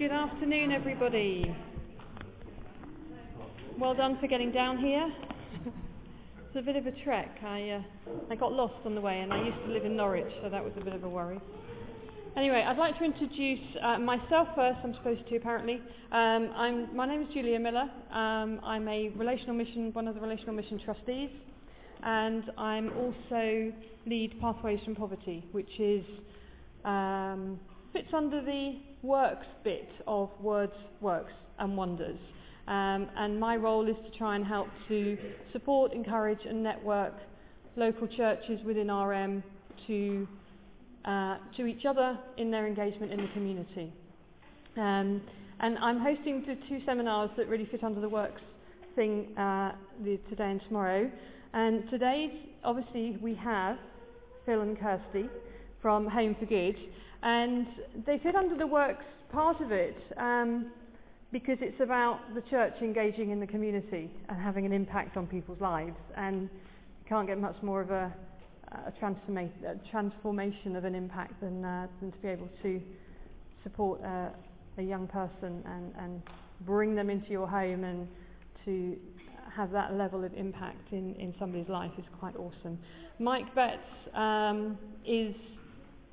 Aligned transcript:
Good 0.00 0.12
afternoon, 0.12 0.72
everybody. 0.72 1.54
Well 3.78 3.92
done 3.92 4.16
for 4.18 4.28
getting 4.28 4.50
down 4.50 4.78
here. 4.78 5.12
it's 5.66 6.56
a 6.56 6.62
bit 6.62 6.76
of 6.76 6.86
a 6.86 6.92
trek. 7.04 7.36
I, 7.44 7.68
uh, 7.68 7.82
I 8.30 8.34
got 8.34 8.50
lost 8.50 8.76
on 8.86 8.94
the 8.94 9.00
way, 9.02 9.20
and 9.20 9.30
I 9.30 9.44
used 9.44 9.58
to 9.66 9.70
live 9.70 9.84
in 9.84 9.96
Norwich, 9.96 10.32
so 10.42 10.48
that 10.48 10.64
was 10.64 10.72
a 10.80 10.82
bit 10.82 10.94
of 10.94 11.04
a 11.04 11.08
worry. 11.08 11.38
Anyway, 12.34 12.64
I'd 12.66 12.78
like 12.78 12.96
to 12.96 13.04
introduce 13.04 13.60
uh, 13.82 13.98
myself 13.98 14.48
first. 14.56 14.78
I'm 14.82 14.94
supposed 14.94 15.28
to, 15.28 15.36
apparently. 15.36 15.82
Um, 16.12 16.50
I'm, 16.56 16.96
my 16.96 17.06
name 17.06 17.20
is 17.20 17.28
Julia 17.34 17.58
Miller. 17.58 17.90
Um, 18.10 18.58
I'm 18.64 18.88
a 18.88 19.10
relational 19.10 19.54
mission, 19.54 19.92
one 19.92 20.08
of 20.08 20.14
the 20.14 20.20
relational 20.22 20.54
mission 20.54 20.80
trustees, 20.82 21.28
and 22.02 22.44
I'm 22.56 22.90
also 22.96 23.70
lead 24.06 24.40
Pathways 24.40 24.80
from 24.82 24.94
Poverty, 24.94 25.44
which 25.52 25.78
is 25.78 26.06
um, 26.86 27.60
fits 27.92 28.08
under 28.14 28.40
the 28.42 28.78
works 29.02 29.46
bit 29.64 29.88
of 30.06 30.30
words, 30.40 30.72
works, 31.00 31.32
and 31.58 31.76
wonders. 31.76 32.18
Um, 32.68 33.08
and 33.16 33.38
my 33.40 33.56
role 33.56 33.88
is 33.88 33.96
to 34.10 34.18
try 34.18 34.36
and 34.36 34.46
help 34.46 34.68
to 34.88 35.18
support, 35.52 35.92
encourage, 35.92 36.40
and 36.48 36.62
network 36.62 37.14
local 37.76 38.06
churches 38.06 38.60
within 38.64 38.92
RM 38.92 39.42
to 39.86 40.28
uh, 41.04 41.38
to 41.56 41.66
each 41.66 41.84
other 41.88 42.18
in 42.36 42.50
their 42.50 42.66
engagement 42.66 43.10
in 43.10 43.18
the 43.18 43.28
community. 43.32 43.92
Um, 44.76 45.22
and 45.60 45.78
I'm 45.78 45.98
hosting 45.98 46.44
the 46.46 46.56
two 46.68 46.84
seminars 46.84 47.30
that 47.36 47.48
really 47.48 47.66
fit 47.70 47.82
under 47.82 48.00
the 48.00 48.08
works 48.08 48.40
thing 48.94 49.36
uh, 49.36 49.72
the, 50.04 50.18
today 50.28 50.50
and 50.50 50.60
tomorrow. 50.66 51.10
And 51.52 51.88
today, 51.90 52.50
obviously, 52.64 53.18
we 53.20 53.34
have 53.36 53.76
Phil 54.46 54.60
and 54.60 54.78
Kirsty 54.78 55.28
from 55.82 56.06
Home 56.06 56.36
for 56.38 56.46
Good, 56.46 56.76
and 57.22 57.66
they 58.06 58.18
fit 58.18 58.34
under 58.34 58.56
the 58.56 58.66
works 58.66 59.04
part 59.30 59.60
of 59.60 59.72
it 59.72 59.96
um, 60.16 60.70
because 61.32 61.58
it's 61.60 61.80
about 61.80 62.18
the 62.34 62.40
church 62.42 62.74
engaging 62.82 63.30
in 63.30 63.40
the 63.40 63.46
community 63.46 64.10
and 64.28 64.40
having 64.40 64.66
an 64.66 64.72
impact 64.72 65.16
on 65.16 65.26
people's 65.26 65.60
lives. 65.60 65.96
And 66.16 66.42
you 66.42 67.08
can't 67.08 67.26
get 67.26 67.38
much 67.38 67.56
more 67.62 67.80
of 67.80 67.90
a, 67.90 68.12
a, 68.72 68.92
transforma- 69.00 69.50
a 69.64 69.90
transformation 69.90 70.76
of 70.76 70.84
an 70.84 70.94
impact 70.94 71.40
than, 71.40 71.64
uh, 71.64 71.86
than 72.00 72.10
to 72.10 72.18
be 72.18 72.28
able 72.28 72.48
to 72.62 72.80
support 73.62 74.02
uh, 74.02 74.28
a 74.78 74.82
young 74.82 75.06
person 75.06 75.62
and, 75.66 75.92
and 75.98 76.22
bring 76.62 76.94
them 76.94 77.10
into 77.10 77.30
your 77.30 77.46
home 77.46 77.84
and 77.84 78.08
to 78.64 78.96
have 79.54 79.70
that 79.72 79.94
level 79.94 80.24
of 80.24 80.32
impact 80.34 80.92
in, 80.92 81.14
in 81.16 81.34
somebody's 81.38 81.68
life 81.68 81.90
is 81.98 82.04
quite 82.18 82.36
awesome. 82.36 82.78
Mike 83.18 83.54
Betts 83.54 83.80
um, 84.14 84.78
is 85.06 85.34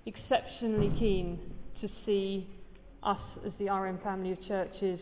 exceptionally 0.07 0.91
keen 0.97 1.39
to 1.81 1.89
see 2.05 2.49
us 3.03 3.19
as 3.45 3.51
the 3.59 3.69
RM 3.69 3.99
family 3.99 4.31
of 4.31 4.37
churches 4.47 4.99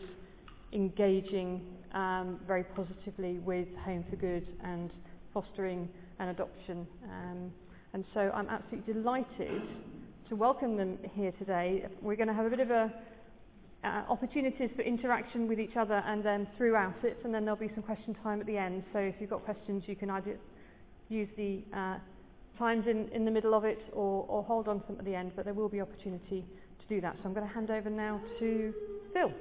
engaging 0.72 1.62
um, 1.94 2.40
very 2.46 2.64
positively 2.64 3.38
with 3.38 3.68
Home 3.84 4.04
for 4.10 4.16
Good 4.16 4.46
and 4.64 4.90
fostering 5.32 5.88
an 6.18 6.28
adoption. 6.28 6.86
Um, 7.04 7.52
and 7.94 8.04
so 8.12 8.20
I'm 8.34 8.48
absolutely 8.48 8.94
delighted 8.94 9.62
to 10.28 10.36
welcome 10.36 10.76
them 10.76 10.98
here 11.14 11.32
today. 11.38 11.86
We're 12.02 12.16
going 12.16 12.28
to 12.28 12.34
have 12.34 12.46
a 12.46 12.50
bit 12.50 12.60
of 12.60 12.70
a 12.70 12.92
uh, 13.84 14.02
opportunities 14.08 14.70
for 14.74 14.82
interaction 14.82 15.46
with 15.46 15.60
each 15.60 15.76
other 15.78 16.02
and 16.06 16.24
then 16.24 16.48
throughout 16.56 17.04
it, 17.04 17.18
and 17.24 17.32
then 17.32 17.44
there'll 17.44 17.60
be 17.60 17.70
some 17.74 17.84
question 17.84 18.16
time 18.22 18.40
at 18.40 18.46
the 18.46 18.56
end. 18.56 18.82
So 18.92 18.98
if 18.98 19.14
you've 19.20 19.30
got 19.30 19.44
questions, 19.44 19.84
you 19.86 19.94
can 19.94 20.10
either 20.10 20.36
use 21.08 21.28
the 21.36 21.62
uh, 21.72 21.98
times 22.58 22.86
in, 22.86 23.08
in 23.12 23.24
the 23.24 23.30
middle 23.30 23.54
of 23.54 23.64
it 23.64 23.78
or, 23.92 24.24
or 24.28 24.42
hold 24.42 24.68
on 24.68 24.82
them 24.86 24.96
at 24.98 25.04
the 25.04 25.14
end, 25.14 25.32
but 25.36 25.44
there 25.44 25.54
will 25.54 25.68
be 25.68 25.80
opportunity 25.80 26.44
to 26.80 26.94
do 26.94 27.00
that. 27.00 27.16
So 27.16 27.22
I'm 27.24 27.34
going 27.34 27.46
to 27.46 27.52
hand 27.52 27.70
over 27.70 27.90
now 27.90 28.20
to 28.38 28.72
Phil. 29.12 29.32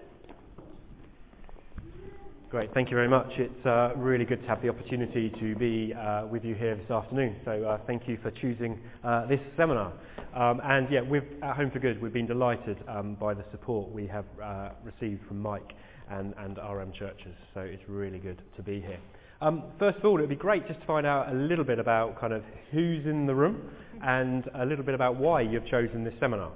Great, 2.49 2.73
thank 2.73 2.89
you 2.89 2.95
very 2.95 3.09
much. 3.09 3.27
It's 3.37 3.65
uh, 3.65 3.91
really 3.97 4.23
good 4.23 4.41
to 4.41 4.47
have 4.47 4.61
the 4.61 4.69
opportunity 4.69 5.29
to 5.41 5.55
be 5.55 5.93
uh, 5.93 6.27
with 6.27 6.45
you 6.45 6.55
here 6.55 6.75
this 6.75 6.89
afternoon. 6.89 7.35
So 7.43 7.51
uh, 7.63 7.79
thank 7.87 8.07
you 8.07 8.17
for 8.21 8.31
choosing 8.31 8.79
uh, 9.03 9.25
this 9.25 9.39
seminar. 9.57 9.91
Um, 10.35 10.61
and 10.63 10.87
yeah, 10.91 11.01
we've, 11.01 11.23
at 11.41 11.55
Home 11.55 11.71
for 11.71 11.79
Good, 11.79 12.01
we've 12.01 12.13
been 12.13 12.27
delighted 12.27 12.77
um, 12.87 13.15
by 13.15 13.33
the 13.33 13.43
support 13.51 13.91
we 13.91 14.07
have 14.07 14.25
uh, 14.41 14.69
received 14.83 15.27
from 15.27 15.41
Mike 15.41 15.73
and, 16.09 16.33
and 16.37 16.57
RM 16.57 16.93
churches. 16.97 17.33
So 17.53 17.61
it's 17.61 17.83
really 17.87 18.19
good 18.19 18.41
to 18.55 18.61
be 18.61 18.79
here. 18.79 18.99
Um, 19.41 19.63
first 19.77 19.97
of 19.97 20.05
all, 20.05 20.17
it 20.17 20.21
would 20.21 20.29
be 20.29 20.35
great 20.35 20.65
just 20.67 20.79
to 20.79 20.85
find 20.85 21.05
out 21.05 21.29
a 21.29 21.35
little 21.35 21.65
bit 21.65 21.77
about 21.77 22.19
kind 22.19 22.31
of 22.31 22.41
who's 22.71 23.05
in 23.05 23.25
the 23.25 23.35
room 23.35 23.69
and 24.01 24.49
a 24.55 24.65
little 24.65 24.85
bit 24.85 24.95
about 24.95 25.17
why 25.17 25.41
you've 25.41 25.67
chosen 25.67 26.03
this 26.03 26.13
seminar. 26.19 26.51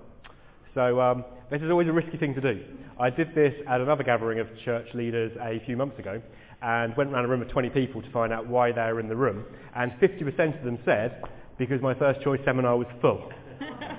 So 0.73 1.01
um, 1.01 1.25
this 1.51 1.62
is 1.62 1.69
always 1.69 1.88
a 1.88 1.91
risky 1.91 2.18
thing 2.18 2.34
to 2.35 2.41
do. 2.41 2.63
I 3.00 3.09
did 3.09 3.35
this 3.35 3.53
at 3.68 3.81
another 3.81 4.03
gathering 4.03 4.39
of 4.39 4.47
church 4.63 4.88
leaders 4.94 5.31
a 5.41 5.62
few 5.66 5.75
months 5.75 6.00
ago 6.00 6.22
and 6.62 6.95
went 6.95 7.12
around 7.12 7.25
a 7.25 7.28
room 7.28 7.41
of 7.41 7.50
20 7.50 7.69
people 7.69 8.01
to 8.01 8.12
find 8.12 8.31
out 8.31 8.47
why 8.47 8.72
they 8.72 8.81
were 8.81 9.00
in 9.00 9.09
the 9.09 9.16
room. 9.16 9.45
And 9.75 9.91
50% 9.94 10.59
of 10.59 10.63
them 10.63 10.79
said, 10.85 11.22
because 11.57 11.81
my 11.81 11.94
first 11.95 12.22
choice 12.22 12.39
seminar 12.45 12.78
was 12.78 12.88
full. 13.01 13.29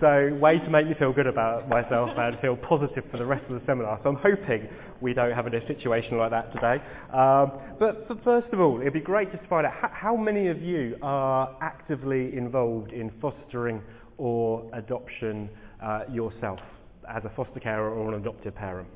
so 0.00 0.36
way 0.40 0.58
to 0.58 0.70
make 0.70 0.86
me 0.86 0.94
feel 0.98 1.12
good 1.12 1.26
about 1.26 1.68
myself 1.68 2.10
and 2.16 2.38
feel 2.40 2.56
positive 2.56 3.04
for 3.10 3.18
the 3.18 3.26
rest 3.26 3.44
of 3.50 3.60
the 3.60 3.66
seminar. 3.66 3.98
So 4.02 4.10
I'm 4.10 4.16
hoping 4.16 4.68
we 5.00 5.14
don't 5.14 5.32
have 5.32 5.46
a 5.46 5.66
situation 5.66 6.18
like 6.18 6.30
that 6.30 6.52
today. 6.52 6.82
Um, 7.12 7.52
but, 7.78 8.08
but, 8.08 8.22
first 8.24 8.52
of 8.52 8.60
all, 8.60 8.80
it'd 8.80 8.92
be 8.92 9.00
great 9.00 9.30
just 9.30 9.42
to 9.42 9.48
find 9.48 9.66
out 9.66 9.72
how, 9.72 9.90
how 9.92 10.16
many 10.16 10.48
of 10.48 10.60
you 10.62 10.96
are 11.02 11.56
actively 11.60 12.36
involved 12.36 12.92
in 12.92 13.12
fostering 13.20 13.82
or 14.16 14.68
adoption 14.72 15.48
uh, 15.82 16.00
yourself 16.12 16.60
as 17.08 17.24
a 17.24 17.30
foster 17.36 17.60
carer 17.60 17.90
or 17.90 18.14
an 18.14 18.20
adoptive 18.20 18.54
parent. 18.54 18.88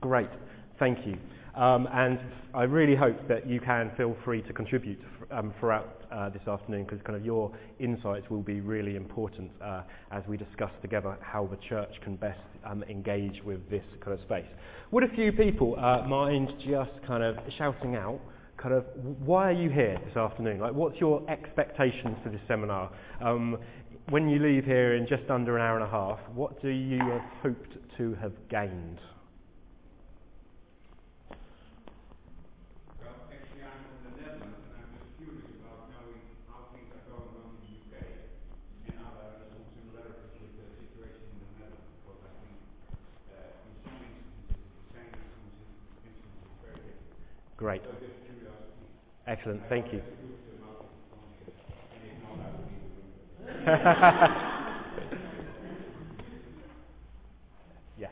Great, 0.00 0.30
thank 0.78 0.98
you. 1.06 1.16
Um, 1.60 1.88
and 1.92 2.20
I 2.54 2.62
really 2.62 2.94
hope 2.94 3.26
that 3.28 3.48
you 3.48 3.60
can 3.60 3.90
feel 3.96 4.16
free 4.24 4.42
to 4.42 4.52
contribute 4.52 5.00
um, 5.30 5.52
throughout 5.58 6.02
uh, 6.10 6.30
this 6.30 6.46
afternoon 6.46 6.84
because 6.84 7.00
kind 7.04 7.16
of 7.16 7.24
your 7.24 7.52
insights 7.78 8.28
will 8.30 8.42
be 8.42 8.60
really 8.60 8.96
important 8.96 9.50
uh, 9.62 9.82
as 10.10 10.22
we 10.28 10.36
discuss 10.36 10.70
together 10.82 11.16
how 11.20 11.46
the 11.46 11.58
church 11.68 11.92
can 12.02 12.16
best 12.16 12.40
um, 12.64 12.82
engage 12.84 13.42
with 13.44 13.68
this 13.70 13.84
kind 14.02 14.18
of 14.18 14.24
space. 14.24 14.46
Would 14.90 15.04
a 15.04 15.14
few 15.14 15.32
people 15.32 15.76
uh, 15.78 16.06
mind 16.06 16.50
just 16.60 16.90
kind 17.06 17.22
of 17.22 17.36
shouting 17.56 17.94
out 17.94 18.20
kind 18.56 18.74
of 18.74 18.84
why 19.24 19.50
are 19.50 19.52
you 19.52 19.70
here 19.70 19.98
this 20.04 20.16
afternoon? 20.16 20.58
Like, 20.58 20.74
what's 20.74 20.98
your 20.98 21.28
expectations 21.30 22.16
for 22.24 22.30
this 22.30 22.40
seminar? 22.48 22.90
Um, 23.24 23.56
when 24.10 24.28
you 24.28 24.38
leave 24.38 24.64
here 24.64 24.96
in 24.96 25.06
just 25.06 25.30
under 25.30 25.56
an 25.56 25.62
hour 25.62 25.76
and 25.76 25.84
a 25.84 25.90
half, 25.90 26.18
what 26.34 26.60
do 26.60 26.68
you 26.68 26.98
have 26.98 27.22
hoped 27.42 27.76
to 27.98 28.14
have 28.20 28.32
gained? 28.50 28.98
Great. 47.58 47.82
Excellent. 49.26 49.62
Thank 49.68 49.92
you. 49.92 50.02
yeah. 57.98 58.08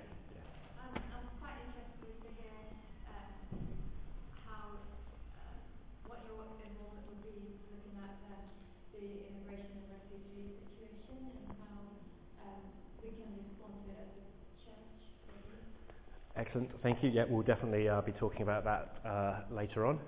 Excellent. 16.47 16.71
Thank 16.79 17.03
you. 17.03 17.11
Yeah, 17.11 17.27
we'll 17.27 17.43
definitely 17.43 17.91
uh, 17.91 18.07
be 18.07 18.15
talking 18.15 18.47
about 18.47 18.63
that 18.63 19.03
uh, 19.03 19.43
later 19.51 19.83
on. 19.83 19.99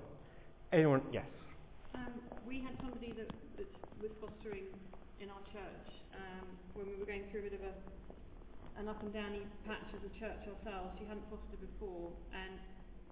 Anyone? 0.70 1.02
Yes. 1.10 1.26
Um, 1.98 2.14
we 2.46 2.62
had 2.62 2.78
somebody 2.78 3.10
that, 3.18 3.26
that 3.58 3.66
was 3.98 4.14
fostering 4.22 4.70
in 5.18 5.34
our 5.34 5.42
church 5.50 5.88
um, 6.14 6.46
when 6.78 6.86
we 6.86 6.94
were 6.94 7.10
going 7.10 7.26
through 7.34 7.42
a 7.42 7.50
bit 7.50 7.58
of 7.58 7.66
a, 7.66 7.74
an 8.78 8.86
up 8.86 9.02
and 9.02 9.10
downy 9.10 9.42
patch 9.66 9.82
as 9.90 9.98
a 10.06 10.12
church 10.14 10.38
ourselves. 10.46 10.94
She 11.02 11.10
hadn't 11.10 11.26
fostered 11.26 11.58
before, 11.58 12.14
and 12.30 12.54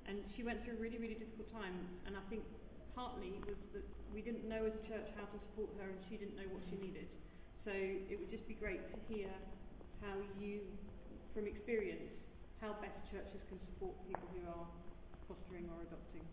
and 0.06 0.22
she 0.38 0.46
went 0.46 0.62
through 0.62 0.78
a 0.78 0.80
really 0.80 1.02
really 1.02 1.18
difficult 1.18 1.50
time. 1.50 1.74
And 2.06 2.14
I 2.14 2.22
think 2.30 2.46
partly 2.94 3.42
was 3.42 3.58
that 3.74 3.82
we 4.14 4.22
didn't 4.22 4.46
know 4.46 4.62
as 4.70 4.74
a 4.78 4.84
church 4.86 5.10
how 5.18 5.26
to 5.26 5.38
support 5.50 5.74
her, 5.82 5.90
and 5.90 5.98
she 6.06 6.14
didn't 6.14 6.38
know 6.38 6.46
what 6.54 6.62
she 6.70 6.78
needed. 6.78 7.10
So 7.66 7.74
it 7.74 8.22
would 8.22 8.30
just 8.30 8.46
be 8.46 8.54
great 8.54 8.86
to 8.94 8.98
hear 9.10 9.34
how 9.98 10.14
you, 10.38 10.62
from 11.34 11.50
experience, 11.50 12.14
how 12.60 12.72
best 12.80 12.98
churches 13.10 13.42
can 13.48 13.58
support 13.72 13.94
people 14.08 14.28
who 14.34 14.42
are 14.48 14.66
fostering 15.28 15.68
or 15.70 15.82
adopting. 15.82 16.24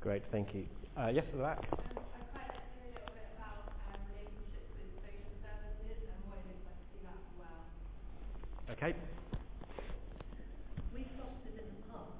Great, 0.00 0.22
thank 0.32 0.54
you. 0.54 0.66
Uh, 0.96 1.10
yes, 1.12 1.24
to 1.30 1.36
the 1.36 1.42
back. 1.42 1.62
Kate? 8.82 8.98
We 10.90 11.06
fostered 11.14 11.54
in 11.54 11.70
the 11.70 11.86
past 11.86 12.18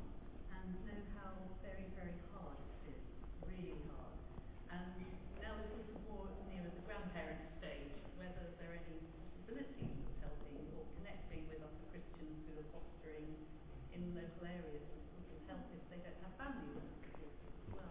and 0.54 0.62
know 0.86 1.02
how 1.18 1.34
very, 1.58 1.90
very 1.98 2.14
hard 2.30 2.54
it 2.86 2.94
is, 2.94 3.02
really 3.42 3.74
hard. 3.90 4.14
And 4.70 4.94
now 5.42 5.58
we're 5.58 5.74
sort 5.74 5.90
of 5.90 5.98
more 6.06 6.30
near 6.46 6.62
the 6.62 6.86
grandparent 6.86 7.50
stage, 7.58 7.90
whether 8.14 8.46
there 8.62 8.70
are 8.70 8.78
any 8.78 9.02
possibilities 9.26 9.90
of 10.06 10.14
helping 10.22 10.62
or 10.78 10.86
connecting 11.02 11.50
with 11.50 11.66
other 11.66 11.82
Christians 11.90 12.38
who 12.46 12.54
are 12.62 12.68
fostering 12.70 13.26
in 13.90 14.14
local 14.14 14.46
areas 14.46 14.86
to 14.86 15.18
sort 15.18 15.34
of 15.34 15.42
help 15.50 15.66
if 15.74 15.82
they 15.90 15.98
don't 15.98 16.20
have 16.22 16.34
family 16.38 16.78
members 16.78 16.94
as 17.10 17.74
well. 17.74 17.90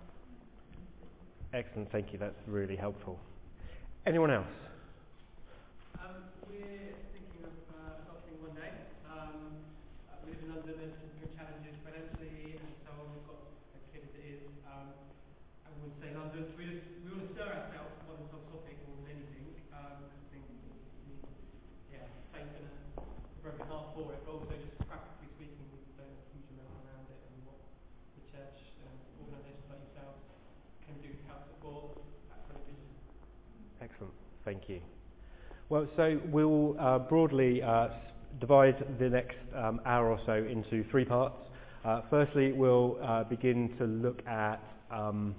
Excellent, 1.54 1.92
thank 1.92 2.14
you. 2.14 2.20
That's 2.20 2.40
really 2.48 2.76
helpful. 2.78 3.20
Anyone 4.08 4.32
else? 4.32 4.48
Um, 6.00 6.24
we're 6.48 6.96
thinking 7.12 7.44
of 7.44 7.52
uh, 7.76 8.08
adopting 8.08 8.40
one 8.40 8.56
day. 8.56 8.72
Um, 9.04 9.60
uh, 10.08 10.16
we 10.24 10.32
live 10.32 10.42
in 10.48 10.50
London, 10.56 10.74
there's 10.80 10.96
some 10.96 11.12
good 11.20 11.36
challenges 11.36 11.76
financially 11.84 12.56
and 12.56 12.72
so 12.88 12.96
on. 12.96 13.04
We've 13.12 13.28
got 13.28 13.44
a 13.76 13.80
kid 13.92 14.08
as 14.08 14.14
it 14.16 14.26
is. 14.32 14.44
Um, 14.64 14.96
and 15.68 15.70
we 15.76 15.92
want 15.92 15.92
to 15.92 15.98
stay 16.00 16.10
in 16.16 16.18
London, 16.24 16.42
so 16.48 16.54
we 16.56 16.66
just 16.72 16.88
we 17.04 17.08
want 17.12 17.28
to 17.28 17.32
stir 17.36 17.52
ourselves 17.52 18.00
more 18.08 18.16
than 18.16 18.28
some 18.32 18.44
topic 18.48 18.80
more 18.88 18.96
than 19.04 19.12
anything. 19.12 19.52
Um, 19.76 20.08
I 20.08 20.24
think 20.32 20.48
we 20.48 20.56
need, 21.12 21.28
yeah, 21.92 22.08
faith 22.32 22.48
and 22.48 22.72
a 22.96 23.40
broken 23.44 23.68
heart 23.68 23.92
for 23.92 24.08
it, 24.16 24.24
but 24.24 24.40
also 24.40 24.56
just 24.56 24.80
practically 24.88 25.28
speaking, 25.36 25.68
we 25.68 25.84
don't 26.00 26.08
have 26.08 26.16
a 26.16 26.32
huge 26.32 26.48
amount 26.56 26.72
around 26.88 27.12
it 27.12 27.20
and 27.28 27.36
what 27.44 27.60
the 28.16 28.24
church 28.32 28.72
and 28.88 28.96
organisations 29.20 29.68
like 29.68 29.84
yourselves 29.92 30.24
can 30.88 30.96
do 31.06 31.14
to 31.14 31.24
help 31.30 31.46
support 31.46 31.94
that 32.34 32.42
kind 32.50 32.58
of 32.58 32.66
vision. 32.66 32.90
Excellent, 33.82 34.14
thank 34.46 34.70
you. 34.70 34.82
Well, 35.72 35.88
so 35.96 36.20
we'll 36.26 36.76
uh, 36.78 37.00
broadly 37.00 37.64
uh, 37.64 37.88
divide 38.42 38.84
the 39.00 39.08
next 39.10 39.38
um, 39.56 39.80
hour 39.86 40.10
or 40.12 40.20
so 40.26 40.34
into 40.34 40.84
three 40.92 41.06
parts. 41.06 41.38
Uh, 41.86 42.02
firstly, 42.10 42.52
we'll 42.52 42.98
uh, 43.02 43.24
begin 43.24 43.74
to 43.78 43.86
look 43.86 44.22
at 44.28 44.62
um, 44.92 45.34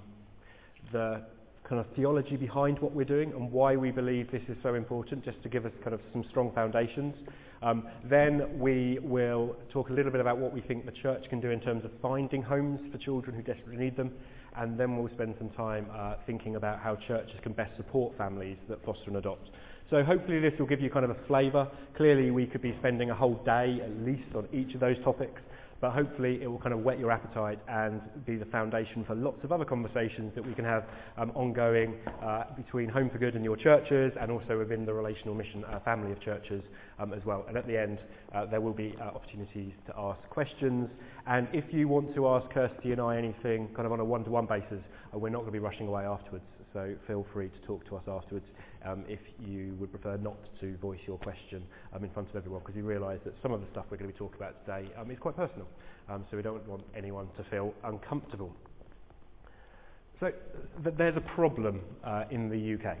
the 0.91 1.21
kind 1.69 1.79
of 1.79 1.85
theology 1.95 2.35
behind 2.35 2.79
what 2.79 2.93
we're 2.93 3.05
doing 3.05 3.31
and 3.33 3.51
why 3.51 3.75
we 3.75 3.91
believe 3.91 4.31
this 4.31 4.41
is 4.49 4.57
so 4.63 4.73
important, 4.73 5.23
just 5.23 5.39
to 5.43 5.49
give 5.49 5.67
us 5.67 5.71
kind 5.83 5.93
of 5.93 6.01
some 6.11 6.25
strong 6.31 6.51
foundations. 6.55 7.13
Um, 7.61 7.87
then 8.09 8.57
we 8.57 8.97
will 9.03 9.55
talk 9.71 9.91
a 9.91 9.93
little 9.93 10.11
bit 10.11 10.19
about 10.19 10.39
what 10.39 10.51
we 10.51 10.61
think 10.61 10.87
the 10.87 10.93
church 10.93 11.23
can 11.29 11.41
do 11.41 11.51
in 11.51 11.59
terms 11.59 11.85
of 11.85 11.91
finding 12.01 12.41
homes 12.41 12.79
for 12.91 12.97
children 12.97 13.35
who 13.35 13.43
desperately 13.43 13.77
need 13.77 13.95
them, 13.95 14.11
and 14.57 14.79
then 14.79 14.97
we'll 14.97 15.13
spend 15.13 15.35
some 15.37 15.51
time 15.51 15.85
uh, 15.93 16.15
thinking 16.25 16.55
about 16.55 16.79
how 16.79 16.97
churches 17.07 17.35
can 17.43 17.53
best 17.53 17.77
support 17.77 18.17
families 18.17 18.57
that 18.67 18.83
foster 18.83 19.09
and 19.09 19.17
adopt. 19.17 19.47
So 19.89 20.03
hopefully 20.03 20.39
this 20.39 20.53
will 20.57 20.65
give 20.65 20.81
you 20.81 20.89
kind 20.89 21.05
of 21.05 21.11
a 21.11 21.27
flavour. 21.27 21.67
Clearly 21.97 22.31
we 22.31 22.45
could 22.45 22.61
be 22.61 22.75
spending 22.79 23.09
a 23.11 23.15
whole 23.15 23.35
day 23.45 23.79
at 23.83 23.91
least 24.05 24.35
on 24.35 24.47
each 24.51 24.73
of 24.73 24.79
those 24.79 24.95
topics, 25.03 25.41
but 25.81 25.91
hopefully 25.91 26.39
it 26.41 26.47
will 26.47 26.59
kind 26.59 26.73
of 26.73 26.79
whet 26.79 26.97
your 26.97 27.11
appetite 27.11 27.59
and 27.67 28.01
be 28.25 28.37
the 28.37 28.45
foundation 28.45 29.03
for 29.05 29.15
lots 29.15 29.43
of 29.43 29.51
other 29.51 29.65
conversations 29.65 30.31
that 30.33 30.45
we 30.45 30.53
can 30.53 30.65
have 30.65 30.85
um, 31.17 31.31
ongoing 31.35 31.95
uh, 32.23 32.45
between 32.55 32.87
Home 32.89 33.09
for 33.09 33.17
Good 33.17 33.35
and 33.35 33.43
your 33.43 33.57
churches 33.57 34.13
and 34.19 34.31
also 34.31 34.57
within 34.57 34.85
the 34.85 34.93
relational 34.93 35.35
mission 35.35 35.63
uh, 35.65 35.79
family 35.81 36.11
of 36.11 36.21
churches 36.21 36.63
um, 36.99 37.13
as 37.13 37.23
well. 37.25 37.45
And 37.47 37.57
at 37.57 37.67
the 37.67 37.77
end 37.77 37.99
uh, 38.33 38.45
there 38.45 38.61
will 38.61 38.73
be 38.73 38.95
uh, 38.99 39.05
opportunities 39.05 39.73
to 39.87 39.93
ask 39.97 40.19
questions 40.29 40.89
and 41.27 41.47
if 41.53 41.65
you 41.71 41.87
want 41.87 42.15
to 42.15 42.27
ask 42.29 42.49
Kirsty 42.51 42.93
and 42.93 43.01
I 43.01 43.17
anything 43.17 43.67
kind 43.75 43.85
of 43.85 43.91
on 43.91 43.99
a 43.99 44.05
one-to-one 44.05 44.45
basis, 44.45 44.81
uh, 45.13 45.17
we're 45.17 45.29
not 45.29 45.39
going 45.39 45.51
to 45.53 45.53
be 45.53 45.59
rushing 45.59 45.87
away 45.87 46.03
afterwards. 46.03 46.45
So 46.73 46.95
feel 47.05 47.25
free 47.33 47.49
to 47.49 47.67
talk 47.67 47.85
to 47.89 47.97
us 47.97 48.03
afterwards 48.07 48.45
um, 48.85 49.03
if 49.07 49.19
you 49.39 49.75
would 49.79 49.91
prefer 49.91 50.17
not 50.17 50.37
to 50.59 50.77
voice 50.77 50.99
your 51.05 51.17
question 51.17 51.63
um, 51.93 52.03
in 52.03 52.09
front 52.11 52.29
of 52.29 52.35
everyone 52.35 52.61
because 52.61 52.75
we 52.75 52.81
realise 52.81 53.19
that 53.25 53.33
some 53.41 53.51
of 53.51 53.61
the 53.61 53.67
stuff 53.71 53.85
we're 53.89 53.97
going 53.97 54.09
to 54.09 54.13
be 54.13 54.19
talking 54.19 54.37
about 54.37 54.65
today 54.65 54.89
um, 54.99 55.09
is 55.11 55.17
quite 55.19 55.35
personal. 55.35 55.67
Um, 56.09 56.25
so 56.29 56.37
we 56.37 56.43
don't 56.43 56.67
want 56.67 56.83
anyone 56.95 57.27
to 57.37 57.43
feel 57.49 57.73
uncomfortable. 57.83 58.53
So 60.19 60.31
th- 60.83 60.95
there's 60.97 61.17
a 61.17 61.35
problem 61.35 61.81
uh, 62.03 62.25
in 62.31 62.49
the 62.49 62.75
UK. 62.75 62.97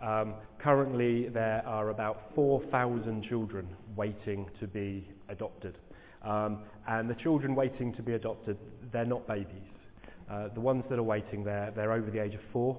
Um, 0.00 0.34
currently 0.60 1.28
there 1.28 1.62
are 1.66 1.90
about 1.90 2.30
4,000 2.34 3.24
children 3.24 3.68
waiting 3.96 4.48
to 4.60 4.66
be 4.66 5.08
adopted. 5.28 5.76
Um, 6.22 6.60
and 6.88 7.08
the 7.08 7.14
children 7.14 7.54
waiting 7.54 7.94
to 7.94 8.02
be 8.02 8.14
adopted, 8.14 8.56
they're 8.92 9.04
not 9.04 9.26
babies. 9.26 9.48
Uh, 10.30 10.48
the 10.54 10.60
ones 10.60 10.84
that 10.90 10.98
are 10.98 11.02
waiting, 11.02 11.42
they're, 11.42 11.72
they're 11.74 11.92
over 11.92 12.10
the 12.10 12.22
age 12.22 12.34
of 12.34 12.40
four. 12.52 12.76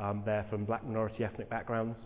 Um, 0.00 0.22
they're 0.24 0.46
from 0.50 0.64
black 0.64 0.84
minority 0.84 1.24
ethnic 1.24 1.50
backgrounds. 1.50 1.96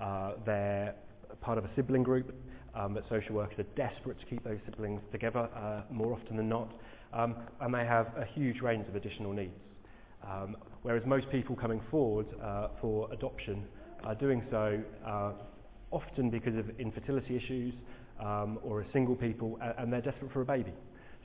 Uh, 0.00 0.32
they're 0.44 0.94
part 1.40 1.58
of 1.58 1.64
a 1.64 1.70
sibling 1.76 2.02
group, 2.02 2.34
um, 2.74 2.94
but 2.94 3.04
social 3.08 3.34
workers 3.34 3.58
are 3.58 3.76
desperate 3.76 4.18
to 4.18 4.26
keep 4.26 4.42
those 4.42 4.58
siblings 4.66 5.00
together 5.12 5.48
uh, 5.56 5.82
more 5.90 6.12
often 6.12 6.36
than 6.36 6.48
not. 6.48 6.72
Um, 7.12 7.36
and 7.60 7.72
they 7.72 7.84
have 7.86 8.06
a 8.16 8.24
huge 8.34 8.60
range 8.60 8.88
of 8.88 8.96
additional 8.96 9.32
needs. 9.32 9.54
Um, 10.28 10.56
whereas 10.82 11.02
most 11.06 11.30
people 11.30 11.54
coming 11.54 11.80
forward 11.90 12.26
uh, 12.42 12.68
for 12.80 13.12
adoption 13.12 13.66
are 14.04 14.14
doing 14.14 14.42
so 14.50 14.82
uh, 15.06 15.32
often 15.90 16.30
because 16.30 16.56
of 16.56 16.68
infertility 16.80 17.36
issues 17.36 17.74
um, 18.20 18.58
or 18.62 18.80
are 18.80 18.86
single 18.92 19.14
people 19.14 19.58
and 19.78 19.92
they're 19.92 20.00
desperate 20.00 20.32
for 20.32 20.40
a 20.40 20.44
baby. 20.44 20.72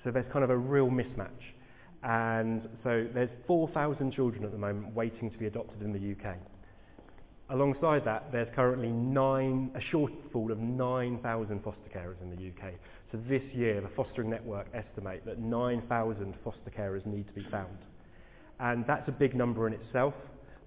So 0.04 0.12
there's 0.12 0.32
kind 0.32 0.44
of 0.44 0.50
a 0.50 0.58
real 0.58 0.90
mismatch. 0.90 1.30
And 2.04 2.68
so 2.84 3.08
there's 3.14 3.30
4,000 3.48 4.14
children 4.14 4.46
at 4.46 4.52
the 4.52 4.58
moment 4.58 4.96
waiting 4.96 5.30
to 5.30 5.38
be 5.38 5.48
adopted 5.48 5.82
in 5.82 5.92
the 5.92 6.12
UK. 6.12 6.38
Alongside 7.52 8.06
that, 8.06 8.32
there's 8.32 8.48
currently 8.56 8.90
nine, 8.90 9.72
a 9.76 9.96
shortfall 9.96 10.52
of 10.52 10.60
9,000 10.60 11.64
foster 11.64 11.90
carers 11.94 12.22
in 12.22 12.30
the 12.30 12.50
UK. 12.50 12.74
So 13.12 13.20
this 13.28 13.42
year, 13.54 13.82
the 13.82 13.90
Fostering 13.96 14.30
Network 14.30 14.68
estimate 14.74 15.26
that 15.26 15.40
9,000 15.40 16.36
foster 16.44 16.70
carers 16.70 17.06
need 17.06 17.28
to 17.28 17.34
be 17.34 17.46
found. 17.50 17.78
And 18.60 18.86
that's 18.88 19.08
a 19.08 19.12
big 19.12 19.36
number 19.36 19.68
in 19.68 19.74
itself, 19.74 20.14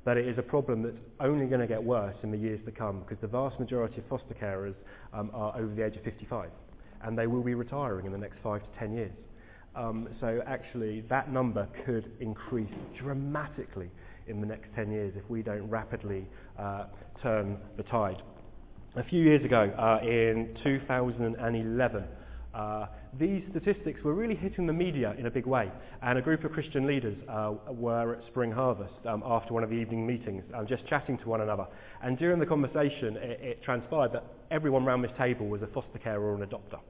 but 0.04 0.16
it 0.16 0.26
is 0.26 0.38
a 0.38 0.42
problem 0.42 0.82
that's 0.82 0.98
only 1.20 1.46
going 1.46 1.60
to 1.60 1.68
get 1.68 1.82
worse 1.82 2.16
in 2.24 2.32
the 2.32 2.38
years 2.38 2.60
to 2.64 2.72
come 2.72 3.00
because 3.00 3.18
the 3.20 3.28
vast 3.28 3.60
majority 3.60 3.98
of 3.98 4.04
foster 4.08 4.34
carers 4.34 4.74
um, 5.12 5.30
are 5.32 5.56
over 5.56 5.72
the 5.74 5.86
age 5.86 5.96
of 5.96 6.02
55 6.02 6.50
and 7.04 7.18
they 7.18 7.26
will 7.26 7.42
be 7.42 7.54
retiring 7.54 8.06
in 8.06 8.12
the 8.12 8.18
next 8.18 8.38
five 8.42 8.62
to 8.62 8.78
ten 8.78 8.92
years. 8.92 9.12
Um, 9.74 10.08
so 10.20 10.40
actually 10.46 11.02
that 11.08 11.32
number 11.32 11.66
could 11.86 12.12
increase 12.20 12.72
dramatically 13.00 13.90
in 14.26 14.40
the 14.40 14.46
next 14.46 14.68
10 14.74 14.90
years 14.90 15.14
if 15.16 15.28
we 15.30 15.42
don't 15.42 15.68
rapidly 15.68 16.26
uh, 16.58 16.84
turn 17.22 17.58
the 17.76 17.82
tide. 17.84 18.22
A 18.96 19.04
few 19.04 19.22
years 19.22 19.42
ago, 19.44 19.72
uh, 19.78 20.04
in 20.06 20.54
2011, 20.62 22.04
uh, 22.54 22.86
these 23.18 23.42
statistics 23.50 24.02
were 24.04 24.14
really 24.14 24.34
hitting 24.34 24.66
the 24.66 24.72
media 24.72 25.14
in 25.18 25.24
a 25.24 25.30
big 25.30 25.46
way, 25.46 25.70
and 26.02 26.18
a 26.18 26.22
group 26.22 26.44
of 26.44 26.52
Christian 26.52 26.86
leaders 26.86 27.16
uh, 27.28 27.54
were 27.70 28.16
at 28.16 28.26
Spring 28.26 28.52
Harvest 28.52 28.92
um, 29.06 29.22
after 29.24 29.54
one 29.54 29.64
of 29.64 29.70
the 29.70 29.76
evening 29.76 30.06
meetings, 30.06 30.44
um, 30.54 30.66
just 30.66 30.86
chatting 30.88 31.16
to 31.18 31.28
one 31.28 31.40
another. 31.40 31.66
And 32.02 32.18
during 32.18 32.38
the 32.38 32.44
conversation, 32.46 33.16
it, 33.16 33.40
it 33.40 33.62
transpired 33.62 34.12
that 34.12 34.24
everyone 34.50 34.84
around 34.84 35.00
this 35.00 35.12
table 35.16 35.48
was 35.48 35.62
a 35.62 35.66
foster 35.68 35.98
carer 35.98 36.20
or 36.20 36.42
an 36.42 36.46
adopter. 36.46 36.80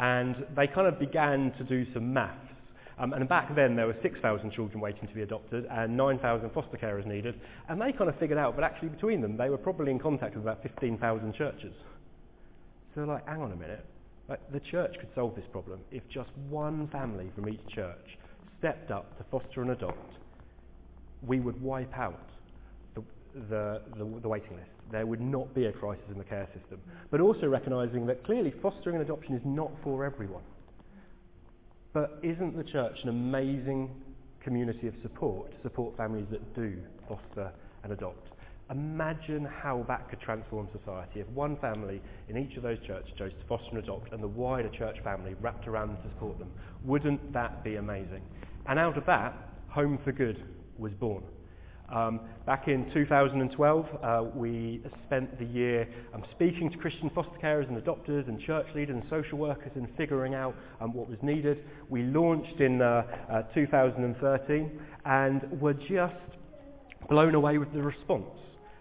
And 0.00 0.46
they 0.56 0.66
kind 0.66 0.86
of 0.86 0.98
began 0.98 1.52
to 1.58 1.64
do 1.64 1.84
some 1.92 2.12
maths. 2.12 2.46
Um, 2.98 3.12
and 3.12 3.28
back 3.28 3.54
then 3.54 3.76
there 3.76 3.86
were 3.86 3.96
6,000 4.02 4.50
children 4.52 4.80
waiting 4.80 5.06
to 5.06 5.14
be 5.14 5.22
adopted 5.22 5.66
and 5.70 5.96
9,000 5.96 6.50
foster 6.50 6.76
carers 6.76 7.06
needed. 7.06 7.34
And 7.68 7.80
they 7.80 7.92
kind 7.92 8.08
of 8.08 8.18
figured 8.18 8.38
out, 8.38 8.54
but 8.56 8.64
actually 8.64 8.88
between 8.88 9.20
them, 9.20 9.36
they 9.36 9.50
were 9.50 9.58
probably 9.58 9.90
in 9.90 9.98
contact 9.98 10.34
with 10.34 10.44
about 10.44 10.62
15,000 10.62 11.34
churches. 11.34 11.72
So 12.94 12.96
they're 12.96 13.06
like, 13.06 13.28
hang 13.28 13.42
on 13.42 13.52
a 13.52 13.56
minute. 13.56 13.84
Like, 14.28 14.40
the 14.52 14.60
church 14.60 14.94
could 14.98 15.08
solve 15.14 15.34
this 15.34 15.44
problem 15.52 15.80
if 15.90 16.02
just 16.08 16.30
one 16.48 16.88
family 16.88 17.30
from 17.34 17.48
each 17.48 17.66
church 17.74 18.18
stepped 18.58 18.90
up 18.90 19.18
to 19.18 19.24
foster 19.30 19.60
and 19.60 19.70
adopt. 19.70 20.14
We 21.26 21.40
would 21.40 21.60
wipe 21.60 21.96
out 21.98 22.30
the, 22.94 23.02
the, 23.48 23.82
the, 23.98 24.20
the 24.22 24.28
waiting 24.28 24.56
list. 24.56 24.79
There 24.90 25.06
would 25.06 25.20
not 25.20 25.54
be 25.54 25.66
a 25.66 25.72
crisis 25.72 26.04
in 26.10 26.18
the 26.18 26.24
care 26.24 26.48
system. 26.58 26.80
But 27.10 27.20
also 27.20 27.46
recognising 27.46 28.06
that 28.06 28.24
clearly 28.24 28.52
fostering 28.62 28.96
and 28.96 29.04
adoption 29.04 29.34
is 29.34 29.42
not 29.44 29.70
for 29.82 30.04
everyone. 30.04 30.42
But 31.92 32.18
isn't 32.22 32.56
the 32.56 32.64
church 32.64 32.98
an 33.02 33.08
amazing 33.08 33.90
community 34.42 34.86
of 34.86 34.94
support 35.02 35.50
to 35.50 35.62
support 35.62 35.96
families 35.96 36.26
that 36.30 36.54
do 36.54 36.76
foster 37.08 37.52
and 37.82 37.92
adopt? 37.92 38.28
Imagine 38.70 39.44
how 39.44 39.84
that 39.88 40.08
could 40.08 40.20
transform 40.20 40.68
society 40.78 41.18
if 41.18 41.28
one 41.30 41.56
family 41.56 42.00
in 42.28 42.36
each 42.36 42.56
of 42.56 42.62
those 42.62 42.78
churches 42.86 43.10
chose 43.18 43.32
to 43.32 43.46
foster 43.48 43.70
and 43.70 43.78
adopt 43.78 44.12
and 44.12 44.22
the 44.22 44.28
wider 44.28 44.68
church 44.68 44.96
family 45.02 45.34
wrapped 45.40 45.66
around 45.66 45.88
them 45.88 45.96
to 46.04 46.08
support 46.10 46.38
them. 46.38 46.50
Wouldn't 46.84 47.32
that 47.32 47.64
be 47.64 47.76
amazing? 47.76 48.22
And 48.66 48.78
out 48.78 48.96
of 48.96 49.04
that, 49.06 49.34
Home 49.70 49.98
for 50.04 50.12
Good 50.12 50.44
was 50.78 50.92
born. 50.92 51.24
Um, 51.92 52.20
back 52.46 52.68
in 52.68 52.90
2012, 52.94 53.86
uh, 54.02 54.24
we 54.34 54.80
spent 55.06 55.38
the 55.38 55.44
year 55.44 55.88
um, 56.14 56.24
speaking 56.30 56.70
to 56.70 56.78
Christian 56.78 57.10
foster 57.10 57.36
carers 57.42 57.68
and 57.68 57.82
adopters 57.82 58.28
and 58.28 58.40
church 58.40 58.66
leaders 58.74 58.94
and 58.94 59.04
social 59.10 59.38
workers 59.38 59.72
and 59.74 59.88
figuring 59.96 60.34
out 60.34 60.54
um, 60.80 60.92
what 60.92 61.08
was 61.08 61.18
needed. 61.22 61.64
We 61.88 62.02
launched 62.04 62.60
in 62.60 62.80
uh, 62.80 63.02
uh, 63.30 63.42
2013 63.54 64.80
and 65.04 65.60
were 65.60 65.74
just 65.74 66.14
blown 67.08 67.34
away 67.34 67.58
with 67.58 67.72
the 67.72 67.82
response. 67.82 68.24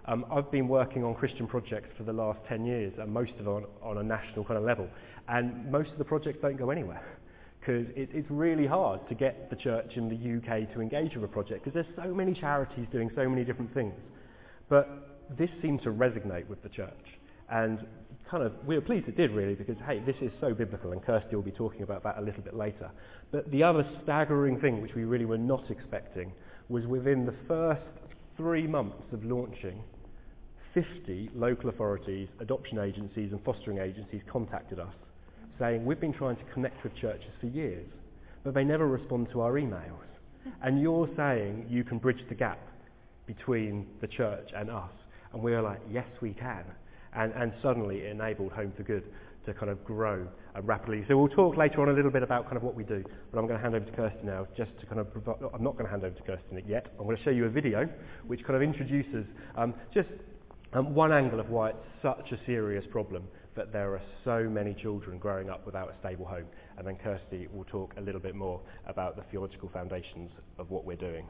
Um, 0.05 0.25
I've 0.31 0.51
been 0.51 0.67
working 0.67 1.03
on 1.03 1.15
Christian 1.15 1.47
projects 1.47 1.89
for 1.97 2.03
the 2.03 2.13
last 2.13 2.39
10 2.47 2.65
years, 2.65 2.93
and 2.99 3.11
most 3.11 3.31
of 3.39 3.45
them 3.45 3.53
on, 3.55 3.65
on 3.81 3.97
a 3.97 4.03
national 4.03 4.45
kind 4.45 4.57
of 4.57 4.63
level. 4.63 4.87
And 5.27 5.71
most 5.71 5.91
of 5.91 5.97
the 5.97 6.05
projects 6.05 6.39
don't 6.41 6.57
go 6.57 6.69
anywhere 6.69 7.18
because 7.69 7.85
it, 7.95 8.09
it's 8.13 8.29
really 8.31 8.65
hard 8.65 9.07
to 9.09 9.13
get 9.13 9.49
the 9.51 9.55
church 9.55 9.91
in 9.95 10.09
the 10.09 10.15
UK 10.15 10.73
to 10.73 10.81
engage 10.81 11.13
with 11.13 11.23
a 11.23 11.27
project 11.27 11.63
because 11.63 11.73
there's 11.73 11.95
so 11.95 12.11
many 12.13 12.33
charities 12.33 12.87
doing 12.91 13.11
so 13.15 13.29
many 13.29 13.43
different 13.43 13.71
things. 13.75 13.93
But 14.69 15.27
this 15.37 15.49
seemed 15.61 15.83
to 15.83 15.91
resonate 15.91 16.47
with 16.47 16.63
the 16.63 16.69
church. 16.69 17.05
And 17.51 17.85
kind 18.29 18.43
of, 18.43 18.53
we 18.65 18.73
were 18.73 18.81
pleased 18.81 19.07
it 19.07 19.15
did 19.15 19.31
really 19.31 19.53
because, 19.53 19.75
hey, 19.85 20.01
this 20.03 20.15
is 20.19 20.31
so 20.41 20.55
biblical 20.55 20.93
and 20.93 21.03
Kirsty 21.03 21.35
will 21.35 21.43
be 21.43 21.51
talking 21.51 21.83
about 21.83 22.03
that 22.03 22.17
a 22.17 22.21
little 22.21 22.41
bit 22.41 22.55
later. 22.55 22.89
But 23.31 23.51
the 23.51 23.61
other 23.61 23.87
staggering 24.03 24.59
thing 24.59 24.81
which 24.81 24.95
we 24.95 25.03
really 25.03 25.25
were 25.25 25.37
not 25.37 25.69
expecting 25.69 26.31
was 26.69 26.87
within 26.87 27.27
the 27.27 27.35
first 27.47 27.81
three 28.35 28.65
months 28.65 29.13
of 29.13 29.23
launching, 29.23 29.83
50 30.73 31.29
local 31.35 31.69
authorities, 31.69 32.29
adoption 32.39 32.79
agencies 32.79 33.31
and 33.31 33.43
fostering 33.43 33.77
agencies 33.77 34.21
contacted 34.31 34.79
us 34.79 34.93
saying, 35.59 35.85
we've 35.85 35.99
been 35.99 36.13
trying 36.13 36.37
to 36.37 36.43
connect 36.53 36.83
with 36.83 36.95
churches 36.95 37.31
for 37.39 37.47
years, 37.47 37.85
but 38.43 38.53
they 38.53 38.63
never 38.63 38.87
respond 38.87 39.27
to 39.33 39.41
our 39.41 39.53
emails. 39.53 40.09
And 40.63 40.81
you're 40.81 41.09
saying 41.15 41.67
you 41.69 41.83
can 41.83 41.97
bridge 41.97 42.21
the 42.29 42.35
gap 42.35 42.59
between 43.27 43.85
the 44.01 44.07
church 44.07 44.49
and 44.55 44.69
us. 44.69 44.91
And 45.33 45.43
we 45.43 45.51
were 45.51 45.61
like, 45.61 45.81
yes, 45.91 46.07
we 46.21 46.33
can. 46.33 46.63
And, 47.13 47.33
and 47.33 47.53
suddenly 47.61 47.97
it 47.97 48.11
enabled 48.11 48.51
Home 48.53 48.73
for 48.75 48.83
Good 48.83 49.03
to 49.45 49.53
kind 49.53 49.69
of 49.69 49.83
grow 49.83 50.27
rapidly. 50.63 51.05
So 51.07 51.17
we'll 51.17 51.29
talk 51.29 51.57
later 51.57 51.81
on 51.81 51.89
a 51.89 51.93
little 51.93 52.11
bit 52.11 52.23
about 52.23 52.45
kind 52.45 52.57
of 52.57 52.63
what 52.63 52.75
we 52.75 52.83
do, 52.83 53.03
but 53.31 53.39
I'm 53.39 53.47
going 53.47 53.57
to 53.57 53.63
hand 53.63 53.75
over 53.75 53.85
to 53.85 53.91
Kirsty 53.91 54.19
now 54.23 54.47
just 54.57 54.71
to 54.79 54.85
kind 54.85 54.99
of 54.99 55.11
provide, 55.11 55.37
I'm 55.53 55.63
not 55.63 55.73
going 55.73 55.85
to 55.85 55.91
hand 55.91 56.03
over 56.03 56.15
to 56.15 56.23
Kirsty 56.23 56.63
yet. 56.67 56.87
I'm 56.99 57.05
going 57.05 57.17
to 57.17 57.23
show 57.23 57.29
you 57.29 57.45
a 57.45 57.49
video 57.49 57.87
which 58.27 58.43
kind 58.43 58.55
of 58.55 58.61
introduces 58.61 59.25
um, 59.55 59.73
just 59.93 60.09
um, 60.73 60.93
one 60.93 61.11
angle 61.11 61.39
of 61.39 61.49
why 61.49 61.69
it's 61.69 61.77
such 62.01 62.31
a 62.31 62.45
serious 62.45 62.85
problem 62.91 63.23
that 63.59 63.73
there 63.73 63.93
are 63.93 64.01
so 64.23 64.49
many 64.49 64.73
children 64.73 65.17
growing 65.17 65.49
up 65.49 65.65
without 65.65 65.89
a 65.89 65.99
stable 65.99 66.25
home. 66.25 66.45
And 66.77 66.87
then 66.87 66.95
Kirsty 66.95 67.49
will 67.51 67.65
talk 67.65 67.93
a 67.97 68.01
little 68.01 68.21
bit 68.21 68.33
more 68.33 68.61
about 68.87 69.17
the 69.17 69.23
theological 69.23 69.67
foundations 69.73 70.31
of 70.57 70.71
what 70.71 70.85
we're 70.85 70.95
doing. 70.95 71.25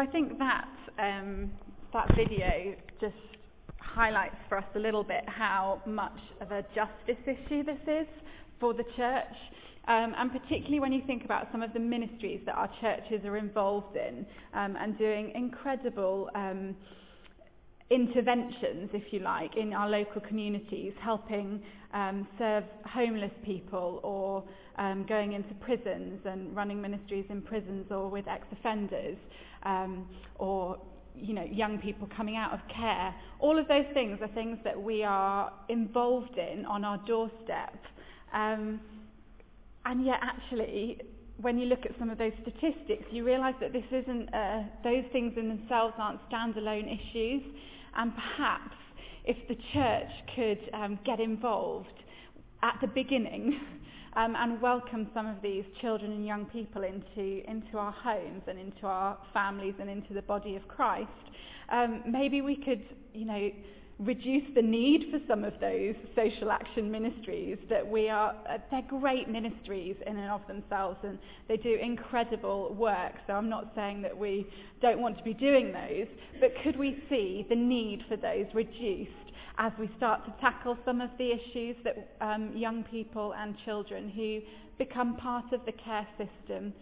I 0.00 0.06
think 0.06 0.38
that 0.38 0.68
um, 0.98 1.50
that 1.92 2.08
video 2.16 2.74
just 3.02 3.14
highlights 3.78 4.36
for 4.48 4.56
us 4.56 4.64
a 4.74 4.78
little 4.78 5.04
bit 5.04 5.24
how 5.26 5.82
much 5.84 6.18
of 6.40 6.52
a 6.52 6.62
justice 6.74 7.22
issue 7.26 7.62
this 7.62 7.80
is 7.86 8.06
for 8.58 8.72
the 8.72 8.84
church. 8.96 9.36
Um, 9.88 10.14
and 10.16 10.32
particularly 10.32 10.80
when 10.80 10.92
you 10.92 11.02
think 11.06 11.26
about 11.26 11.48
some 11.52 11.62
of 11.62 11.74
the 11.74 11.80
ministries 11.80 12.40
that 12.46 12.54
our 12.54 12.70
churches 12.80 13.26
are 13.26 13.36
involved 13.36 13.94
in 13.96 14.24
um, 14.54 14.76
and 14.80 14.96
doing 14.96 15.32
incredible 15.34 16.30
um, 16.34 16.74
interventions, 17.90 18.90
if 18.92 19.12
you 19.12 19.18
like, 19.20 19.56
in 19.56 19.72
our 19.72 19.88
local 19.88 20.20
communities, 20.20 20.92
helping 21.02 21.60
um, 21.92 22.26
serve 22.38 22.64
homeless 22.86 23.32
people 23.44 24.00
or 24.04 24.44
um, 24.78 25.04
going 25.08 25.32
into 25.32 25.52
prisons 25.54 26.20
and 26.24 26.54
running 26.54 26.80
ministries 26.80 27.24
in 27.30 27.42
prisons 27.42 27.86
or 27.90 28.08
with 28.08 28.28
ex-offenders 28.28 29.16
um, 29.64 30.06
or 30.36 30.78
you 31.16 31.34
know, 31.34 31.44
young 31.44 31.78
people 31.78 32.08
coming 32.16 32.36
out 32.36 32.52
of 32.52 32.60
care. 32.74 33.14
All 33.40 33.58
of 33.58 33.66
those 33.68 33.84
things 33.92 34.18
are 34.22 34.28
things 34.28 34.58
that 34.64 34.80
we 34.80 35.02
are 35.02 35.52
involved 35.68 36.38
in 36.38 36.64
on 36.64 36.84
our 36.84 36.98
doorstep. 37.06 37.74
Um, 38.32 38.80
and 39.84 40.06
yet 40.06 40.20
actually, 40.22 40.98
when 41.40 41.58
you 41.58 41.66
look 41.66 41.84
at 41.84 41.92
some 41.98 42.10
of 42.10 42.18
those 42.18 42.32
statistics, 42.42 43.04
you 43.10 43.24
realise 43.24 43.54
that 43.60 43.72
this 43.72 43.84
isn't, 43.90 44.32
uh, 44.32 44.62
those 44.84 45.04
things 45.12 45.34
in 45.36 45.48
themselves 45.48 45.94
aren't 45.98 46.20
standalone 46.30 46.86
issues. 46.86 47.42
And 47.96 48.12
perhaps 48.14 48.76
if 49.24 49.36
the 49.48 49.56
church 49.72 50.10
could 50.34 50.74
um, 50.74 50.98
get 51.04 51.20
involved 51.20 51.88
at 52.62 52.78
the 52.80 52.86
beginning 52.88 53.60
um, 54.16 54.34
and 54.36 54.60
welcome 54.60 55.08
some 55.14 55.26
of 55.26 55.36
these 55.42 55.64
children 55.80 56.12
and 56.12 56.26
young 56.26 56.46
people 56.46 56.82
into, 56.82 57.48
into 57.48 57.78
our 57.78 57.92
homes 57.92 58.42
and 58.46 58.58
into 58.58 58.86
our 58.86 59.18
families 59.32 59.74
and 59.80 59.88
into 59.88 60.14
the 60.14 60.22
body 60.22 60.56
of 60.56 60.66
Christ, 60.68 61.08
um, 61.70 62.02
maybe 62.06 62.40
we 62.40 62.56
could, 62.56 62.82
you 63.14 63.24
know, 63.24 63.50
reduce 64.00 64.44
the 64.54 64.62
need 64.62 65.04
for 65.10 65.20
some 65.28 65.44
of 65.44 65.52
those 65.60 65.94
social 66.16 66.50
action 66.50 66.90
ministries 66.90 67.58
that 67.68 67.86
we 67.86 68.08
are 68.08 68.34
uh, 68.48 68.56
they're 68.70 68.82
great 68.88 69.28
ministries 69.28 69.94
in 70.06 70.16
and 70.16 70.30
of 70.30 70.40
themselves 70.46 70.96
and 71.02 71.18
they 71.48 71.58
do 71.58 71.76
incredible 71.80 72.74
work. 72.74 73.12
So 73.26 73.34
I'm 73.34 73.50
not 73.50 73.72
saying 73.74 74.00
that 74.02 74.16
we 74.16 74.46
don't 74.80 75.00
want 75.00 75.18
to 75.18 75.22
be 75.22 75.34
doing 75.34 75.72
those 75.72 76.06
but 76.40 76.50
could 76.64 76.78
we 76.78 77.02
see 77.10 77.44
the 77.50 77.54
need 77.54 78.02
for 78.08 78.16
those 78.16 78.46
reduced 78.54 79.10
as 79.58 79.72
we 79.78 79.90
start 79.98 80.24
to 80.24 80.34
tackle 80.40 80.78
some 80.86 81.02
of 81.02 81.10
the 81.18 81.32
issues 81.32 81.76
that 81.84 82.16
um, 82.22 82.56
young 82.56 82.82
people 82.84 83.34
and 83.36 83.54
children 83.66 84.08
who 84.08 84.40
become 84.78 85.16
part 85.16 85.52
of 85.52 85.60
the 85.66 85.72
care 85.72 86.08
system 86.16 86.72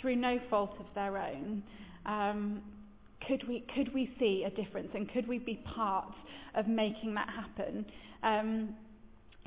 through 0.00 0.14
no 0.14 0.38
fault 0.48 0.76
of 0.78 0.86
their 0.94 1.18
own? 1.18 1.60
Um, 2.06 2.62
could 3.26 3.46
we 3.48 3.64
could 3.74 3.92
we 3.94 4.10
see 4.18 4.44
a 4.46 4.50
difference 4.50 4.88
and 4.94 5.10
could 5.12 5.26
we 5.26 5.38
be 5.38 5.62
part 5.74 6.12
of 6.54 6.66
making 6.66 7.14
that 7.14 7.28
happen. 7.28 7.84
Um, 8.22 8.74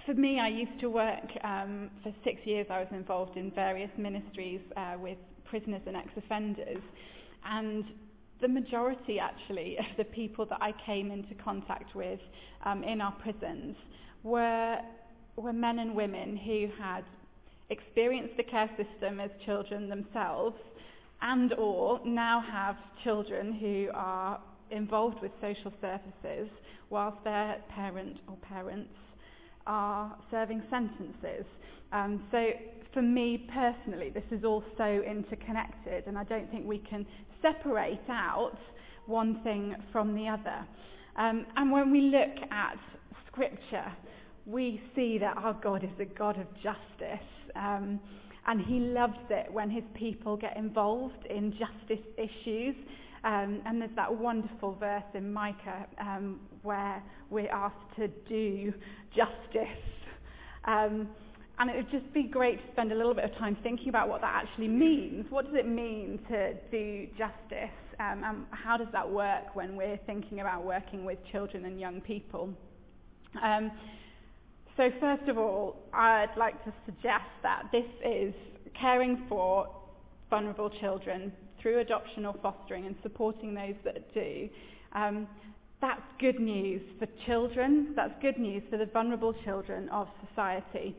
for 0.05 0.13
me, 0.13 0.39
I 0.39 0.47
used 0.47 0.79
to 0.79 0.89
work 0.89 1.25
um, 1.43 1.89
for 2.01 2.13
six 2.23 2.39
years. 2.45 2.65
I 2.69 2.79
was 2.79 2.87
involved 2.91 3.37
in 3.37 3.51
various 3.51 3.91
ministries 3.97 4.61
uh, 4.75 4.95
with 4.99 5.17
prisoners 5.45 5.81
and 5.85 5.95
ex-offenders, 5.95 6.81
and 7.45 7.85
the 8.41 8.47
majority 8.47 9.19
actually 9.19 9.77
of 9.79 9.85
the 9.97 10.05
people 10.05 10.45
that 10.47 10.61
I 10.61 10.73
came 10.85 11.11
into 11.11 11.35
contact 11.35 11.95
with 11.95 12.19
um, 12.65 12.83
in 12.83 12.99
our 13.01 13.13
prisons 13.13 13.75
were, 14.23 14.77
were 15.35 15.53
men 15.53 15.79
and 15.79 15.95
women 15.95 16.37
who 16.37 16.67
had 16.81 17.03
experienced 17.69 18.35
the 18.37 18.43
care 18.43 18.69
system 18.77 19.19
as 19.19 19.29
children 19.45 19.87
themselves 19.87 20.55
and 21.21 21.53
or 21.53 21.99
now 22.05 22.43
have 22.51 22.75
children 23.03 23.53
who 23.53 23.89
are 23.93 24.39
involved 24.71 25.21
with 25.21 25.31
social 25.41 25.71
services 25.81 26.49
whilst 26.89 27.23
their 27.23 27.57
parent 27.69 28.17
or 28.27 28.35
parents 28.37 28.93
are 29.67 30.15
serving 30.31 30.63
sentences. 30.69 31.45
Um, 31.91 32.23
so 32.31 32.47
for 32.93 33.01
me 33.01 33.47
personally, 33.53 34.09
this 34.09 34.23
is 34.31 34.43
all 34.43 34.63
so 34.77 34.83
interconnected 34.83 36.07
and 36.07 36.17
I 36.17 36.23
don't 36.23 36.49
think 36.49 36.65
we 36.65 36.79
can 36.79 37.05
separate 37.41 37.99
out 38.09 38.57
one 39.05 39.41
thing 39.43 39.75
from 39.91 40.15
the 40.15 40.27
other. 40.27 40.65
Um, 41.17 41.45
and 41.57 41.71
when 41.71 41.91
we 41.91 42.01
look 42.01 42.49
at 42.51 42.77
Scripture, 43.27 43.91
we 44.45 44.81
see 44.95 45.17
that 45.19 45.37
our 45.37 45.53
God 45.53 45.83
is 45.83 45.89
a 45.99 46.05
God 46.05 46.39
of 46.39 46.47
justice. 46.55 47.27
Um, 47.55 47.99
and 48.47 48.61
he 48.61 48.79
loves 48.79 49.19
it 49.29 49.51
when 49.51 49.69
his 49.69 49.83
people 49.93 50.35
get 50.35 50.57
involved 50.57 51.25
in 51.29 51.51
justice 51.51 52.05
issues. 52.17 52.75
Um, 53.23 53.61
and 53.65 53.79
there's 53.79 53.95
that 53.95 54.13
wonderful 54.13 54.75
verse 54.79 55.03
in 55.13 55.31
Micah 55.31 55.85
um, 55.99 56.39
where 56.63 57.03
we're 57.29 57.51
asked 57.51 57.95
to 57.97 58.07
do 58.27 58.73
justice. 59.15 59.77
Um, 60.65 61.07
and 61.59 61.69
it 61.69 61.75
would 61.75 61.91
just 61.91 62.11
be 62.13 62.23
great 62.23 62.57
to 62.57 62.71
spend 62.71 62.91
a 62.91 62.95
little 62.95 63.13
bit 63.13 63.25
of 63.25 63.35
time 63.37 63.55
thinking 63.61 63.89
about 63.89 64.09
what 64.09 64.21
that 64.21 64.43
actually 64.43 64.67
means. 64.67 65.25
What 65.29 65.45
does 65.45 65.53
it 65.55 65.67
mean 65.67 66.19
to 66.29 66.55
do 66.71 67.05
justice? 67.15 67.77
Um, 67.99 68.23
and 68.23 68.45
how 68.49 68.77
does 68.77 68.87
that 68.93 69.07
work 69.07 69.55
when 69.55 69.75
we're 69.75 69.99
thinking 70.07 70.39
about 70.39 70.65
working 70.65 71.05
with 71.05 71.19
children 71.31 71.65
and 71.65 71.79
young 71.79 72.01
people? 72.01 72.49
Um, 73.43 73.69
so 74.77 74.89
first 74.99 75.27
of 75.27 75.37
all, 75.37 75.77
I'd 75.93 76.35
like 76.37 76.63
to 76.65 76.73
suggest 76.85 77.29
that 77.43 77.63
this 77.71 77.85
is 78.05 78.33
caring 78.79 79.25
for 79.27 79.67
vulnerable 80.29 80.69
children 80.79 81.31
through 81.61 81.79
adoption 81.79 82.25
or 82.25 82.35
fostering 82.41 82.87
and 82.87 82.95
supporting 83.03 83.53
those 83.53 83.75
that 83.83 84.13
do. 84.13 84.49
Um, 84.93 85.27
that's 85.81 86.01
good 86.19 86.39
news 86.39 86.81
for 86.99 87.07
children. 87.25 87.93
That's 87.95 88.13
good 88.21 88.37
news 88.37 88.63
for 88.69 88.77
the 88.77 88.85
vulnerable 88.85 89.33
children 89.43 89.89
of 89.89 90.07
society. 90.29 90.95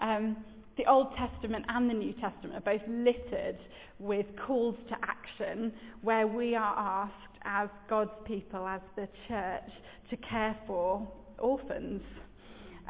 Um, 0.00 0.36
the 0.76 0.86
Old 0.90 1.08
Testament 1.16 1.64
and 1.68 1.90
the 1.90 1.94
New 1.94 2.12
Testament 2.14 2.54
are 2.54 2.60
both 2.60 2.86
littered 2.88 3.58
with 3.98 4.26
calls 4.46 4.76
to 4.88 4.96
action 5.02 5.72
where 6.02 6.26
we 6.26 6.54
are 6.54 6.78
asked 6.78 7.38
as 7.44 7.68
God's 7.88 8.10
people, 8.24 8.66
as 8.66 8.80
the 8.96 9.08
church, 9.28 9.70
to 10.10 10.16
care 10.16 10.56
for 10.66 11.06
orphans. 11.38 12.02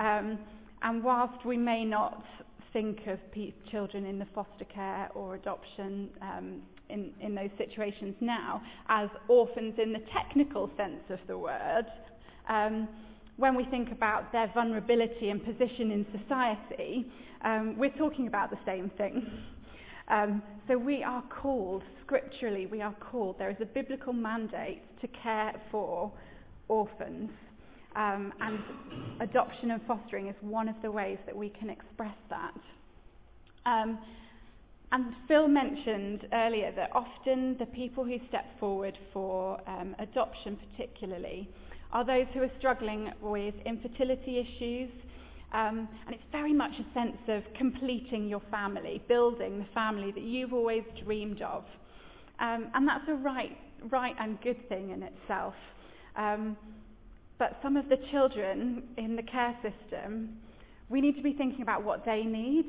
Um, 0.01 0.39
and 0.83 1.05
whilst 1.05 1.45
we 1.45 1.59
may 1.59 1.85
not 1.85 2.25
think 2.73 3.07
of 3.07 3.19
pe- 3.33 3.53
children 3.71 4.07
in 4.07 4.19
the 4.19 4.27
foster 4.35 4.65
care 4.65 5.11
or 5.15 5.35
adoption 5.35 6.09
um, 6.23 6.63
in, 6.89 7.11
in 7.21 7.35
those 7.35 7.51
situations 7.59 8.15
now 8.21 8.63
as 8.89 9.09
orphans 9.29 9.75
in 9.81 9.93
the 9.93 10.03
technical 10.13 10.71
sense 10.77 11.03
of 11.11 11.19
the 11.29 11.37
word, 11.37 11.85
um, 12.49 12.89
when 13.37 13.55
we 13.55 13.65
think 13.67 13.93
about 13.93 14.33
their 14.33 14.51
vulnerability 14.55 15.29
and 15.29 15.45
position 15.45 15.91
in 15.91 16.07
society, 16.19 17.07
um, 17.45 17.77
we're 17.79 17.97
talking 17.97 18.27
about 18.27 18.51
the 18.51 18.59
same 18.65 18.91
thing. 18.97 19.31
Um, 20.09 20.43
so 20.67 20.77
we 20.77 21.05
are 21.05 21.23
called, 21.23 21.83
scripturally, 22.05 22.67
we 22.67 22.81
are 22.83 22.95
called, 22.95 23.39
there 23.39 23.51
is 23.51 23.57
a 23.61 23.67
biblical 23.67 24.13
mandate 24.13 24.83
to 25.01 25.09
care 25.09 25.53
for 25.71 26.11
orphans. 26.69 27.31
Um, 27.97 28.33
and 28.41 28.61
adoption 29.21 29.73
and 29.73 29.81
fostering 29.87 30.29
is 30.29 30.37
one 30.41 30.69
of 30.69 30.77
the 30.83 30.91
ways 30.91 31.19
that 31.27 31.37
we 31.37 31.49
can 31.51 31.71
express 31.71 32.15
that. 32.29 32.55
Um, 33.67 33.99
and 34.93 35.15
Phil 35.29 35.47
mentioned 35.47 36.27
earlier 36.33 36.73
that 36.75 36.91
often 36.95 37.57
the 37.59 37.67
people 37.67 38.05
who 38.05 38.19
step 38.29 38.47
forward 38.59 38.97
for 39.13 39.61
um, 39.69 39.95
adoption 39.99 40.59
particularly 40.71 41.49
are 41.93 42.05
those 42.05 42.27
who 42.35 42.43
are 42.43 42.51
struggling 42.59 43.11
with 43.21 43.55
infertility 43.67 44.39
issues. 44.39 44.91
Um, 45.53 45.89
and 46.07 46.15
it's 46.15 46.25
very 46.31 46.53
much 46.53 46.73
a 46.79 46.95
sense 46.95 47.19
of 47.29 47.43
completing 47.57 48.29
your 48.29 48.43
family, 48.51 49.03
building 49.09 49.59
the 49.59 49.67
family 49.75 50.13
that 50.13 50.23
you've 50.23 50.53
always 50.53 50.85
dreamed 51.05 51.43
of. 51.43 51.65
Um, 52.39 52.71
and 52.75 52.89
that's 52.89 53.05
a 53.09 53.15
right, 53.15 53.57
right 53.91 54.15
and 54.19 54.41
good 54.43 54.69
thing 54.69 54.91
in 54.91 55.03
itself. 55.03 55.55
Um, 56.17 56.57
but 57.41 57.57
some 57.63 57.79
of 57.79 57.89
the 57.89 57.97
children 58.13 58.83
in 58.99 59.17
the 59.17 59.23
care 59.23 59.57
system, 59.63 60.37
we 60.91 61.01
need 61.01 61.17
to 61.17 61.23
be 61.23 61.33
thinking 61.33 61.63
about 61.63 61.83
what 61.83 62.05
they 62.05 62.23
need 62.23 62.67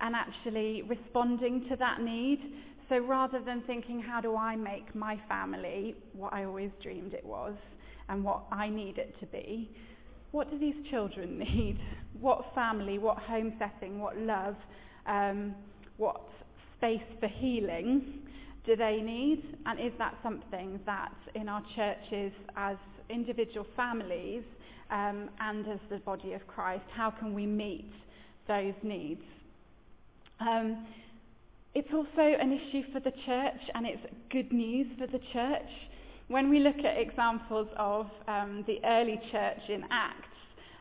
and 0.00 0.14
actually 0.16 0.82
responding 0.82 1.64
to 1.70 1.76
that 1.76 2.02
need. 2.02 2.40
So 2.88 2.98
rather 2.98 3.40
than 3.40 3.62
thinking, 3.66 4.02
how 4.02 4.20
do 4.20 4.36
I 4.36 4.56
make 4.56 4.92
my 4.92 5.20
family 5.28 5.94
what 6.14 6.32
I 6.32 6.44
always 6.44 6.70
dreamed 6.82 7.14
it 7.14 7.24
was, 7.24 7.54
and 8.08 8.24
what 8.24 8.42
I 8.50 8.68
need 8.68 8.98
it 8.98 9.14
to 9.20 9.26
be. 9.26 9.70
What 10.32 10.50
do 10.50 10.58
these 10.58 10.74
children 10.90 11.38
need? 11.54 11.78
What 12.20 12.44
family, 12.56 12.98
what 12.98 13.18
home 13.18 13.52
setting, 13.58 14.00
what 14.00 14.16
love, 14.16 14.56
um, 15.06 15.54
what 15.96 16.22
space 16.76 17.00
for 17.20 17.28
healing 17.28 18.20
do 18.66 18.74
they 18.74 19.00
need? 19.00 19.44
And 19.66 19.78
is 19.78 19.92
that 19.98 20.16
something 20.24 20.80
that 20.86 21.14
in 21.36 21.48
our 21.48 21.62
churches 21.76 22.32
as 22.56 22.76
individual 23.10 23.66
families 23.76 24.42
um, 24.90 25.28
and 25.40 25.66
as 25.68 25.80
the 25.90 25.98
body 25.98 26.32
of 26.32 26.46
Christ, 26.46 26.84
how 26.94 27.10
can 27.10 27.34
we 27.34 27.46
meet 27.46 27.90
those 28.46 28.74
needs? 28.82 29.22
Um, 30.40 30.86
it's 31.74 31.88
also 31.92 32.08
an 32.18 32.52
issue 32.52 32.82
for 32.92 33.00
the 33.00 33.12
church 33.26 33.60
and 33.74 33.86
it's 33.86 34.02
good 34.30 34.52
news 34.52 34.86
for 34.98 35.06
the 35.06 35.20
church 35.32 35.70
when 36.28 36.50
we 36.50 36.60
look 36.60 36.76
at 36.78 36.98
examples 36.98 37.68
of 37.76 38.06
um, 38.28 38.62
the 38.66 38.78
early 38.84 39.18
church 39.32 39.60
in 39.68 39.82
Acts, 39.90 40.28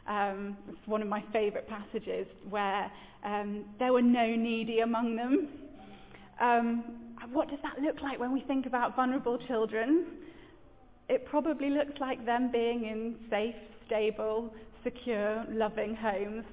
um, 0.07 0.57
it's 0.69 0.87
one 0.87 1.01
of 1.01 1.07
my 1.07 1.23
favourite 1.33 1.67
passages 1.67 2.27
where 2.49 2.91
um, 3.23 3.65
there 3.79 3.93
were 3.93 4.01
no 4.01 4.35
needy 4.35 4.79
among 4.79 5.15
them. 5.15 5.47
Um, 6.39 6.83
what 7.31 7.49
does 7.49 7.59
that 7.63 7.81
look 7.81 8.01
like 8.01 8.19
when 8.19 8.33
we 8.33 8.41
think 8.41 8.65
about 8.65 8.95
vulnerable 8.95 9.37
children? 9.47 10.05
It 11.09 11.25
probably 11.25 11.69
looks 11.69 11.99
like 11.99 12.25
them 12.25 12.51
being 12.51 12.85
in 12.85 13.15
safe, 13.29 13.55
stable, 13.85 14.53
secure, 14.83 15.45
loving 15.49 15.95
homes 15.95 16.43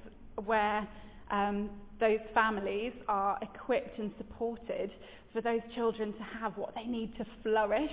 where 0.45 0.87
um, 1.31 1.69
those 1.99 2.19
families 2.33 2.93
are 3.07 3.37
equipped 3.41 3.99
and 3.99 4.11
supported 4.17 4.91
for 5.33 5.41
those 5.41 5.61
children 5.75 6.13
to 6.13 6.23
have 6.39 6.57
what 6.57 6.73
they 6.75 6.85
need 6.85 7.15
to 7.17 7.25
flourish 7.43 7.89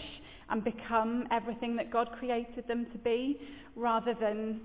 and 0.51 0.63
become 0.63 1.27
everything 1.33 1.75
that 1.77 1.91
God 1.91 2.11
created 2.19 2.67
them 2.69 2.87
to 2.93 2.99
be, 2.99 3.41
rather 3.75 4.15
than 4.21 4.61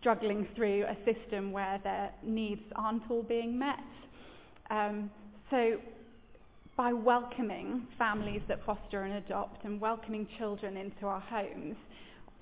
struggling 0.00 0.46
through 0.54 0.84
a 0.84 0.96
system 1.04 1.52
where 1.52 1.80
their 1.82 2.10
needs 2.22 2.62
aren't 2.76 3.02
all 3.10 3.22
being 3.22 3.58
met. 3.58 3.80
Um, 4.70 5.10
so 5.50 5.76
by 6.76 6.92
welcoming 6.92 7.86
families 7.98 8.42
that 8.48 8.64
foster 8.66 9.04
and 9.04 9.14
adopt 9.14 9.64
and 9.64 9.80
welcoming 9.80 10.28
children 10.38 10.76
into 10.76 11.06
our 11.06 11.20
homes, 11.20 11.76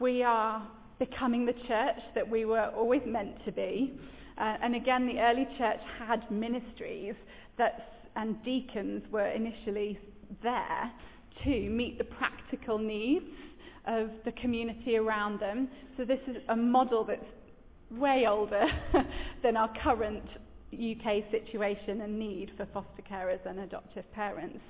we 0.00 0.24
are 0.24 0.66
becoming 0.98 1.46
the 1.46 1.52
church 1.68 2.00
that 2.16 2.28
we 2.28 2.44
were 2.44 2.66
always 2.76 3.02
meant 3.06 3.36
to 3.44 3.52
be. 3.52 3.92
Uh, 4.36 4.56
and 4.62 4.74
again, 4.74 5.06
the 5.06 5.20
early 5.20 5.46
church 5.56 5.78
had 6.00 6.28
ministries 6.32 7.14
that, 7.58 8.08
and 8.16 8.42
deacons 8.44 9.02
were 9.12 9.28
initially 9.28 9.98
there 10.42 10.90
to 11.44 11.70
meet 11.70 11.98
the 11.98 12.04
practical 12.04 12.76
needs 12.76 13.24
of 13.86 14.10
the 14.24 14.32
community 14.32 14.96
around 14.96 15.40
them. 15.40 15.68
So 15.96 16.04
this 16.04 16.20
is 16.26 16.36
a 16.48 16.56
model 16.56 17.04
that's 17.04 17.24
way 17.90 18.24
older 18.28 18.66
than 19.44 19.56
our 19.56 19.70
current 19.82 20.24
UK 20.74 21.30
situation 21.30 22.02
and 22.02 22.18
need 22.18 22.50
for 22.56 22.66
foster 22.72 23.02
carers 23.10 23.44
and 23.46 23.60
adoptive 23.60 24.10
parents. 24.12 24.60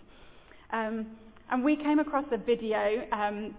Um, 0.73 1.07
and 1.51 1.64
we 1.64 1.77
came 1.77 1.99
across 1.99 2.25
a 2.33 2.38
video 2.38 3.07
um, 3.12 3.55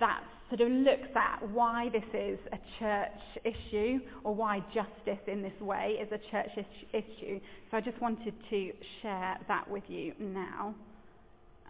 that 0.00 0.22
sort 0.48 0.60
of 0.60 0.68
looks 0.68 1.08
at 1.16 1.48
why 1.50 1.88
this 1.92 2.04
is 2.14 2.38
a 2.52 2.58
church 2.78 3.44
issue 3.44 3.98
or 4.24 4.34
why 4.34 4.60
justice 4.72 5.22
in 5.26 5.42
this 5.42 5.58
way 5.60 5.98
is 6.00 6.08
a 6.12 6.30
church 6.30 6.50
issue. 6.92 7.40
So 7.70 7.76
I 7.76 7.80
just 7.80 8.00
wanted 8.00 8.34
to 8.50 8.72
share 9.02 9.38
that 9.48 9.68
with 9.68 9.84
you 9.88 10.12
now. 10.18 10.74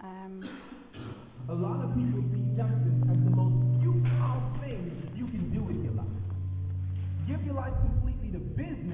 Um, 0.02 0.60
a 1.48 1.54
lot 1.54 1.82
of 1.82 1.94
people 1.94 2.22
see 2.32 2.44
justice 2.56 3.00
as 3.08 3.16
the 3.24 3.32
most 3.32 3.80
futile 3.80 4.42
thing 4.60 5.10
you 5.14 5.26
can 5.26 5.50
do 5.54 5.68
in 5.70 5.84
your 5.84 5.94
life. 5.94 6.06
Give 7.26 7.42
your 7.46 7.54
life 7.54 7.72
to 7.72 7.95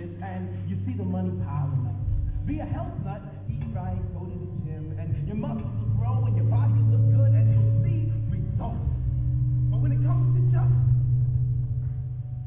business 0.02 0.22
and 0.22 0.48
you 0.68 0.76
see 0.86 0.96
the 0.96 1.04
money 1.04 1.30
piling 1.46 1.86
up. 1.86 2.46
Be 2.46 2.58
a 2.58 2.64
health 2.64 2.92
nut, 3.04 3.22
eat 3.48 3.62
right, 3.74 3.98
go 4.14 4.26
to 4.26 4.34
the 4.34 4.50
gym, 4.66 4.96
and 4.98 5.26
your 5.26 5.36
muscles 5.36 5.70
will 5.78 5.94
grow 5.94 6.24
and 6.26 6.36
your 6.36 6.46
body 6.46 6.72
will 6.74 6.98
look 6.98 7.06
good, 7.14 7.32
and 7.38 7.46
you'll 7.54 7.78
see 7.86 8.10
results. 8.26 8.82
But 9.70 9.78
when 9.78 9.92
it 9.92 10.02
comes 10.02 10.26
to 10.34 10.40
justice, 10.50 10.90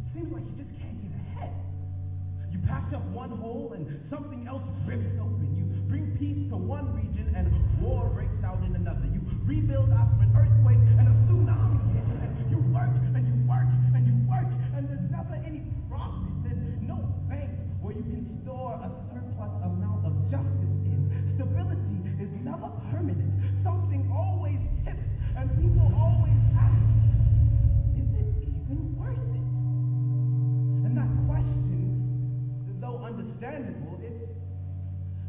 it 0.03 0.07
seems 0.13 0.31
like 0.35 0.43
you 0.43 0.55
just 0.59 0.73
can't 0.83 0.99
get 0.99 1.15
ahead. 1.15 1.55
You 2.51 2.59
patch 2.67 2.91
up 2.91 3.03
one 3.15 3.31
hole 3.39 3.71
and 3.75 3.87
something 4.09 4.47
else 4.47 4.63
rips 4.83 5.15
open. 5.19 5.47
You 5.55 5.63
bring 5.87 6.11
peace 6.19 6.49
to 6.51 6.57
one 6.59 6.91
region 6.91 7.31
and 7.35 7.47
war 7.79 8.11
breaks 8.11 8.43
out 8.43 8.59
in 8.67 8.75
another. 8.75 9.07
You 9.07 9.23
rebuild 9.47 9.91
after 9.95 10.27
an 10.27 10.35
earthquake 10.35 10.83
and 10.99 11.07
a 11.07 11.14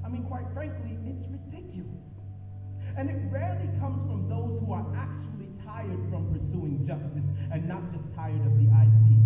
I 0.07 0.09
mean, 0.09 0.23
quite 0.23 0.47
frankly, 0.55 0.95
it's 1.03 1.27
ridiculous. 1.27 2.07
And 2.95 3.11
it 3.11 3.19
rarely 3.27 3.67
comes 3.83 3.99
from 4.07 4.31
those 4.31 4.63
who 4.63 4.71
are 4.71 4.87
actually 4.95 5.51
tired 5.67 5.99
from 6.15 6.31
pursuing 6.31 6.87
justice 6.87 7.27
and 7.51 7.67
not 7.67 7.83
just 7.91 8.07
tired 8.15 8.39
of 8.47 8.55
the 8.55 8.71
idea. 8.71 9.19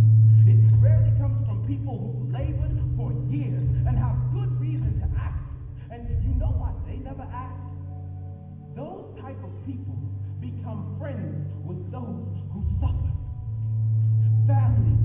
It 0.49 0.57
rarely 0.81 1.13
comes 1.21 1.37
from 1.45 1.69
people 1.69 2.01
who've 2.01 2.33
labored 2.33 2.81
for 2.97 3.13
years 3.29 3.61
and 3.85 3.93
have 3.93 4.17
good 4.33 4.49
reason 4.57 4.97
to 5.05 5.07
act. 5.21 5.45
And 5.93 6.09
you 6.25 6.33
know 6.41 6.57
why 6.57 6.73
they 6.89 6.97
never 6.97 7.29
act? 7.29 7.61
Those 8.73 9.05
type 9.21 9.37
of 9.45 9.53
people 9.69 10.01
become 10.41 10.97
friends 10.97 11.45
with 11.61 11.93
those 11.93 12.25
who 12.57 12.65
suffer. 12.81 13.13
Family. 14.49 14.97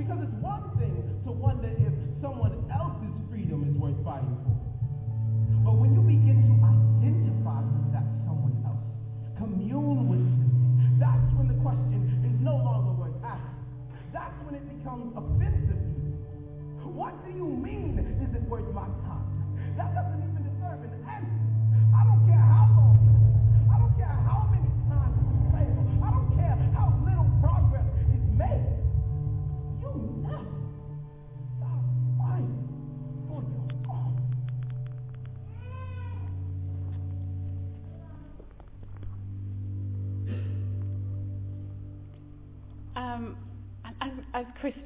Because 0.00 0.24
it's 0.24 0.38
one 0.40 0.64
thing 0.80 0.96
to 1.28 1.30
wonder 1.30 1.68
if 1.68 1.92
someone 2.24 2.59
fighting 4.10 4.36
for. 4.42 4.59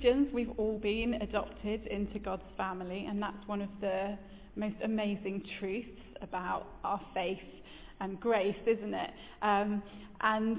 Christians, 0.05 0.29
we've 0.35 0.53
all 0.59 0.79
been 0.79 1.14
adopted 1.23 1.87
into 1.87 2.19
God's 2.19 2.43
family, 2.59 3.07
and 3.09 3.23
that's 3.23 3.38
one 3.47 3.62
of 3.62 3.71
the 3.81 4.19
most 4.55 4.75
amazing 4.85 5.43
truths 5.59 5.99
about 6.21 6.67
our 6.85 7.01
faith 7.14 7.38
and 8.03 8.21
grace, 8.21 8.55
isn't 8.67 8.93
it? 8.93 9.11
Um, 9.40 9.83
and 10.21 10.59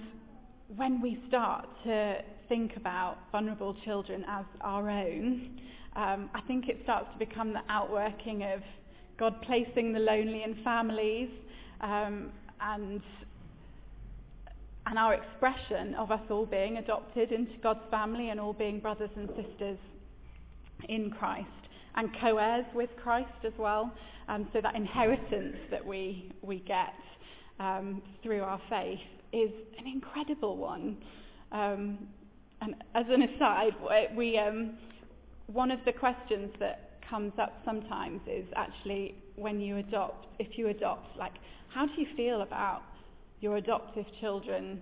when 0.75 0.99
we 0.99 1.21
start 1.27 1.67
to 1.83 2.15
think 2.49 2.75
about 2.75 3.17
vulnerable 3.31 3.75
children 3.85 4.25
as 4.27 4.45
our 4.61 4.89
own, 4.89 5.61
um, 5.95 6.27
I 6.33 6.41
think 6.47 6.67
it 6.67 6.79
starts 6.81 7.09
to 7.13 7.19
become 7.23 7.53
the 7.53 7.61
outworking 7.69 8.41
of 8.41 8.61
God 9.19 9.35
placing 9.43 9.93
the 9.93 9.99
lonely 9.99 10.41
in 10.41 10.55
families 10.63 11.29
um, 11.81 12.31
and 12.61 12.99
and 14.87 14.99
our 14.99 15.13
expression 15.13 15.95
of 15.95 16.11
us 16.11 16.21
all 16.29 16.45
being 16.45 16.77
adopted 16.77 17.31
into 17.31 17.53
God's 17.61 17.79
family 17.89 18.29
and 18.29 18.39
all 18.39 18.53
being 18.53 18.79
brothers 18.79 19.09
and 19.15 19.27
sisters 19.29 19.77
in 20.89 21.11
Christ 21.11 21.47
and 21.95 22.09
co-heirs 22.21 22.65
with 22.73 22.89
Christ 23.01 23.45
as 23.45 23.53
well. 23.57 23.91
Um, 24.27 24.47
so 24.53 24.61
that 24.61 24.75
inheritance 24.75 25.57
that 25.71 25.85
we 25.85 26.31
we 26.41 26.59
get 26.59 26.93
um, 27.59 28.01
through 28.23 28.41
our 28.41 28.61
faith 28.69 28.99
is 29.31 29.51
an 29.77 29.87
incredible 29.87 30.57
one. 30.57 30.97
Um, 31.51 31.99
and 32.61 32.75
as 32.95 33.05
an 33.09 33.21
aside, 33.23 33.73
we 34.15 34.37
um, 34.37 34.77
one 35.47 35.71
of 35.71 35.79
the 35.85 35.93
questions 35.93 36.51
that 36.59 36.99
comes 37.09 37.33
up 37.39 37.61
sometimes 37.63 38.21
is 38.27 38.45
actually 38.55 39.15
when 39.35 39.59
you 39.59 39.77
adopt, 39.77 40.25
if 40.39 40.57
you 40.57 40.69
adopt, 40.69 41.15
like 41.17 41.33
how 41.73 41.85
do 41.85 41.91
you 41.97 42.07
feel 42.15 42.41
about 42.41 42.81
your 43.41 43.57
adoptive 43.57 44.05
children 44.19 44.81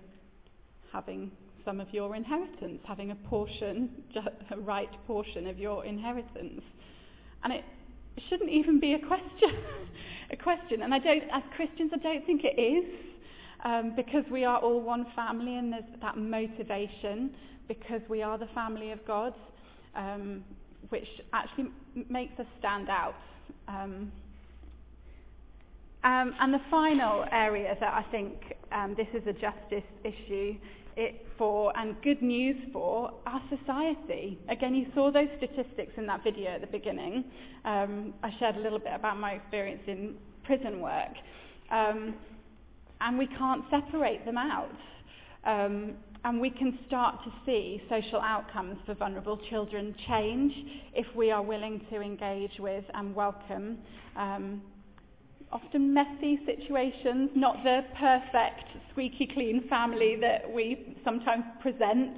having 0.92 1.30
some 1.64 1.80
of 1.80 1.92
your 1.92 2.14
inheritance, 2.14 2.80
having 2.86 3.10
a 3.10 3.14
portion, 3.14 3.90
a 4.50 4.56
right 4.58 4.90
portion 5.06 5.46
of 5.46 5.58
your 5.58 5.84
inheritance. 5.84 6.62
And 7.42 7.52
it 7.52 7.64
shouldn't 8.28 8.50
even 8.50 8.80
be 8.80 8.94
a 8.94 8.98
question, 8.98 9.56
a 10.30 10.36
question. 10.36 10.82
And 10.82 10.94
I 10.94 10.98
don't, 10.98 11.24
as 11.32 11.42
Christians, 11.56 11.90
I 11.94 11.98
don't 11.98 12.24
think 12.26 12.42
it 12.44 12.60
is, 12.60 12.84
um, 13.64 13.94
because 13.96 14.24
we 14.30 14.44
are 14.44 14.58
all 14.58 14.80
one 14.80 15.06
family, 15.16 15.56
and 15.56 15.72
there's 15.72 15.84
that 16.02 16.16
motivation 16.16 17.34
because 17.66 18.02
we 18.08 18.22
are 18.22 18.36
the 18.36 18.48
family 18.54 18.92
of 18.92 19.04
God, 19.06 19.34
um, 19.96 20.44
which 20.90 21.06
actually 21.32 21.68
makes 22.10 22.38
us 22.38 22.46
stand 22.58 22.90
out. 22.90 23.14
Um, 23.68 24.12
um, 26.04 26.34
and 26.40 26.52
the 26.52 26.60
final 26.70 27.24
area 27.32 27.76
that 27.80 27.92
I 27.94 28.02
think 28.10 28.54
um, 28.72 28.94
this 28.96 29.08
is 29.14 29.26
a 29.26 29.32
justice 29.32 29.88
issue 30.04 30.54
for 31.36 31.76
and 31.76 32.00
good 32.02 32.22
news 32.22 32.56
for 32.72 33.12
our 33.26 33.42
society. 33.48 34.38
Again, 34.48 34.74
you 34.74 34.86
saw 34.94 35.10
those 35.10 35.28
statistics 35.38 35.92
in 35.96 36.06
that 36.06 36.22
video 36.22 36.50
at 36.50 36.60
the 36.60 36.68
beginning. 36.68 37.24
Um, 37.64 38.14
I 38.22 38.30
shared 38.38 38.56
a 38.56 38.60
little 38.60 38.78
bit 38.78 38.92
about 38.94 39.18
my 39.18 39.32
experience 39.32 39.82
in 39.88 40.14
prison 40.44 40.80
work. 40.80 41.14
Um, 41.70 42.14
and 43.00 43.18
we 43.18 43.26
can't 43.26 43.64
separate 43.70 44.24
them 44.24 44.38
out. 44.38 44.70
Um, 45.44 45.94
and 46.24 46.40
we 46.40 46.48
can 46.48 46.78
start 46.86 47.18
to 47.24 47.32
see 47.44 47.82
social 47.90 48.20
outcomes 48.20 48.78
for 48.86 48.94
vulnerable 48.94 49.38
children 49.50 49.94
change 50.08 50.52
if 50.94 51.06
we 51.14 51.30
are 51.30 51.42
willing 51.42 51.84
to 51.90 52.00
engage 52.00 52.58
with 52.58 52.84
and 52.94 53.14
welcome 53.14 53.78
um, 54.16 54.62
often 55.54 55.94
messy 55.94 56.40
situations, 56.44 57.30
not 57.36 57.62
the 57.62 57.82
perfect, 57.96 58.64
squeaky 58.90 59.28
clean 59.32 59.66
family 59.68 60.16
that 60.20 60.52
we 60.52 60.96
sometimes 61.04 61.44
present. 61.62 62.16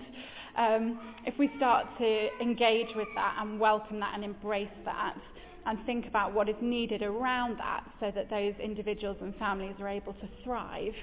Um, 0.57 0.99
if 1.27 1.39
we 1.39 1.51
start 1.59 1.87
to 1.99 2.29
engage 2.41 2.89
with 2.97 3.09
that 3.15 3.37
and 3.39 3.61
welcome 3.61 4.01
that 4.01 4.13
and 4.15 4.25
embrace 4.25 4.69
that 4.87 5.19
and 5.67 5.79
think 5.85 6.07
about 6.07 6.33
what 6.33 6.49
is 6.49 6.57
needed 6.63 7.03
around 7.03 7.59
that 7.59 7.85
so 8.01 8.11
that 8.15 8.31
those 8.31 8.55
individuals 8.63 9.19
and 9.21 9.37
families 9.37 9.75
are 9.81 9.89
able 9.89 10.15
to 10.15 10.29
thrive, 10.43 10.95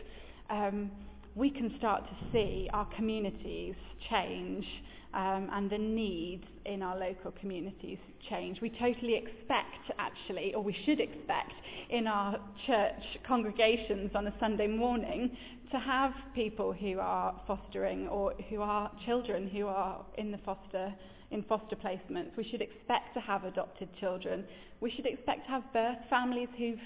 um, 0.50 0.90
we 1.36 1.50
can 1.50 1.74
start 1.78 2.04
to 2.06 2.16
see 2.32 2.70
our 2.74 2.88
communities 2.96 3.76
change 4.10 4.66
um, 5.14 5.50
and 5.52 5.70
the 5.70 5.78
needs 5.78 6.44
in 6.66 6.82
our 6.82 6.98
local 6.98 7.32
communities 7.40 7.98
change. 8.30 8.62
We 8.62 8.70
totally 8.70 9.16
expect, 9.16 9.92
actually, 10.00 10.54
or 10.54 10.64
we 10.64 10.76
should 10.86 11.00
expect, 11.00 11.54
in 11.90 12.08
our 12.08 12.40
church 12.66 13.02
congregations 13.28 14.12
on 14.16 14.28
a 14.28 14.34
Sunday 14.40 14.68
morning 14.68 15.36
to 15.72 15.80
have 15.80 16.14
people 16.36 16.72
who 16.72 17.00
are 17.00 17.40
fostering 17.48 18.08
or 18.08 18.34
who 18.50 18.62
are 18.62 18.92
children 19.06 19.50
who 19.50 19.68
are 19.68 20.06
in 20.18 20.32
the 20.32 20.38
foster 20.40 20.94
in 21.32 21.42
foster 21.44 21.76
placements. 21.76 22.30
We 22.38 22.48
should 22.50 22.62
expect 22.62 23.16
to 23.16 23.20
have 23.20 23.44
adopted 23.44 23.90
children. 24.00 24.46
We 24.82 24.92
should 24.92 25.08
expect 25.08 25.46
to 25.46 25.50
have 25.50 25.64
birth 25.74 25.98
families 26.08 26.50
who've, 26.60 26.78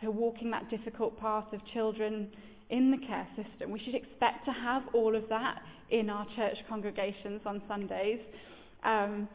who 0.00 0.08
are 0.08 0.12
walking 0.12 0.50
that 0.50 0.70
difficult 0.70 1.20
path 1.20 1.52
of 1.52 1.60
children 1.74 2.30
in 2.72 2.90
the 2.90 2.96
care 3.06 3.28
system. 3.36 3.70
We 3.70 3.78
should 3.84 3.94
expect 3.94 4.44
to 4.46 4.52
have 4.52 4.82
all 4.94 5.14
of 5.14 5.28
that 5.28 5.62
in 5.90 6.10
our 6.10 6.26
church 6.34 6.56
congregations 6.68 7.42
on 7.46 7.62
Sundays. 7.68 8.18
Um, 8.82 9.28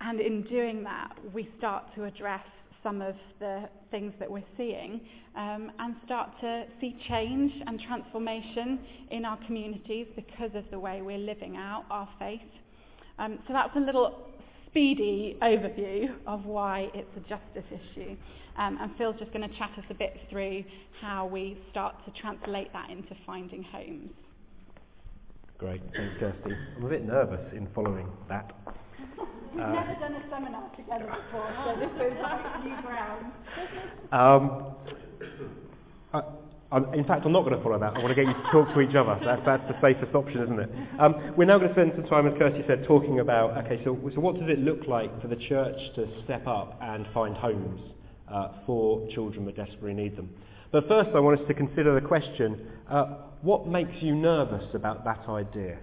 and 0.00 0.20
in 0.20 0.42
doing 0.42 0.82
that, 0.82 1.16
we 1.32 1.48
start 1.56 1.84
to 1.94 2.04
address 2.04 2.44
some 2.82 3.00
of 3.00 3.14
the 3.38 3.68
things 3.92 4.12
that 4.18 4.28
we're 4.28 4.42
seeing 4.56 5.00
um, 5.36 5.70
and 5.78 5.94
start 6.04 6.30
to 6.40 6.64
see 6.80 6.96
change 7.08 7.52
and 7.66 7.80
transformation 7.86 8.80
in 9.12 9.24
our 9.24 9.38
communities 9.46 10.08
because 10.16 10.50
of 10.54 10.64
the 10.72 10.78
way 10.78 11.00
we're 11.00 11.18
living 11.18 11.56
out 11.56 11.84
our 11.90 12.08
faith. 12.18 12.40
Um, 13.20 13.38
so 13.46 13.52
that's 13.52 13.74
a 13.76 13.80
little 13.80 14.26
speedy 14.66 15.38
overview 15.42 16.12
of 16.26 16.44
why 16.44 16.88
it's 16.92 17.16
a 17.16 17.20
justice 17.20 17.70
issue. 17.70 18.16
Um, 18.58 18.78
and 18.80 18.90
Phil's 18.98 19.16
just 19.18 19.32
going 19.32 19.48
to 19.48 19.56
chat 19.56 19.70
us 19.78 19.84
a 19.90 19.94
bit 19.94 20.16
through 20.30 20.64
how 21.00 21.26
we 21.26 21.58
start 21.70 21.94
to 22.04 22.20
translate 22.20 22.72
that 22.72 22.90
into 22.90 23.16
finding 23.26 23.62
homes. 23.62 24.10
Great, 25.58 25.80
thanks 25.94 26.14
Kirsty. 26.18 26.56
I'm 26.76 26.84
a 26.84 26.88
bit 26.88 27.06
nervous 27.06 27.40
in 27.56 27.68
following 27.74 28.08
that. 28.28 28.52
We've 29.52 29.60
never 29.60 29.94
done 30.00 30.14
a 30.14 30.22
seminar 30.30 30.70
together 30.76 31.04
before, 31.04 31.54
so 31.64 31.78
this 31.78 32.12
is 32.12 32.18
like 32.22 32.64
new 32.64 32.82
ground. 32.82 33.32
Um, 34.12 34.74
I, 36.12 36.22
I'm, 36.70 36.92
in 36.92 37.04
fact, 37.04 37.24
I'm 37.24 37.32
not 37.32 37.44
going 37.44 37.56
to 37.56 37.62
follow 37.62 37.78
that. 37.78 37.96
I 37.96 37.98
want 37.98 38.08
to 38.08 38.14
get 38.14 38.26
you 38.26 38.34
to 38.34 38.50
talk 38.52 38.68
to 38.74 38.80
each 38.80 38.94
other. 38.94 39.18
That's, 39.24 39.40
that's 39.46 39.62
the 39.68 39.80
safest 39.80 40.14
option, 40.14 40.42
isn't 40.42 40.60
it? 40.60 40.70
Um, 40.98 41.34
we're 41.36 41.46
now 41.46 41.56
going 41.56 41.68
to 41.68 41.74
spend 41.74 41.92
some 41.96 42.04
time, 42.04 42.26
as 42.26 42.36
Kirsty 42.38 42.62
said, 42.66 42.84
talking 42.86 43.20
about, 43.20 43.56
okay, 43.64 43.80
so, 43.84 43.96
so 44.14 44.20
what 44.20 44.34
does 44.34 44.48
it 44.48 44.58
look 44.58 44.86
like 44.86 45.08
for 45.22 45.28
the 45.28 45.36
church 45.36 45.76
to 45.96 46.08
step 46.24 46.46
up 46.46 46.78
and 46.82 47.06
find 47.14 47.34
homes 47.36 47.80
uh, 48.28 48.48
for 48.66 49.08
children 49.12 49.44
that 49.46 49.56
desperately 49.56 49.94
need 49.94 50.16
them? 50.16 50.30
But 50.70 50.88
first, 50.88 51.10
I 51.14 51.20
want 51.20 51.40
us 51.40 51.46
to 51.48 51.54
consider 51.54 51.94
the 51.94 52.06
question, 52.06 52.66
uh, 52.88 53.16
what 53.42 53.66
makes 53.66 54.00
you 54.00 54.14
nervous 54.14 54.64
about 54.74 55.04
that 55.04 55.28
idea? 55.28 55.78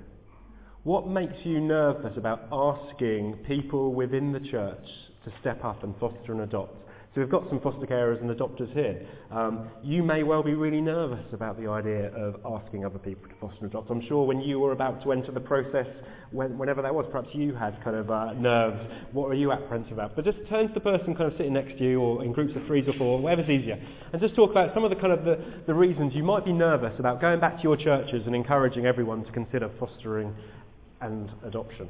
What 0.83 1.07
makes 1.07 1.35
you 1.43 1.59
nervous 1.59 2.17
about 2.17 2.47
asking 2.51 3.39
people 3.45 3.93
within 3.93 4.31
the 4.31 4.39
church 4.39 4.85
to 5.25 5.33
step 5.41 5.63
up 5.63 5.83
and 5.83 5.93
foster 5.99 6.31
and 6.31 6.41
adopt? 6.41 6.78
So 7.15 7.21
we've 7.21 7.29
got 7.29 7.49
some 7.49 7.59
foster 7.59 7.87
carers 7.87 8.21
and 8.21 8.29
adopters 8.29 8.71
here. 8.71 9.03
Um, 9.31 9.67
you 9.83 10.03
may 10.03 10.21
well 10.21 10.43
be 10.43 10.53
really 10.53 10.79
nervous 10.79 11.25
about 11.33 11.59
the 11.59 11.67
idea 11.67 12.13
of 12.13 12.35
asking 12.45 12.85
other 12.85 12.99
people 12.99 13.27
to 13.27 13.33
foster 13.41 13.57
and 13.61 13.71
adopt. 13.71 13.89
I'm 13.89 14.05
sure 14.07 14.27
when 14.27 14.39
you 14.41 14.59
were 14.59 14.73
about 14.73 15.01
to 15.03 15.11
enter 15.11 15.31
the 15.31 15.39
process, 15.39 15.87
when, 16.29 16.55
whenever 16.59 16.83
that 16.83 16.93
was, 16.93 17.07
perhaps 17.11 17.29
you 17.33 17.55
had 17.55 17.83
kind 17.83 17.95
of 17.95 18.11
uh, 18.11 18.33
nerves. 18.33 18.79
What 19.11 19.27
were 19.27 19.33
you 19.33 19.51
apprehensive 19.51 19.93
about? 19.93 20.15
But 20.15 20.23
just 20.23 20.37
turn 20.49 20.67
to 20.67 20.73
the 20.75 20.79
person 20.79 21.15
kind 21.15 21.31
of 21.31 21.37
sitting 21.37 21.53
next 21.53 21.79
to 21.79 21.83
you 21.83 21.99
or 21.99 22.23
in 22.23 22.31
groups 22.31 22.55
of 22.55 22.63
threes 22.67 22.87
or 22.87 22.93
four, 22.93 23.19
whatever's 23.19 23.49
easier, 23.49 23.83
and 24.13 24.21
just 24.21 24.35
talk 24.35 24.51
about 24.51 24.75
some 24.75 24.83
of 24.83 24.91
the 24.91 24.95
kind 24.95 25.11
of 25.11 25.25
the, 25.25 25.43
the 25.65 25.73
reasons 25.73 26.13
you 26.13 26.23
might 26.23 26.45
be 26.45 26.53
nervous 26.53 26.93
about 26.99 27.19
going 27.19 27.39
back 27.39 27.57
to 27.57 27.63
your 27.63 27.75
churches 27.75 28.21
and 28.27 28.35
encouraging 28.35 28.85
everyone 28.85 29.25
to 29.25 29.31
consider 29.31 29.71
fostering 29.79 30.31
and 31.01 31.31
adoption. 31.43 31.89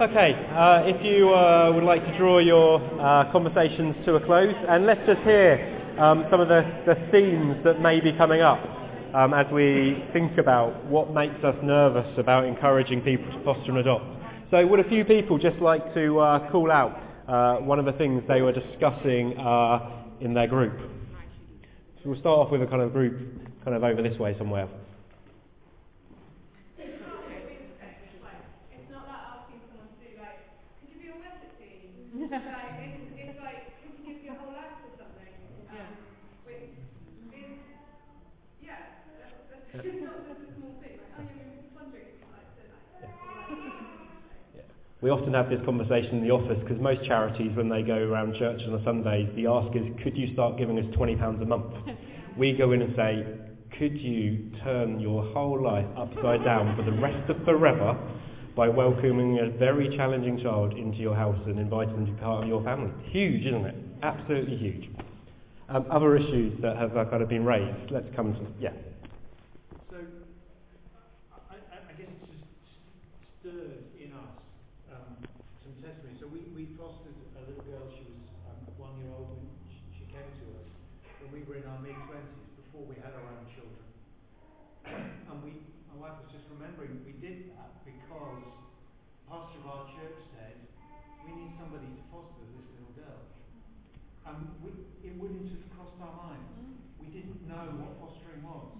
Okay, 0.00 0.34
uh, 0.50 0.82
if 0.84 1.04
you 1.04 1.30
uh, 1.30 1.70
would 1.72 1.84
like 1.84 2.04
to 2.04 2.18
draw 2.18 2.38
your 2.40 2.80
uh, 3.00 3.30
conversations 3.30 3.94
to 4.04 4.16
a 4.16 4.20
close, 4.26 4.54
and 4.68 4.86
let's 4.86 5.00
just 5.06 5.20
hear 5.22 5.94
um, 6.00 6.26
some 6.32 6.40
of 6.40 6.48
the, 6.48 6.62
the 6.84 6.96
themes 7.12 7.62
that 7.62 7.80
may 7.80 8.00
be 8.00 8.12
coming 8.12 8.40
up 8.40 8.58
um, 9.14 9.32
as 9.32 9.46
we 9.52 10.04
think 10.12 10.36
about 10.36 10.84
what 10.86 11.12
makes 11.14 11.36
us 11.44 11.54
nervous 11.62 12.08
about 12.18 12.44
encouraging 12.44 13.02
people 13.02 13.30
to 13.32 13.44
foster 13.44 13.70
and 13.70 13.78
adopt. 13.78 14.04
So 14.50 14.66
would 14.66 14.80
a 14.80 14.88
few 14.88 15.04
people 15.04 15.38
just 15.38 15.58
like 15.58 15.94
to 15.94 16.18
uh, 16.18 16.50
call 16.50 16.72
out 16.72 16.98
uh, 17.28 17.58
one 17.58 17.78
of 17.78 17.84
the 17.84 17.92
things 17.92 18.24
they 18.26 18.42
were 18.42 18.52
discussing 18.52 19.38
uh, 19.38 20.02
in 20.20 20.34
their 20.34 20.48
group? 20.48 20.76
So 22.02 22.10
we'll 22.10 22.18
start 22.20 22.40
off 22.40 22.50
with 22.50 22.62
a 22.62 22.66
kind 22.66 22.82
of 22.82 22.92
group 22.92 23.16
kind 23.64 23.76
of 23.76 23.84
over 23.84 24.02
this 24.02 24.18
way 24.18 24.34
somewhere. 24.38 24.68
It's 28.70 28.90
not 28.90 29.08
like 29.08 29.24
asking 29.40 29.60
someone 29.70 29.88
to 29.88 29.96
do 30.04 30.12
like, 30.20 30.38
could 30.80 30.92
you 30.92 30.98
be 31.00 31.08
on 31.08 31.18
recipe? 31.24 31.96
like, 32.20 32.84
it's, 32.84 33.08
it's 33.16 33.40
like, 33.40 33.72
could 33.80 33.96
you 33.96 34.14
give 34.14 34.22
your 34.22 34.36
whole 34.36 34.52
life 34.52 34.76
to 34.84 34.88
something? 35.00 35.32
Um, 35.72 35.96
which 36.44 36.60
is, 36.60 36.76
yeah, 38.60 39.00
that's, 39.18 39.34
that's 39.48 39.63
it's 39.82 40.04
not 40.04 40.26
just 40.28 40.40
a 40.40 40.54
small 40.58 40.74
thing. 40.80 40.98
Like, 41.18 41.26
you're 41.34 41.74
wondering, 41.74 42.14
like, 42.30 42.46
so 42.54 43.06
like, 44.56 44.64
We 45.00 45.10
often 45.10 45.34
have 45.34 45.50
this 45.50 45.60
conversation 45.64 46.18
in 46.18 46.22
the 46.22 46.30
office 46.30 46.58
because 46.60 46.80
most 46.80 47.04
charities, 47.04 47.56
when 47.56 47.68
they 47.68 47.82
go 47.82 47.96
around 47.96 48.36
church 48.36 48.60
on 48.66 48.74
a 48.74 48.84
Sunday, 48.84 49.28
the 49.34 49.46
ask 49.46 49.74
is, 49.76 49.84
could 50.02 50.16
you 50.16 50.32
start 50.32 50.56
giving 50.56 50.78
us 50.78 50.86
£20 50.96 51.42
a 51.42 51.44
month? 51.44 51.74
We 52.36 52.52
go 52.52 52.72
in 52.72 52.82
and 52.82 52.96
say, 52.96 53.24
could 53.78 53.96
you 53.96 54.50
turn 54.64 54.98
your 54.98 55.22
whole 55.22 55.62
life 55.62 55.86
upside 55.96 56.44
down 56.44 56.74
for 56.74 56.82
the 56.82 56.90
rest 56.90 57.30
of 57.30 57.44
forever 57.44 57.96
by 58.56 58.68
welcoming 58.68 59.38
a 59.38 59.56
very 59.56 59.96
challenging 59.96 60.42
child 60.42 60.72
into 60.72 60.98
your 60.98 61.14
house 61.14 61.38
and 61.46 61.60
inviting 61.60 61.94
them 61.94 62.06
to 62.06 62.12
be 62.12 62.18
part 62.18 62.42
of 62.42 62.48
your 62.48 62.60
family? 62.64 62.90
Huge, 63.10 63.46
isn't 63.46 63.64
it? 63.66 63.76
Absolutely 64.02 64.56
huge. 64.56 64.90
Um, 65.68 65.86
other 65.92 66.16
issues 66.16 66.60
that 66.60 66.76
have 66.76 66.96
uh, 66.96 67.04
kind 67.04 67.22
of 67.22 67.28
been 67.28 67.44
raised. 67.44 67.92
Let's 67.92 68.08
come 68.16 68.34
to 68.34 68.40
yeah. 68.58 68.72
And 94.44 94.60
we, 94.60 94.76
it 95.00 95.16
wouldn't 95.16 95.48
have 95.48 95.64
crossed 95.72 95.96
our 96.04 96.12
minds. 96.20 96.52
We 97.00 97.08
didn't 97.08 97.48
know 97.48 97.64
what 97.80 97.96
fostering 97.96 98.44
was. 98.44 98.76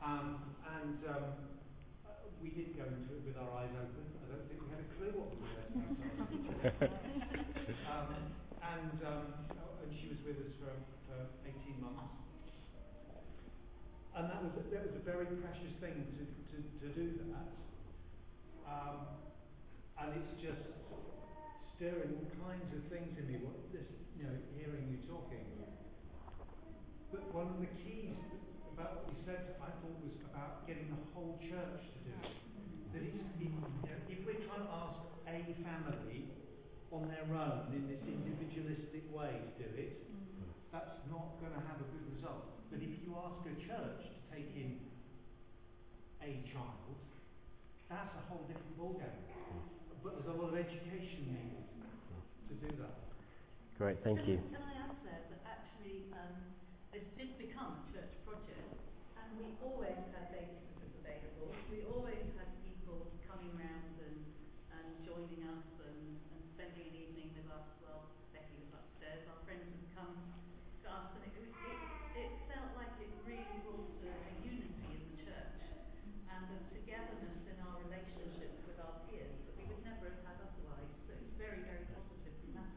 Um, 0.00 0.56
and 0.64 0.96
um, 1.04 1.24
uh, 2.08 2.24
we 2.40 2.48
did 2.56 2.80
go 2.80 2.88
into 2.88 3.12
it 3.20 3.28
with 3.28 3.36
our 3.36 3.60
eyes 3.60 3.68
open. 3.76 4.08
I 4.24 4.32
don't 4.32 4.48
think 4.48 4.64
we 4.64 4.72
had 4.72 4.80
a 4.80 4.88
clue 4.96 5.12
what 5.20 5.28
we 5.28 5.36
were 5.44 5.52
letting 5.52 5.84
ourselves 5.84 6.32
into. 6.32 6.56
um, 7.92 8.08
and, 8.64 8.96
um, 9.04 9.26
and 9.84 9.92
she 10.00 10.08
was 10.16 10.20
with 10.24 10.40
us 10.48 10.52
for, 10.56 10.72
for 11.04 11.20
18 11.44 11.76
months. 11.84 12.16
And 14.16 14.32
that 14.32 14.40
was, 14.40 14.56
a, 14.56 14.64
that 14.72 14.82
was 14.88 14.96
a 14.96 15.04
very 15.04 15.28
precious 15.44 15.76
thing 15.76 16.08
to, 16.16 16.24
to, 16.24 16.56
to 16.56 16.86
do 16.96 17.20
that. 17.36 17.52
Um, 18.64 18.96
and 20.00 20.08
it's 20.16 20.40
just 20.40 20.64
stirring 21.80 22.12
all 22.12 22.28
kinds 22.44 22.68
of 22.76 22.84
things 22.92 23.16
in 23.16 23.24
me. 23.24 23.40
What 23.40 23.56
this, 23.72 23.88
you 24.12 24.28
know, 24.28 24.36
hearing 24.52 24.92
you 24.92 25.00
talking. 25.08 25.48
But 27.08 27.24
one 27.32 27.56
of 27.56 27.56
the 27.56 27.72
keys 27.80 28.20
about 28.68 29.00
what 29.00 29.08
you 29.08 29.16
said, 29.24 29.56
I 29.56 29.72
thought, 29.80 29.96
was 30.04 30.12
about 30.28 30.68
getting 30.68 30.92
the 30.92 31.00
whole 31.16 31.40
church 31.40 31.80
to 31.88 31.98
do 32.04 32.12
it. 32.20 32.36
That 32.92 33.00
if, 33.00 33.16
you 33.40 33.48
know, 33.56 33.96
if 34.12 34.20
we're 34.28 34.44
trying 34.44 34.60
to 34.60 34.72
ask 34.76 35.00
a 35.24 35.40
family 35.64 36.28
on 36.92 37.08
their 37.08 37.24
own 37.32 37.72
in 37.72 37.88
this 37.88 38.04
individualistic 38.04 39.08
way 39.08 39.40
to 39.40 39.64
do 39.64 39.68
it, 39.72 40.04
that's 40.68 41.00
not 41.08 41.40
going 41.40 41.56
to 41.56 41.64
have 41.64 41.80
a 41.80 41.88
good 41.96 42.04
result. 42.12 42.60
But 42.68 42.84
if 42.84 42.92
you 43.00 43.16
ask 43.16 43.40
a 43.48 43.56
church 43.56 44.04
to 44.04 44.20
take 44.28 44.52
in 44.52 44.84
a 46.20 46.44
child, 46.52 46.92
that's 47.88 48.12
a 48.20 48.22
whole 48.28 48.44
different 48.44 48.76
ballgame. 48.76 49.24
But 50.04 50.20
there's 50.20 50.28
a 50.28 50.36
lot 50.36 50.52
of 50.52 50.60
education 50.60 51.24
needed 51.32 51.59
to 52.60 52.68
do 52.68 52.76
that. 52.84 52.96
Great, 53.78 53.96
thank 54.04 54.20
you. 54.28 54.36
Can 54.52 54.60
I 54.60 54.74
add 54.84 54.92
there 55.08 55.24
that 55.32 55.40
actually 55.48 56.12
um, 56.12 56.36
this 56.92 57.06
did 57.16 57.32
become 57.40 57.80
a 57.80 57.82
church 57.88 58.12
project 58.28 58.68
and 59.16 59.26
we 59.40 59.56
always 59.64 59.96
had 60.12 60.28
babysitters 60.28 60.92
available. 61.00 61.56
We 61.72 61.88
always 61.88 62.20
had 62.36 62.50
people 62.60 63.08
coming 63.24 63.56
round 63.56 63.96
and, 64.04 64.18
and 64.76 64.86
joining 65.00 65.48
us 65.48 65.64
and, 65.88 66.20
and 66.36 66.40
spending 66.52 66.92
an 66.92 66.96
evening 67.00 67.32
with 67.40 67.48
us 67.48 67.64
while 67.80 68.12
Becky 68.36 68.52
was 68.60 68.76
upstairs. 68.76 69.24
Our 69.32 69.40
friends 69.48 69.64
would 69.72 69.88
come 69.96 70.12
to 70.84 70.86
us 70.92 71.08
and 71.16 71.24
it, 71.24 71.32
was- 71.40 71.56
it, 71.64 71.78
it 72.20 72.30
felt 72.52 72.76
like 72.76 72.92
it 73.00 73.08
really 73.24 73.56
brought 73.64 73.88
a, 74.04 74.12
a 74.12 74.32
unity 74.44 74.84
in 74.92 75.00
the 75.08 75.16
church 75.24 75.56
and 76.28 76.44
a 76.52 76.58
togetherness 76.68 77.40
in 77.48 77.56
our 77.64 77.80
relationships 77.88 78.60
with 78.68 78.76
our 78.76 79.00
peers 79.08 79.32
that 79.48 79.56
we 79.56 79.64
would 79.72 79.80
never 79.88 80.12
have 80.12 80.20
had 80.28 80.36
otherwise. 80.44 80.92
So 81.08 81.16
it's 81.16 81.32
very, 81.40 81.64
very 81.64 81.88
positive 81.96 82.36
from 82.44 82.60
that. 82.60 82.76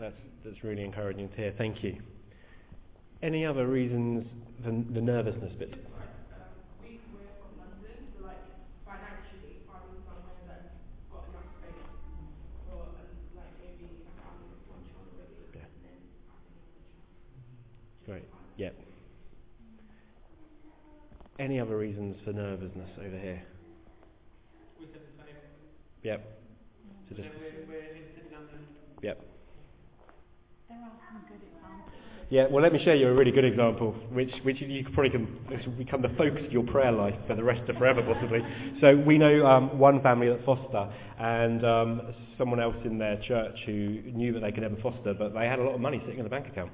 That's, 0.00 0.16
that's 0.44 0.64
really 0.64 0.82
encouraging 0.82 1.28
to 1.28 1.36
hear. 1.36 1.54
Thank 1.58 1.84
you. 1.84 1.96
Any 3.22 3.44
other 3.44 3.66
reasons 3.66 4.24
for 4.64 4.70
the 4.70 5.00
nervousness 5.00 5.52
bit? 5.58 5.74
Um, 5.74 5.78
we 6.80 6.96
were 7.12 7.20
from 7.36 7.52
London, 7.60 8.00
so 8.16 8.24
like 8.24 8.40
financially 8.88 9.60
finding 9.68 10.00
somewhere 10.08 10.40
that's 10.48 10.72
got 11.12 11.28
enough 11.28 11.44
space 11.60 11.84
for 12.64 12.80
um, 12.80 12.96
like 13.36 13.52
maybe 13.60 13.92
a 13.92 14.12
family 14.24 14.48
with 14.48 14.64
one 14.72 14.80
child 14.88 15.04
already 15.12 15.36
Yeah. 15.52 15.68
and 15.68 15.84
then 15.84 16.00
Great. 18.08 18.24
Yep. 18.56 18.72
Any 21.38 21.60
other 21.60 21.76
reasons 21.76 22.16
for 22.24 22.32
nervousness 22.32 22.88
over 23.04 23.18
here? 23.20 23.42
We 24.80 24.86
said 24.96 25.04
the 25.04 25.12
same. 25.28 25.36
Yep. 26.08 26.24
So 27.10 27.16
just, 27.16 27.28
we're, 27.36 27.68
we're 27.68 27.84
in 28.00 28.08
City 28.16 28.32
London. 28.32 28.64
yep. 29.02 29.20
There 29.20 29.28
are 29.28 29.28
some 29.28 29.28
good 29.28 29.28
examples. 30.68 30.69
Yeah, 32.30 32.46
well, 32.48 32.62
let 32.62 32.72
me 32.72 32.80
show 32.84 32.92
you 32.92 33.08
a 33.08 33.12
really 33.12 33.32
good 33.32 33.44
example, 33.44 33.92
which, 34.12 34.30
which 34.44 34.60
you 34.60 34.84
probably 34.94 35.10
can, 35.10 35.74
become 35.76 36.00
the 36.00 36.10
focus 36.10 36.44
of 36.46 36.52
your 36.52 36.62
prayer 36.62 36.92
life 36.92 37.16
for 37.26 37.34
the 37.34 37.42
rest 37.42 37.68
of 37.68 37.76
forever, 37.76 38.02
possibly. 38.02 38.40
So 38.80 38.96
we 38.96 39.18
know 39.18 39.44
um, 39.46 39.76
one 39.78 40.00
family 40.00 40.28
at 40.30 40.44
Foster, 40.44 40.88
and 41.18 41.64
um, 41.64 42.14
someone 42.38 42.60
else 42.60 42.76
in 42.84 42.98
their 42.98 43.16
church 43.26 43.58
who 43.66 44.00
knew 44.14 44.32
that 44.32 44.40
they 44.40 44.52
could 44.52 44.62
never 44.62 44.76
foster, 44.76 45.12
but 45.12 45.34
they 45.34 45.46
had 45.46 45.58
a 45.58 45.62
lot 45.62 45.74
of 45.74 45.80
money 45.80 46.00
sitting 46.04 46.18
in 46.18 46.24
the 46.24 46.30
bank 46.30 46.46
account. 46.46 46.70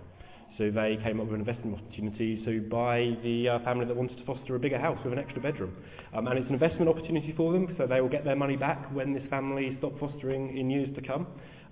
So 0.59 0.71
they 0.71 0.99
came 1.03 1.21
up 1.21 1.27
with 1.27 1.35
an 1.35 1.40
investment 1.40 1.79
opportunity 1.79 2.42
to 2.45 2.61
buy 2.62 3.16
the 3.23 3.49
uh, 3.49 3.59
family 3.61 3.87
that 3.87 3.97
wanted 3.97 4.19
to 4.19 4.25
foster 4.25 4.57
a 4.57 4.59
bigger 4.59 4.79
house 4.79 4.99
with 5.05 5.12
an 5.12 5.19
extra 5.19 5.40
bedroom. 5.40 5.75
Um, 6.14 6.27
and 6.29 6.38
it's 6.38 6.49
an 6.49 6.55
investment 6.55 6.88
opportunity 6.88 7.33
for 7.37 7.53
them, 7.53 7.75
so 7.77 7.87
they 7.87 8.01
will 8.01 8.09
get 8.09 8.25
their 8.25 8.37
money 8.37 8.57
back 8.57 8.90
when 8.92 9.12
this 9.12 9.25
family 9.29 9.75
stop 9.79 9.99
fostering 9.99 10.57
in 10.57 10.71
years 10.71 10.95
to 10.97 11.03
come. 11.03 11.27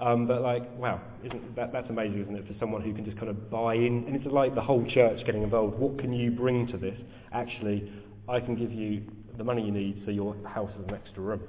Um, 0.05 0.27
but 0.27 0.43
like, 0.43 0.71
wow, 0.79 1.01
isn't 1.25 1.57
that, 1.57 1.73
that's 1.73 1.88
amazing, 1.88 2.21
isn't 2.21 2.37
it, 2.37 2.47
for 2.47 2.55
someone 2.61 2.83
who 2.83 2.93
can 2.93 3.07
just 3.07 3.17
kind 3.17 3.31
of 3.31 3.51
buy 3.51 3.75
in, 3.75 4.05
and 4.07 4.14
it's 4.14 4.27
like 4.27 4.55
the 4.55 4.61
whole 4.61 4.85
church 4.90 5.25
getting 5.25 5.43
involved. 5.43 5.79
What 5.79 5.99
can 5.99 6.12
you 6.12 6.31
bring 6.31 6.67
to 6.69 6.77
this? 6.77 6.99
Actually, 7.33 7.90
I 8.29 8.38
can 8.40 8.55
give 8.55 8.71
you 8.71 9.03
the 9.38 9.45
money 9.45 9.64
you 9.64 9.73
need 9.73 10.03
so 10.05 10.11
your 10.11 10.37
house 10.47 10.71
has 10.77 10.87
an 10.88 10.95
extra 10.95 11.23
room. 11.23 11.40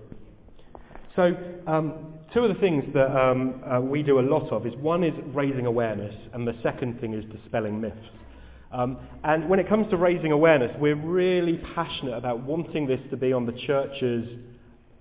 So, 1.18 1.36
um, 1.68 2.13
two 2.34 2.46
of 2.46 2.54
the 2.54 2.62
things 2.62 2.86
that 2.94 3.13
um, 3.13 3.62
uh, 3.70 3.82
we 3.82 4.02
do 4.04 4.20
a 4.20 4.22
lot 4.22 4.50
of 4.54 4.65
is 4.65 4.74
one 4.76 5.04
is 5.04 5.13
raising 5.34 5.65
awareness, 5.65 6.15
and 6.34 6.48
the 6.48 6.56
second 6.63 7.02
thing 7.02 7.13
is 7.13 7.26
dispelling 7.26 7.82
myths. 7.82 7.98
Um, 8.72 8.98
and 9.26 9.50
when 9.50 9.60
it 9.60 9.68
comes 9.68 9.89
to 9.89 9.98
raising 9.98 10.32
awareness, 10.32 10.72
we're 10.80 10.96
really 10.96 11.58
passionate 11.76 12.15
about 12.15 12.39
wanting 12.39 12.88
this 12.88 13.02
to 13.10 13.18
be 13.18 13.34
on 13.34 13.46
the 13.46 13.54
church's 13.68 14.30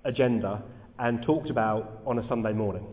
agenda 0.05 0.61
and 0.99 1.23
talked 1.23 1.51
about 1.51 2.03
on 2.05 2.19
a 2.19 2.29
Sunday 2.29 2.53
morning. 2.53 2.85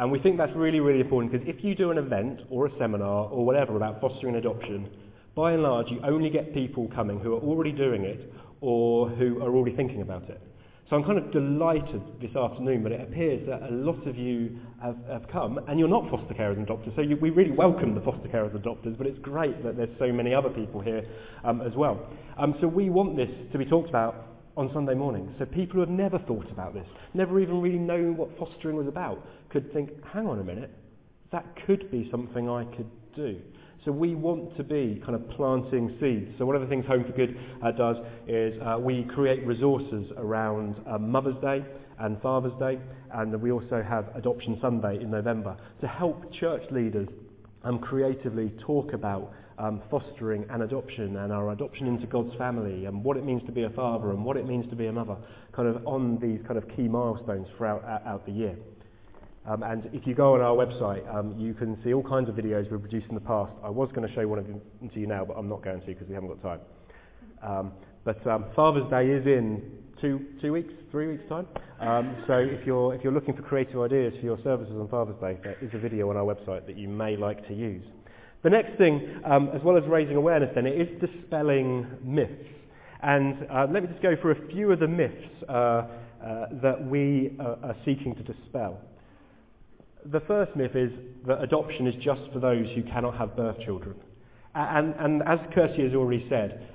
And 0.00 0.10
we 0.10 0.18
think 0.18 0.38
that's 0.38 0.56
really, 0.56 0.80
really 0.80 1.00
important 1.00 1.30
because 1.30 1.46
if 1.46 1.62
you 1.62 1.74
do 1.74 1.90
an 1.90 1.98
event 1.98 2.40
or 2.48 2.66
a 2.66 2.78
seminar 2.78 3.28
or 3.28 3.44
whatever 3.44 3.76
about 3.76 4.00
fostering 4.00 4.36
adoption, 4.36 4.88
by 5.34 5.52
and 5.52 5.62
large 5.62 5.90
you 5.90 6.00
only 6.02 6.30
get 6.30 6.54
people 6.54 6.88
coming 6.94 7.20
who 7.20 7.34
are 7.34 7.40
already 7.40 7.70
doing 7.70 8.04
it 8.04 8.32
or 8.62 9.10
who 9.10 9.42
are 9.42 9.54
already 9.54 9.76
thinking 9.76 10.00
about 10.00 10.22
it. 10.30 10.40
So 10.88 10.96
I'm 10.96 11.04
kind 11.04 11.18
of 11.18 11.30
delighted 11.30 12.00
this 12.18 12.34
afternoon, 12.34 12.82
but 12.82 12.92
it 12.92 13.02
appears 13.02 13.46
that 13.46 13.62
a 13.62 13.70
lot 13.70 14.06
of 14.08 14.16
you 14.16 14.58
have, 14.82 14.96
have 15.06 15.28
come, 15.30 15.60
and 15.68 15.78
you're 15.78 15.86
not 15.86 16.10
foster 16.10 16.32
carers 16.32 16.56
and 16.56 16.66
adopters, 16.66 16.96
so 16.96 17.02
you, 17.02 17.16
we 17.18 17.28
really 17.28 17.52
welcome 17.52 17.94
the 17.94 18.00
foster 18.00 18.26
carers 18.26 18.54
and 18.54 18.64
adopters, 18.64 18.96
but 18.96 19.06
it's 19.06 19.18
great 19.18 19.62
that 19.62 19.76
there's 19.76 19.96
so 19.98 20.10
many 20.10 20.34
other 20.34 20.48
people 20.48 20.80
here 20.80 21.04
um, 21.44 21.60
as 21.60 21.74
well. 21.76 22.08
Um, 22.38 22.54
so 22.60 22.66
we 22.66 22.88
want 22.88 23.16
this 23.16 23.28
to 23.52 23.58
be 23.58 23.66
talked 23.66 23.90
about 23.90 24.29
on 24.60 24.70
Sunday 24.74 24.92
morning, 24.92 25.34
so 25.38 25.46
people 25.46 25.76
who 25.76 25.80
have 25.80 25.88
never 25.88 26.18
thought 26.18 26.44
about 26.50 26.74
this, 26.74 26.84
never 27.14 27.40
even 27.40 27.62
really 27.62 27.78
known 27.78 28.14
what 28.14 28.28
fostering 28.38 28.76
was 28.76 28.86
about, 28.86 29.26
could 29.48 29.72
think, 29.72 29.88
hang 30.12 30.26
on 30.26 30.38
a 30.38 30.44
minute, 30.44 30.70
that 31.32 31.46
could 31.66 31.90
be 31.90 32.06
something 32.10 32.46
I 32.46 32.64
could 32.76 32.90
do. 33.16 33.40
So 33.86 33.90
we 33.90 34.14
want 34.14 34.54
to 34.58 34.62
be 34.62 35.00
kind 35.02 35.14
of 35.14 35.26
planting 35.30 35.96
seeds. 35.98 36.36
So 36.36 36.44
one 36.44 36.56
of 36.56 36.60
the 36.60 36.68
things 36.68 36.84
Home 36.84 37.04
for 37.04 37.12
Good 37.12 37.38
uh, 37.64 37.70
does 37.70 37.96
is 38.28 38.52
uh, 38.60 38.76
we 38.78 39.04
create 39.14 39.46
resources 39.46 40.12
around 40.18 40.76
uh, 40.86 40.98
Mother's 40.98 41.40
Day 41.40 41.64
and 41.98 42.20
Father's 42.20 42.52
Day, 42.58 42.78
and 43.14 43.40
we 43.40 43.52
also 43.52 43.82
have 43.82 44.14
Adoption 44.14 44.58
Sunday 44.60 45.00
in 45.00 45.10
November 45.10 45.56
to 45.80 45.88
help 45.88 46.30
church 46.34 46.64
leaders 46.70 47.08
um, 47.64 47.78
creatively 47.78 48.52
talk 48.66 48.92
about 48.92 49.32
um, 49.60 49.82
fostering 49.90 50.46
and 50.50 50.62
adoption 50.62 51.16
and 51.18 51.32
our 51.32 51.52
adoption 51.52 51.86
into 51.86 52.06
God's 52.06 52.34
family 52.36 52.86
and 52.86 53.04
what 53.04 53.16
it 53.18 53.24
means 53.24 53.42
to 53.44 53.52
be 53.52 53.64
a 53.64 53.70
father 53.70 54.10
and 54.10 54.24
what 54.24 54.36
it 54.36 54.46
means 54.46 54.68
to 54.70 54.76
be 54.76 54.86
a 54.86 54.92
mother, 54.92 55.16
kind 55.52 55.68
of 55.68 55.86
on 55.86 56.18
these 56.18 56.40
kind 56.46 56.56
of 56.56 56.64
key 56.74 56.88
milestones 56.88 57.46
throughout 57.56 57.84
out, 57.84 58.24
the 58.24 58.32
year. 58.32 58.56
Um, 59.46 59.62
and 59.62 59.88
if 59.92 60.06
you 60.06 60.14
go 60.14 60.34
on 60.34 60.40
our 60.40 60.54
website, 60.54 61.06
um, 61.14 61.38
you 61.38 61.52
can 61.54 61.78
see 61.84 61.92
all 61.92 62.02
kinds 62.02 62.28
of 62.28 62.34
videos 62.34 62.70
we've 62.70 62.80
produced 62.80 63.06
in 63.08 63.14
the 63.14 63.20
past. 63.20 63.52
I 63.62 63.68
was 63.68 63.90
going 63.94 64.06
to 64.06 64.14
show 64.14 64.26
one 64.26 64.38
of 64.38 64.46
them 64.46 64.60
to 64.92 65.00
you 65.00 65.06
now, 65.06 65.24
but 65.24 65.34
I'm 65.34 65.48
not 65.48 65.62
going 65.62 65.80
to 65.80 65.86
because 65.86 66.08
we 66.08 66.14
haven't 66.14 66.40
got 66.40 66.42
time. 66.42 66.60
Um, 67.42 67.72
but 68.04 68.26
um, 68.26 68.46
Father's 68.56 68.88
Day 68.90 69.08
is 69.08 69.26
in 69.26 69.62
two, 70.00 70.24
two 70.40 70.52
weeks, 70.52 70.72
three 70.90 71.08
weeks' 71.08 71.28
time. 71.28 71.46
Um, 71.80 72.16
so 72.26 72.34
if 72.34 72.66
you're, 72.66 72.94
if 72.94 73.04
you're 73.04 73.12
looking 73.12 73.34
for 73.34 73.42
creative 73.42 73.78
ideas 73.80 74.14
for 74.20 74.24
your 74.24 74.38
services 74.42 74.74
on 74.78 74.88
Father's 74.88 75.20
Day, 75.20 75.38
there 75.42 75.56
is 75.60 75.70
a 75.74 75.78
video 75.78 76.08
on 76.08 76.16
our 76.16 76.24
website 76.24 76.66
that 76.66 76.78
you 76.78 76.88
may 76.88 77.16
like 77.16 77.46
to 77.48 77.54
use. 77.54 77.84
The 78.42 78.50
next 78.50 78.78
thing, 78.78 79.20
um, 79.24 79.50
as 79.54 79.62
well 79.62 79.76
as 79.76 79.84
raising 79.86 80.16
awareness 80.16 80.50
then, 80.54 80.66
it 80.66 80.80
is 80.80 81.00
dispelling 81.00 81.86
myths. 82.02 82.48
And 83.02 83.46
uh, 83.50 83.66
let 83.70 83.82
me 83.82 83.88
just 83.88 84.02
go 84.02 84.16
through 84.20 84.32
a 84.32 84.48
few 84.48 84.72
of 84.72 84.80
the 84.80 84.88
myths 84.88 85.26
uh, 85.48 85.52
uh, 85.52 85.86
that 86.62 86.84
we 86.86 87.36
uh, 87.38 87.56
are 87.62 87.76
seeking 87.84 88.14
to 88.14 88.22
dispel. 88.22 88.78
The 90.10 90.20
first 90.20 90.56
myth 90.56 90.74
is 90.74 90.90
that 91.26 91.42
adoption 91.42 91.86
is 91.86 91.94
just 92.02 92.20
for 92.32 92.40
those 92.40 92.66
who 92.74 92.82
cannot 92.82 93.16
have 93.18 93.36
birth 93.36 93.56
children. 93.64 93.94
And, 94.54 94.94
and 94.98 95.22
as 95.22 95.38
Kirsty 95.54 95.84
has 95.84 95.94
already 95.94 96.26
said, 96.28 96.66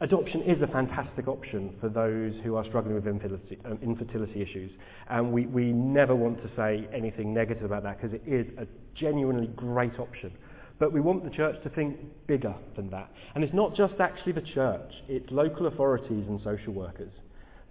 adoption 0.00 0.42
is 0.42 0.62
a 0.62 0.68
fantastic 0.68 1.26
option 1.28 1.74
for 1.80 1.88
those 1.88 2.32
who 2.44 2.54
are 2.54 2.64
struggling 2.66 2.94
with 2.94 3.06
infertility, 3.06 3.58
um, 3.64 3.78
infertility 3.82 4.40
issues. 4.40 4.70
And 5.10 5.32
we, 5.32 5.46
we 5.46 5.72
never 5.72 6.14
want 6.14 6.38
to 6.42 6.50
say 6.56 6.88
anything 6.94 7.34
negative 7.34 7.64
about 7.64 7.82
that 7.82 8.00
because 8.00 8.14
it 8.14 8.22
is 8.26 8.46
a 8.58 8.66
genuinely 8.94 9.48
great 9.48 9.98
option. 9.98 10.32
But 10.78 10.92
we 10.92 11.00
want 11.00 11.24
the 11.24 11.30
church 11.30 11.56
to 11.64 11.70
think 11.70 11.98
bigger 12.26 12.54
than 12.76 12.90
that. 12.90 13.10
And 13.34 13.42
it's 13.42 13.54
not 13.54 13.74
just 13.74 13.94
actually 14.00 14.32
the 14.32 14.42
church, 14.42 14.92
it's 15.08 15.30
local 15.30 15.66
authorities 15.66 16.24
and 16.28 16.40
social 16.44 16.72
workers. 16.72 17.10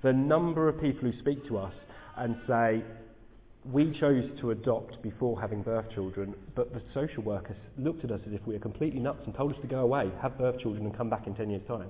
The 0.04 0.14
number 0.14 0.68
of 0.68 0.80
people 0.82 1.10
who 1.10 1.18
speak 1.20 1.48
to 1.48 1.58
us 1.58 1.74
and 2.18 2.36
say, 2.48 2.84
we 3.72 3.98
chose 4.00 4.30
to 4.40 4.52
adopt 4.52 5.02
before 5.02 5.40
having 5.40 5.62
birth 5.62 5.86
children, 5.94 6.34
but 6.56 6.74
the 6.74 6.82
social 6.94 7.24
workers 7.24 7.58
looked 7.78 8.04
at 8.04 8.12
us 8.12 8.22
as 8.28 8.34
if 8.34 8.46
we 8.46 8.54
were 8.54 8.60
completely 8.60 9.00
nuts 9.00 9.22
and 9.26 9.36
told 9.36 9.54
us 9.54 9.62
to 9.62 9.68
go 9.68 9.80
away, 9.80 10.10
have 10.22 10.38
birth 10.38 10.60
children, 10.60 10.86
and 10.86 10.96
come 10.96 11.10
back 11.10 11.28
in 11.28 11.36
10 11.36 11.50
years' 11.50 11.68
time. 11.68 11.90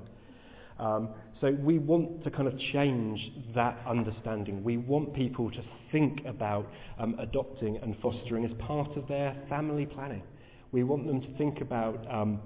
Um, 0.80 1.10
so 1.42 1.52
we 1.52 1.80
want 1.80 2.24
to 2.24 2.32
kind 2.32 2.48
of 2.48 2.58
change 2.74 3.32
that 3.54 3.78
understanding. 3.88 4.64
We 4.64 4.78
want 4.78 5.14
people 5.14 5.52
to 5.52 5.64
think 5.92 6.26
about 6.26 6.68
um, 7.00 7.16
adopting 7.20 7.78
and 7.78 7.96
fostering 8.02 8.46
as 8.46 8.52
part 8.60 8.96
of 8.96 9.08
their 9.08 9.36
family 9.50 9.86
planning. 9.86 10.24
We 10.72 10.84
want 10.84 11.08
them 11.08 11.22
to 11.22 11.38
think 11.38 11.62
about 11.62 12.06
um, 12.12 12.40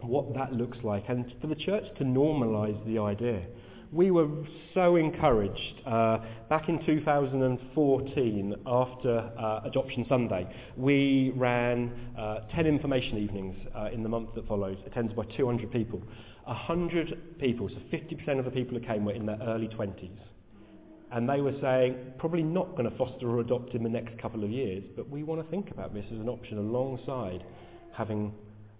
what 0.00 0.34
that 0.34 0.52
looks 0.52 0.78
like 0.82 1.04
and 1.08 1.32
for 1.40 1.46
the 1.46 1.56
church 1.56 1.84
to 1.98 2.04
normalise 2.04 2.84
the 2.86 2.98
idea 2.98 3.42
we 3.92 4.10
were 4.10 4.28
so 4.74 4.96
encouraged 4.96 5.80
uh, 5.86 6.18
back 6.48 6.68
in 6.68 6.84
2014 6.84 8.54
after 8.66 9.18
uh, 9.18 9.60
Adoption 9.64 10.04
Sunday. 10.08 10.46
We 10.76 11.32
ran 11.34 12.12
uh, 12.18 12.40
10 12.54 12.66
information 12.66 13.18
evenings 13.18 13.56
uh, 13.74 13.88
in 13.92 14.02
the 14.02 14.08
month 14.08 14.34
that 14.34 14.46
followed, 14.46 14.78
attended 14.86 15.16
by 15.16 15.24
200 15.36 15.70
people. 15.70 16.02
100 16.44 17.38
people, 17.38 17.68
so 17.68 17.96
50% 17.96 18.38
of 18.38 18.44
the 18.44 18.50
people 18.50 18.78
who 18.78 18.84
came 18.84 19.04
were 19.04 19.12
in 19.12 19.26
their 19.26 19.38
early 19.42 19.68
20s. 19.68 20.10
And 21.10 21.28
they 21.28 21.40
were 21.40 21.54
saying, 21.60 21.96
probably 22.18 22.42
not 22.42 22.76
going 22.76 22.90
to 22.90 22.96
foster 22.96 23.28
or 23.28 23.40
adopt 23.40 23.74
in 23.74 23.82
the 23.82 23.88
next 23.88 24.18
couple 24.20 24.44
of 24.44 24.50
years, 24.50 24.84
but 24.94 25.08
we 25.08 25.22
want 25.22 25.42
to 25.42 25.50
think 25.50 25.70
about 25.70 25.94
this 25.94 26.04
as 26.12 26.18
an 26.18 26.28
option 26.28 26.58
alongside 26.58 27.44
having 27.94 28.32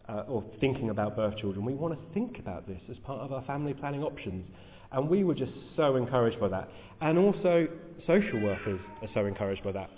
uh, 0.08 0.24
or 0.28 0.44
thinking 0.60 0.90
about 0.90 1.16
birth 1.16 1.36
children. 1.38 1.64
We 1.64 1.74
want 1.74 1.94
to 1.94 2.14
think 2.14 2.38
about 2.38 2.66
this 2.66 2.80
as 2.90 2.96
part 2.98 3.20
of 3.20 3.32
our 3.32 3.42
family 3.42 3.74
planning 3.74 4.02
options. 4.02 4.46
And 4.92 5.08
we 5.08 5.24
were 5.24 5.34
just 5.34 5.52
so 5.76 5.96
encouraged 5.96 6.40
by 6.40 6.48
that. 6.48 6.68
And 7.00 7.18
also, 7.18 7.68
social 8.06 8.40
workers 8.40 8.80
are 9.02 9.08
so 9.12 9.26
encouraged 9.26 9.62
by 9.62 9.72
that. 9.72 9.90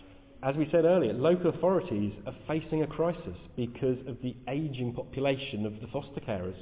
As 0.43 0.57
we 0.57 0.69
said 0.73 0.85
earlier, 0.85 1.13
local 1.13 1.51
authorities 1.51 2.13
are 2.27 2.35
facing 2.49 2.83
a 2.83 2.87
crisis 2.87 3.37
because 3.57 3.99
of 4.07 4.17
the 4.23 4.35
ageing 4.49 4.93
population 4.93 5.67
of 5.67 5.81
the 5.81 5.87
foster 5.89 6.21
carers. 6.21 6.57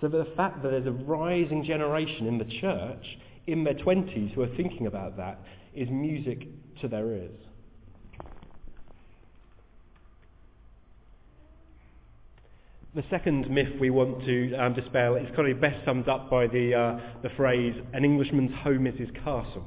So 0.00 0.08
the 0.08 0.26
fact 0.36 0.62
that 0.62 0.70
there's 0.70 0.86
a 0.86 0.92
rising 0.92 1.64
generation 1.64 2.26
in 2.26 2.38
the 2.38 2.44
church 2.60 3.18
in 3.46 3.64
their 3.64 3.74
20s 3.74 4.32
who 4.34 4.42
are 4.42 4.56
thinking 4.56 4.86
about 4.86 5.16
that 5.16 5.40
is 5.74 5.88
music 5.90 6.46
to 6.80 6.88
their 6.88 7.06
ears. 7.12 7.38
The 12.92 13.04
second 13.08 13.48
myth 13.48 13.68
we 13.78 13.90
want 13.90 14.24
to 14.24 14.54
um, 14.56 14.74
dispel 14.74 15.14
is 15.14 15.28
of 15.36 15.60
best 15.60 15.84
summed 15.84 16.08
up 16.08 16.28
by 16.28 16.48
the, 16.48 16.74
uh, 16.74 17.00
the 17.22 17.30
phrase, 17.36 17.74
an 17.92 18.04
Englishman's 18.04 18.52
home 18.64 18.86
is 18.88 18.98
his 18.98 19.10
castle. 19.22 19.64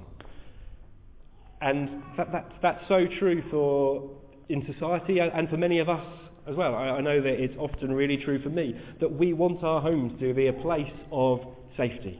And 1.61 2.03
that, 2.17 2.34
that, 2.34 2.51
that's 2.61 2.84
so 2.89 3.07
true 3.19 3.41
for 3.49 4.11
in 4.49 4.65
society 4.71 5.19
and 5.19 5.49
for 5.49 5.55
many 5.55 5.80
of 5.80 5.88
us 5.88 6.05
as 6.49 6.55
well. 6.57 6.76
I, 6.76 6.89
I 6.89 7.01
know 7.01 7.21
that 7.21 7.41
it's 7.41 7.55
often 7.57 7.93
really 7.93 8.17
true 8.17 8.41
for 8.43 8.49
me 8.49 8.76
that 8.99 9.09
we 9.09 9.32
want 9.32 9.63
our 9.63 9.80
homes 9.80 10.19
to 10.19 10.34
be 10.34 10.47
a 10.47 10.53
place 10.53 10.91
of 11.09 11.39
safety 11.78 12.19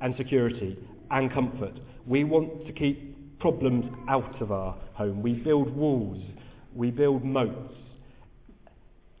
and 0.00 0.16
security 0.16 0.76
and 1.10 1.32
comfort. 1.32 1.74
We 2.06 2.24
want 2.24 2.66
to 2.66 2.72
keep 2.72 3.38
problems 3.38 3.86
out 4.08 4.40
of 4.42 4.52
our 4.52 4.76
home. 4.94 5.22
We 5.22 5.34
build 5.34 5.74
walls, 5.74 6.22
we 6.74 6.90
build 6.90 7.24
moats. 7.24 7.74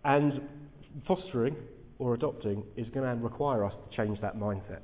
And 0.04 0.40
fostering 1.06 1.56
or 1.98 2.14
adopting 2.14 2.64
is 2.76 2.86
going 2.94 3.04
to 3.18 3.22
require 3.22 3.64
us 3.64 3.74
to 3.74 3.96
change 3.96 4.20
that 4.22 4.36
mindset. 4.36 4.80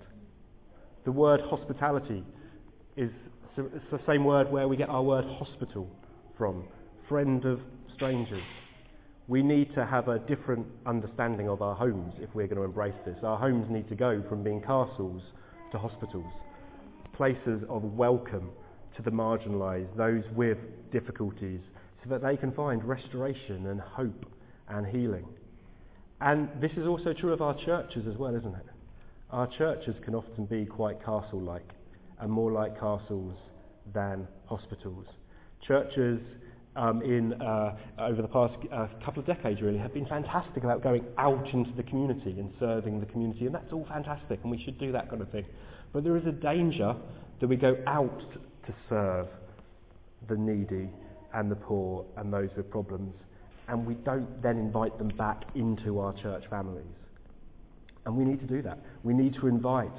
The 1.05 1.13
word 1.13 1.41
hospitality 1.49 2.25
is 2.97 3.11
the 3.57 4.01
same 4.07 4.25
word 4.25 4.51
where 4.51 4.69
we 4.69 4.77
get 4.77 4.91
our 4.91 5.03
word 5.03 5.25
hospital 5.39 5.89
from, 6.37 6.65
friend 7.09 7.45
of 7.47 7.61
strangers. 7.95 8.43
We 9.29 9.43
need 9.43 9.75
to 9.75 9.87
have 9.87 10.09
a 10.09 10.19
different 10.19 10.67
understanding 10.85 11.49
of 11.49 11.63
our 11.63 11.75
homes 11.75 12.13
if 12.21 12.35
we're 12.35 12.47
going 12.47 12.59
to 12.59 12.65
embrace 12.65 12.95
this. 13.07 13.17
Our 13.23 13.39
homes 13.39 13.67
need 13.71 13.89
to 13.89 13.95
go 13.95 14.23
from 14.29 14.43
being 14.43 14.61
castles 14.61 15.23
to 15.73 15.79
hospitals, 15.79 16.31
places 17.17 17.63
of 17.69 17.83
welcome 17.83 18.51
to 18.97 19.03
the 19.03 19.11
marginalised, 19.11 19.97
those 19.97 20.23
with 20.35 20.59
difficulties, 20.93 21.61
so 22.03 22.11
that 22.11 22.23
they 22.23 22.37
can 22.37 22.53
find 22.53 22.85
restoration 22.85 23.67
and 23.67 23.81
hope 23.81 24.27
and 24.69 24.87
healing. 24.87 25.27
And 26.21 26.49
this 26.61 26.73
is 26.77 26.87
also 26.87 27.13
true 27.13 27.33
of 27.33 27.43
our 27.43 27.57
churches 27.65 28.07
as 28.11 28.17
well, 28.19 28.35
isn't 28.35 28.55
it? 28.55 28.67
Our 29.31 29.49
churches 29.59 29.95
can 30.05 30.15
often 30.15 30.47
be 30.47 30.65
quite 30.67 31.05
castle-like 31.05 31.69
and 32.21 32.31
more 32.31 32.53
like 32.53 32.79
castles 32.79 33.37
than 33.93 34.27
hospitals. 34.47 35.07
Churches 35.67 36.21
um, 36.77 37.03
in 37.03 37.33
uh, 37.41 37.77
over 37.99 38.23
the 38.23 38.29
past 38.29 38.55
uh, 38.73 38.87
couple 39.05 39.21
of 39.21 39.27
decades 39.27 39.61
really 39.63 39.79
have 39.79 39.95
been 39.95 40.07
fantastic 40.07 40.63
about 40.63 40.83
going 40.83 41.05
out 41.19 41.47
into 41.53 41.73
the 41.77 41.83
community 41.83 42.39
and 42.39 42.53
serving 42.61 43.01
the 43.01 43.07
community, 43.07 43.47
and 43.47 43.55
that's 43.55 43.73
all 43.73 43.87
fantastic, 43.89 44.41
and 44.43 44.51
we 44.51 44.63
should 44.65 44.79
do 44.79 44.93
that 44.93 45.09
kind 45.09 45.23
of 45.23 45.31
thing. 45.31 45.45
But 45.93 46.05
there 46.05 46.17
is 46.17 46.27
a 46.27 46.33
danger 46.33 46.95
that 47.41 47.47
we 47.47 47.57
go 47.57 47.77
out 47.87 48.21
to 48.67 48.75
serve 48.89 49.29
the 50.29 50.37
needy 50.37 50.89
and 51.35 51.51
the 51.51 51.57
poor 51.57 52.05
and 52.17 52.33
those 52.33 52.51
with 52.57 52.71
problems 52.71 53.15
and 53.69 53.87
we 53.87 53.95
don't 53.95 54.43
then 54.43 54.59
invite 54.59 54.97
them 54.99 55.09
back 55.09 55.45
into 55.55 55.99
our 55.99 56.13
church 56.15 56.45
families. 56.49 56.85
And 58.05 58.17
we 58.17 58.25
need 58.25 58.41
to 58.41 58.47
do 58.47 58.63
that. 58.63 58.79
We 59.03 59.15
need 59.15 59.35
to 59.35 59.49
invite 59.49 59.93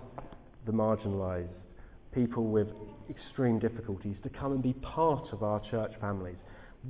the 0.65 0.71
marginalised, 0.71 1.49
people 2.13 2.45
with 2.45 2.67
extreme 3.09 3.59
difficulties, 3.59 4.15
to 4.23 4.29
come 4.29 4.53
and 4.53 4.63
be 4.63 4.73
part 4.73 5.27
of 5.33 5.43
our 5.43 5.61
church 5.69 5.91
families. 5.99 6.37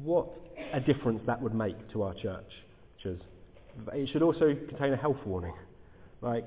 What 0.03 0.27
a 0.73 0.79
difference 0.79 1.21
that 1.25 1.41
would 1.41 1.55
make 1.55 1.91
to 1.93 2.03
our 2.03 2.13
churches. 2.13 3.19
It 3.93 4.09
should 4.09 4.21
also 4.21 4.55
contain 4.69 4.93
a 4.93 4.97
health 4.97 5.17
warning. 5.25 5.53
Like, 6.21 6.45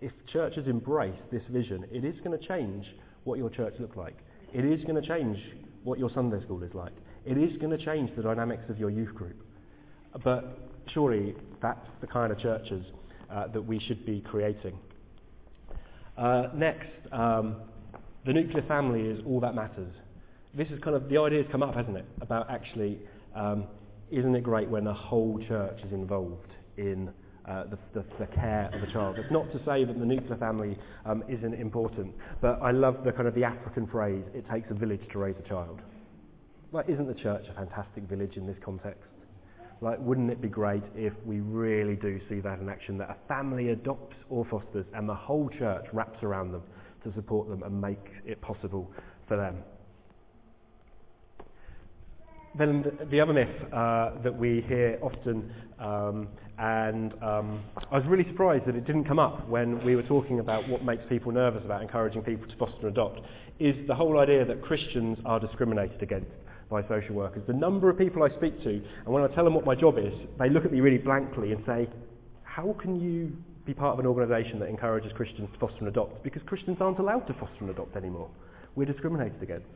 if 0.00 0.12
churches 0.32 0.66
embrace 0.66 1.18
this 1.30 1.42
vision, 1.50 1.84
it 1.92 2.04
is 2.04 2.14
going 2.24 2.38
to 2.38 2.46
change 2.46 2.86
what 3.24 3.38
your 3.38 3.50
church 3.50 3.74
looks 3.78 3.96
like. 3.96 4.16
It 4.52 4.64
is 4.64 4.82
going 4.84 5.00
to 5.00 5.06
change 5.06 5.38
what 5.84 5.98
your 5.98 6.10
Sunday 6.14 6.42
school 6.44 6.62
is 6.62 6.74
like. 6.74 6.92
It 7.24 7.36
is 7.36 7.56
going 7.58 7.76
to 7.76 7.84
change 7.84 8.10
the 8.16 8.22
dynamics 8.22 8.64
of 8.68 8.78
your 8.78 8.90
youth 8.90 9.14
group. 9.14 9.36
But 10.24 10.58
surely 10.92 11.34
that's 11.62 11.86
the 12.00 12.06
kind 12.06 12.32
of 12.32 12.38
churches 12.40 12.84
uh, 13.30 13.48
that 13.48 13.62
we 13.62 13.78
should 13.78 14.04
be 14.06 14.22
creating. 14.22 14.78
Uh, 16.16 16.48
next, 16.54 16.88
um, 17.12 17.56
the 18.26 18.32
nuclear 18.32 18.62
family 18.66 19.02
is 19.02 19.20
all 19.26 19.40
that 19.40 19.54
matters. 19.54 19.92
This 20.54 20.68
is 20.68 20.80
kind 20.82 20.96
of, 20.96 21.08
the 21.08 21.18
idea 21.18 21.42
has 21.42 21.52
come 21.52 21.62
up, 21.62 21.74
hasn't 21.74 21.96
it, 21.96 22.06
about 22.20 22.50
actually, 22.50 22.98
um, 23.34 23.64
isn't 24.10 24.34
it 24.34 24.42
great 24.42 24.68
when 24.68 24.84
the 24.84 24.92
whole 24.92 25.40
church 25.46 25.78
is 25.86 25.92
involved 25.92 26.50
in 26.76 27.10
uh, 27.50 27.64
the, 27.64 27.78
the, 27.94 28.04
the, 28.18 28.26
care 28.26 28.70
of 28.72 28.82
a 28.82 28.92
child. 28.92 29.18
It's 29.18 29.30
not 29.32 29.50
to 29.52 29.58
say 29.64 29.84
that 29.84 29.98
the 29.98 30.06
nuclear 30.06 30.36
family 30.36 30.78
um, 31.04 31.24
isn't 31.28 31.54
important, 31.54 32.14
but 32.40 32.60
I 32.62 32.70
love 32.70 33.02
the 33.04 33.10
kind 33.10 33.26
of 33.26 33.34
the 33.34 33.44
African 33.44 33.86
phrase, 33.88 34.22
it 34.34 34.48
takes 34.48 34.70
a 34.70 34.74
village 34.74 35.00
to 35.12 35.18
raise 35.18 35.34
a 35.44 35.48
child. 35.48 35.80
Well, 36.70 36.84
isn't 36.86 37.08
the 37.08 37.20
church 37.20 37.44
a 37.50 37.54
fantastic 37.54 38.04
village 38.04 38.36
in 38.36 38.46
this 38.46 38.56
context? 38.64 39.08
Like, 39.80 39.98
wouldn't 39.98 40.30
it 40.30 40.40
be 40.40 40.48
great 40.48 40.82
if 40.94 41.12
we 41.24 41.40
really 41.40 41.96
do 41.96 42.20
see 42.28 42.40
that 42.40 42.60
in 42.60 42.68
action, 42.68 42.98
that 42.98 43.10
a 43.10 43.16
family 43.26 43.70
adopts 43.70 44.16
or 44.28 44.44
fosters 44.44 44.86
and 44.94 45.08
the 45.08 45.14
whole 45.14 45.48
church 45.48 45.86
wraps 45.92 46.22
around 46.22 46.52
them 46.52 46.62
to 47.02 47.12
support 47.14 47.48
them 47.48 47.62
and 47.62 47.80
make 47.80 48.06
it 48.24 48.40
possible 48.42 48.90
for 49.26 49.36
them? 49.36 49.56
Then 52.58 52.84
the 53.10 53.20
other 53.20 53.32
myth 53.32 53.48
uh, 53.72 54.10
that 54.24 54.36
we 54.36 54.64
hear 54.66 54.98
often, 55.02 55.52
um, 55.78 56.28
and 56.58 57.12
um, 57.22 57.62
I 57.90 57.96
was 57.96 58.06
really 58.08 58.26
surprised 58.28 58.66
that 58.66 58.74
it 58.74 58.86
didn't 58.86 59.04
come 59.04 59.20
up 59.20 59.48
when 59.48 59.84
we 59.84 59.94
were 59.94 60.02
talking 60.02 60.40
about 60.40 60.68
what 60.68 60.84
makes 60.84 61.02
people 61.08 61.30
nervous 61.30 61.62
about 61.64 61.80
encouraging 61.80 62.22
people 62.22 62.48
to 62.48 62.56
foster 62.56 62.88
and 62.88 62.88
adopt, 62.88 63.20
is 63.60 63.76
the 63.86 63.94
whole 63.94 64.18
idea 64.18 64.44
that 64.44 64.62
Christians 64.62 65.16
are 65.24 65.38
discriminated 65.38 66.02
against 66.02 66.30
by 66.68 66.82
social 66.88 67.14
workers. 67.14 67.42
The 67.46 67.52
number 67.52 67.88
of 67.88 67.96
people 67.96 68.24
I 68.24 68.30
speak 68.36 68.60
to, 68.64 68.70
and 68.70 69.06
when 69.06 69.22
I 69.22 69.28
tell 69.28 69.44
them 69.44 69.54
what 69.54 69.64
my 69.64 69.76
job 69.76 69.96
is, 69.98 70.12
they 70.38 70.50
look 70.50 70.64
at 70.64 70.72
me 70.72 70.80
really 70.80 70.98
blankly 70.98 71.52
and 71.52 71.62
say, 71.66 71.88
how 72.42 72.74
can 72.80 73.00
you 73.00 73.32
be 73.64 73.74
part 73.74 73.94
of 73.94 74.00
an 74.00 74.06
organisation 74.06 74.58
that 74.58 74.68
encourages 74.68 75.12
Christians 75.12 75.48
to 75.52 75.58
foster 75.60 75.78
and 75.78 75.88
adopt? 75.88 76.24
Because 76.24 76.42
Christians 76.46 76.78
aren't 76.80 76.98
allowed 76.98 77.26
to 77.28 77.34
foster 77.34 77.60
and 77.60 77.70
adopt 77.70 77.96
anymore. 77.96 78.28
We're 78.74 78.86
discriminated 78.86 79.40
against. 79.40 79.66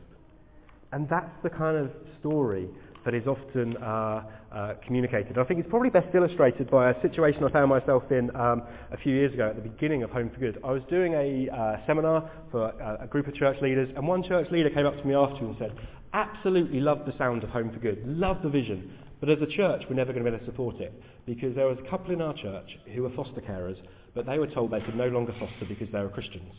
And 0.95 1.09
that's 1.09 1.35
the 1.43 1.49
kind 1.49 1.75
of 1.75 1.91
story 2.21 2.69
that 3.03 3.13
is 3.13 3.27
often 3.27 3.75
uh, 3.83 4.23
uh, 4.49 4.73
communicated. 4.85 5.37
I 5.37 5.43
think 5.43 5.59
it's 5.59 5.69
probably 5.69 5.89
best 5.89 6.07
illustrated 6.15 6.71
by 6.71 6.89
a 6.89 7.01
situation 7.01 7.43
I 7.43 7.51
found 7.51 7.69
myself 7.69 8.03
in 8.11 8.33
um, 8.33 8.63
a 8.93 8.97
few 9.03 9.13
years 9.13 9.33
ago 9.33 9.49
at 9.49 9.61
the 9.61 9.69
beginning 9.69 10.03
of 10.03 10.09
Home 10.11 10.31
for 10.33 10.39
Good. 10.39 10.57
I 10.63 10.71
was 10.71 10.81
doing 10.89 11.13
a 11.13 11.53
uh, 11.53 11.85
seminar 11.85 12.31
for 12.49 12.69
a, 12.69 12.99
a 13.01 13.07
group 13.07 13.27
of 13.27 13.35
church 13.35 13.57
leaders, 13.61 13.89
and 13.93 14.07
one 14.07 14.23
church 14.23 14.49
leader 14.51 14.69
came 14.69 14.85
up 14.85 14.95
to 14.95 15.05
me 15.05 15.13
afterwards 15.13 15.59
and 15.59 15.69
said, 15.69 15.87
absolutely 16.13 16.79
love 16.79 16.99
the 17.05 17.13
sound 17.17 17.43
of 17.43 17.49
Home 17.49 17.73
for 17.73 17.79
Good, 17.79 18.01
love 18.07 18.37
the 18.41 18.49
vision, 18.49 18.97
but 19.19 19.27
as 19.27 19.41
a 19.41 19.47
church 19.47 19.83
we're 19.89 19.97
never 19.97 20.13
going 20.13 20.23
to 20.23 20.31
be 20.31 20.33
able 20.33 20.45
to 20.45 20.49
support 20.49 20.79
it 20.79 20.93
because 21.25 21.53
there 21.55 21.67
was 21.67 21.77
a 21.85 21.89
couple 21.89 22.13
in 22.13 22.21
our 22.21 22.33
church 22.35 22.69
who 22.95 23.03
were 23.03 23.11
foster 23.17 23.41
carers, 23.41 23.75
but 24.13 24.25
they 24.25 24.39
were 24.39 24.47
told 24.47 24.71
they 24.71 24.79
could 24.79 24.95
no 24.95 25.09
longer 25.09 25.35
foster 25.37 25.65
because 25.67 25.89
they 25.91 25.99
were 25.99 26.07
Christians. 26.07 26.53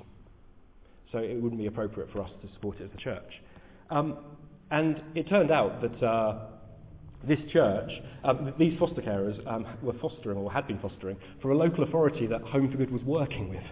So 1.11 1.21
it 1.21 1.41
wouldn't 1.41 1.59
be 1.59 1.69
appropriate 1.69 2.11
for 2.13 2.21
us 2.21 2.31
to 2.43 2.53
support 2.53 2.79
it 2.81 2.85
as 2.85 2.91
a 2.95 3.03
church. 3.03 3.33
Um, 3.91 4.19
and 4.71 5.01
it 5.15 5.29
turned 5.29 5.51
out 5.51 5.81
that 5.81 6.03
uh, 6.03 6.39
this 7.27 7.39
church, 7.53 7.91
um, 8.25 8.53
these 8.59 8.79
foster 8.79 9.01
carers 9.01 9.45
um, 9.47 9.67
were 9.83 9.95
fostering 10.01 10.39
or 10.39 10.51
had 10.51 10.67
been 10.67 10.79
fostering 10.79 11.17
for 11.41 11.53
a 11.53 11.57
local 11.57 11.85
authority 11.85 12.27
that 12.27 12.43
Home 12.43 12.71
for 12.71 12.77
Good 12.77 12.91
was 12.91 13.03
working 13.03 13.49
with. 13.49 13.63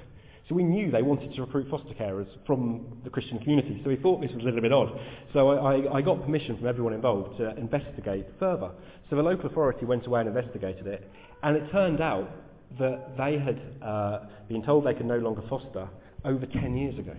So 0.48 0.54
we 0.54 0.62
knew 0.62 0.90
they 0.90 1.02
wanted 1.02 1.34
to 1.34 1.40
recruit 1.40 1.68
foster 1.70 1.94
carers 1.94 2.26
from 2.46 2.98
the 3.02 3.08
Christian 3.08 3.38
community. 3.38 3.80
So 3.82 3.88
we 3.88 3.96
thought 3.96 4.20
this 4.20 4.30
was 4.32 4.42
a 4.42 4.44
little 4.44 4.60
bit 4.60 4.72
odd. 4.72 4.98
So 5.32 5.48
I, 5.48 5.96
I, 5.96 6.02
got 6.02 6.22
permission 6.22 6.58
from 6.58 6.66
everyone 6.66 6.92
involved 6.92 7.38
to 7.38 7.56
investigate 7.56 8.26
further. 8.38 8.70
So 9.08 9.16
the 9.16 9.22
local 9.22 9.46
authority 9.46 9.86
went 9.86 10.06
away 10.06 10.20
and 10.20 10.28
investigated 10.28 10.86
it. 10.86 11.10
And 11.42 11.56
it 11.56 11.70
turned 11.72 12.02
out 12.02 12.30
that 12.78 13.16
they 13.16 13.38
had 13.38 13.60
uh, 13.82 14.20
been 14.48 14.62
told 14.62 14.84
they 14.84 14.92
could 14.92 15.06
no 15.06 15.18
longer 15.18 15.42
foster 15.48 15.88
over 16.26 16.44
10 16.44 16.76
years 16.76 16.98
ago. 16.98 17.14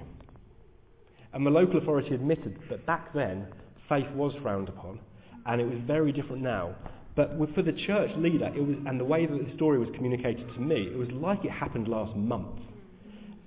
And 1.35 1.45
the 1.45 1.51
local 1.51 1.77
authority 1.77 2.15
admitted 2.15 2.57
that 2.69 2.85
back 2.85 3.13
then 3.13 3.45
faith 3.89 4.09
was 4.15 4.33
frowned 4.41 4.69
upon 4.69 4.99
and 5.45 5.61
it 5.61 5.65
was 5.65 5.77
very 5.85 6.11
different 6.11 6.41
now. 6.41 6.73
But 7.15 7.37
for 7.53 7.61
the 7.61 7.73
church 7.73 8.09
leader, 8.17 8.51
it 8.55 8.65
was, 8.65 8.77
and 8.85 8.99
the 8.99 9.05
way 9.05 9.25
that 9.25 9.45
the 9.45 9.53
story 9.55 9.77
was 9.77 9.89
communicated 9.95 10.47
to 10.53 10.59
me, 10.59 10.87
it 10.87 10.97
was 10.97 11.09
like 11.11 11.45
it 11.45 11.51
happened 11.51 11.87
last 11.87 12.15
month. 12.15 12.59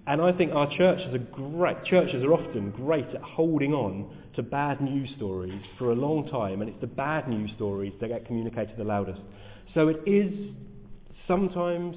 And 0.06 0.22
I 0.22 0.32
think 0.32 0.52
our 0.52 0.70
churches 0.70 1.14
are 1.14 1.18
great. 1.18 1.84
Churches 1.84 2.22
are 2.24 2.32
often 2.32 2.70
great 2.70 3.06
at 3.08 3.20
holding 3.20 3.74
on 3.74 4.10
to 4.36 4.42
bad 4.42 4.80
news 4.80 5.10
stories 5.16 5.60
for 5.76 5.92
a 5.92 5.94
long 5.94 6.28
time, 6.28 6.62
and 6.62 6.70
it's 6.70 6.80
the 6.80 6.86
bad 6.86 7.28
news 7.28 7.50
stories 7.56 7.92
that 8.00 8.08
get 8.08 8.26
communicated 8.26 8.76
the 8.78 8.84
loudest. 8.84 9.20
So 9.74 9.88
it 9.88 10.00
is 10.06 10.32
sometimes 11.26 11.96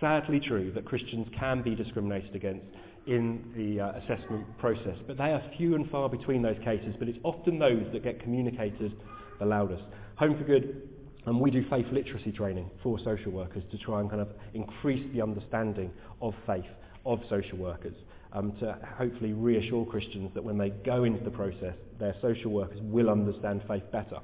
sadly 0.00 0.40
true 0.40 0.72
that 0.72 0.84
Christians 0.84 1.28
can 1.38 1.62
be 1.62 1.76
discriminated 1.76 2.34
against 2.34 2.66
in 3.06 3.52
the 3.56 3.80
uh, 3.80 3.92
assessment 3.98 4.46
process, 4.58 4.96
but 5.06 5.16
they 5.16 5.32
are 5.32 5.42
few 5.56 5.74
and 5.74 5.90
far 5.90 6.08
between 6.08 6.42
those 6.42 6.58
cases, 6.64 6.94
but 6.98 7.08
it's 7.08 7.18
often 7.22 7.58
those 7.58 7.84
that 7.92 8.02
get 8.02 8.20
communicated 8.20 8.92
the 9.38 9.44
loudest. 9.44 9.82
Home 10.16 10.36
for 10.38 10.44
Good, 10.44 10.88
and 11.26 11.40
we 11.40 11.50
do 11.50 11.64
faith 11.68 11.86
literacy 11.92 12.32
training 12.32 12.70
for 12.82 12.98
social 12.98 13.32
workers 13.32 13.62
to 13.70 13.78
try 13.78 14.00
and 14.00 14.08
kind 14.08 14.22
of 14.22 14.28
increase 14.54 15.04
the 15.12 15.22
understanding 15.22 15.90
of 16.20 16.34
faith 16.46 16.64
of 17.04 17.20
social 17.28 17.58
workers. 17.58 17.94
Um, 18.32 18.52
to 18.58 18.76
hopefully 18.98 19.32
reassure 19.32 19.86
Christians 19.86 20.32
that 20.34 20.42
when 20.42 20.58
they 20.58 20.70
go 20.70 21.04
into 21.04 21.22
the 21.22 21.30
process, 21.30 21.76
their 22.00 22.16
social 22.20 22.50
workers 22.50 22.80
will 22.82 23.08
understand 23.08 23.62
faith 23.68 23.84
better. 23.92 24.18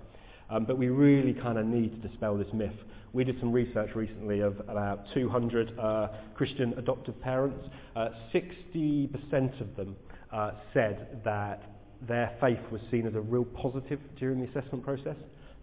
Um, 0.50 0.64
but 0.64 0.76
we 0.76 0.88
really 0.88 1.32
kind 1.32 1.58
of 1.58 1.66
need 1.66 2.02
to 2.02 2.08
dispel 2.08 2.36
this 2.36 2.52
myth. 2.52 2.74
We 3.12 3.24
did 3.24 3.40
some 3.40 3.52
research 3.52 3.90
recently 3.94 4.40
of 4.40 4.60
about 4.68 5.04
200 5.14 5.78
uh, 5.78 6.08
Christian 6.34 6.74
adoptive 6.78 7.20
parents. 7.20 7.68
Uh, 7.96 8.10
60% 8.32 9.60
of 9.60 9.76
them 9.76 9.96
uh, 10.32 10.52
said 10.72 11.20
that 11.24 11.80
their 12.06 12.36
faith 12.40 12.60
was 12.70 12.80
seen 12.90 13.06
as 13.06 13.14
a 13.14 13.20
real 13.20 13.44
positive 13.44 13.98
during 14.16 14.40
the 14.40 14.48
assessment 14.48 14.84
process. 14.84 15.16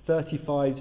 35% 0.08 0.80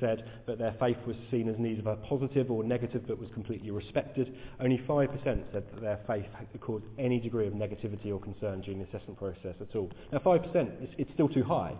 said 0.00 0.24
that 0.46 0.58
their 0.58 0.74
faith 0.80 0.96
was 1.06 1.16
seen 1.30 1.48
as 1.48 1.56
neither 1.58 1.82
positive 2.08 2.50
or 2.50 2.64
negative 2.64 3.02
but 3.06 3.18
was 3.18 3.28
completely 3.34 3.70
respected. 3.70 4.34
Only 4.60 4.78
5% 4.88 5.22
said 5.24 5.44
that 5.52 5.80
their 5.80 6.00
faith 6.06 6.26
caused 6.60 6.84
any 6.98 7.20
degree 7.20 7.46
of 7.46 7.52
negativity 7.52 8.10
or 8.10 8.18
concern 8.18 8.62
during 8.62 8.78
the 8.80 8.86
assessment 8.86 9.18
process 9.18 9.54
at 9.60 9.76
all. 9.76 9.90
Now 10.12 10.18
5%, 10.18 10.54
it's, 10.82 10.94
it's 10.96 11.10
still 11.12 11.28
too 11.28 11.44
high. 11.44 11.74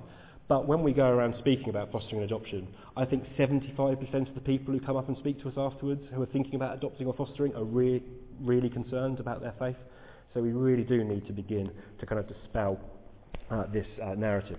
But 0.48 0.66
when 0.66 0.82
we 0.82 0.94
go 0.94 1.06
around 1.06 1.34
speaking 1.38 1.68
about 1.68 1.92
fostering 1.92 2.22
and 2.22 2.30
adoption, 2.30 2.68
I 2.96 3.04
think 3.04 3.24
75% 3.38 4.28
of 4.28 4.34
the 4.34 4.40
people 4.40 4.72
who 4.72 4.80
come 4.80 4.96
up 4.96 5.08
and 5.08 5.16
speak 5.18 5.42
to 5.42 5.48
us 5.48 5.54
afterwards 5.58 6.00
who 6.12 6.22
are 6.22 6.26
thinking 6.26 6.54
about 6.54 6.74
adopting 6.76 7.06
or 7.06 7.14
fostering 7.14 7.54
are 7.54 7.64
re- 7.64 8.02
really 8.40 8.70
concerned 8.70 9.20
about 9.20 9.42
their 9.42 9.54
faith. 9.58 9.76
So 10.32 10.40
we 10.40 10.52
really 10.52 10.84
do 10.84 11.04
need 11.04 11.26
to 11.26 11.32
begin 11.32 11.70
to 12.00 12.06
kind 12.06 12.18
of 12.18 12.28
dispel 12.28 12.80
uh, 13.50 13.64
this 13.72 13.86
uh, 14.02 14.14
narrative. 14.14 14.58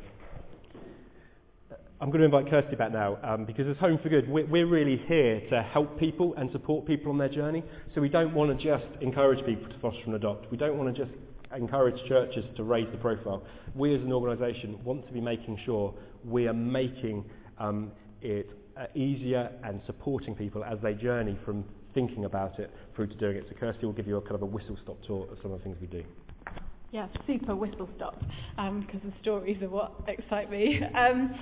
I'm 2.02 2.12
going 2.12 2.20
to 2.20 2.26
invite 2.26 2.50
Kirsty 2.50 2.76
back 2.76 2.94
now 2.94 3.18
um, 3.24 3.46
because 3.46 3.68
as 3.68 3.76
Home 3.78 4.00
for 4.02 4.08
Good, 4.08 4.30
we're, 4.30 4.46
we're, 4.46 4.68
really 4.68 5.04
here 5.08 5.42
to 5.50 5.62
help 5.62 6.00
people 6.00 6.34
and 6.38 6.50
support 6.52 6.86
people 6.86 7.12
on 7.12 7.18
their 7.18 7.28
journey. 7.28 7.62
So 7.94 8.00
we 8.00 8.08
don't 8.08 8.34
want 8.34 8.58
to 8.58 8.64
just 8.64 8.86
encourage 9.02 9.46
people 9.46 9.68
to 9.68 9.80
foster 9.80 10.04
and 10.06 10.16
adopt. 10.16 10.50
We 10.50 10.58
don't 10.58 10.78
want 10.78 10.96
to 10.96 11.06
just 11.06 11.18
encourage 11.56 11.96
churches 12.08 12.46
to 12.56 12.64
raise 12.64 12.88
the 12.92 12.98
profile. 12.98 13.44
We 13.76 13.96
as 13.96 14.02
an 14.02 14.12
organisation 14.12 14.84
want 14.84 15.08
to 15.08 15.14
be 15.14 15.22
making 15.22 15.60
sure 15.66 15.94
we 16.26 16.48
are 16.48 16.54
making 16.54 17.26
um, 17.58 17.92
it 18.22 18.50
uh, 18.78 18.86
easier 18.96 19.52
and 19.64 19.82
supporting 19.86 20.36
people 20.36 20.64
as 20.64 20.78
they 20.82 20.94
journey 20.94 21.38
from 21.46 21.66
thinking 21.94 22.26
about 22.26 22.60
it 22.60 22.72
through 22.96 23.08
to 23.08 23.16
doing 23.16 23.38
it. 23.38 23.46
So 23.50 23.56
Kirsty 23.56 23.86
will 23.86 23.94
give 23.94 24.08
you 24.08 24.18
a 24.18 24.22
kind 24.22 24.36
of 24.36 24.42
a 24.42 24.46
whistle-stop 24.46 25.02
tour 25.06 25.28
of 25.32 25.38
some 25.42 25.52
of 25.52 25.60
the 25.60 25.64
things 25.64 25.78
we 25.82 25.88
do. 25.88 26.04
Yeah, 26.92 27.08
super 27.28 27.56
whistle 27.56 27.88
stop, 27.96 28.20
because 28.20 28.58
um, 28.58 28.88
the 29.04 29.14
stories 29.22 29.62
are 29.62 29.70
what 29.70 29.94
excite 30.08 30.50
me. 30.50 30.82
Um, 30.96 31.36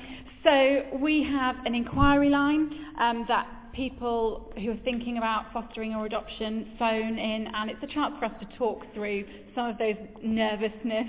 so 0.44 0.86
we 1.00 1.24
have 1.24 1.56
an 1.66 1.74
inquiry 1.74 2.30
line 2.30 2.70
um, 3.00 3.26
that 3.28 3.48
people 3.78 4.52
who 4.56 4.72
are 4.72 4.80
thinking 4.84 5.20
about 5.20 5.54
fostering 5.54 5.94
or 5.94 6.08
adoption 6.08 6.74
phone 6.80 7.20
in, 7.20 7.48
and 7.54 7.70
it's 7.70 7.82
a 7.84 7.88
chance 7.88 8.16
for 8.20 8.26
us 8.26 8.32
to 8.42 8.58
talk 8.58 8.84
through 8.94 9.24
some 9.54 9.68
of 9.70 9.78
those 9.78 9.96
nervousness 10.24 11.08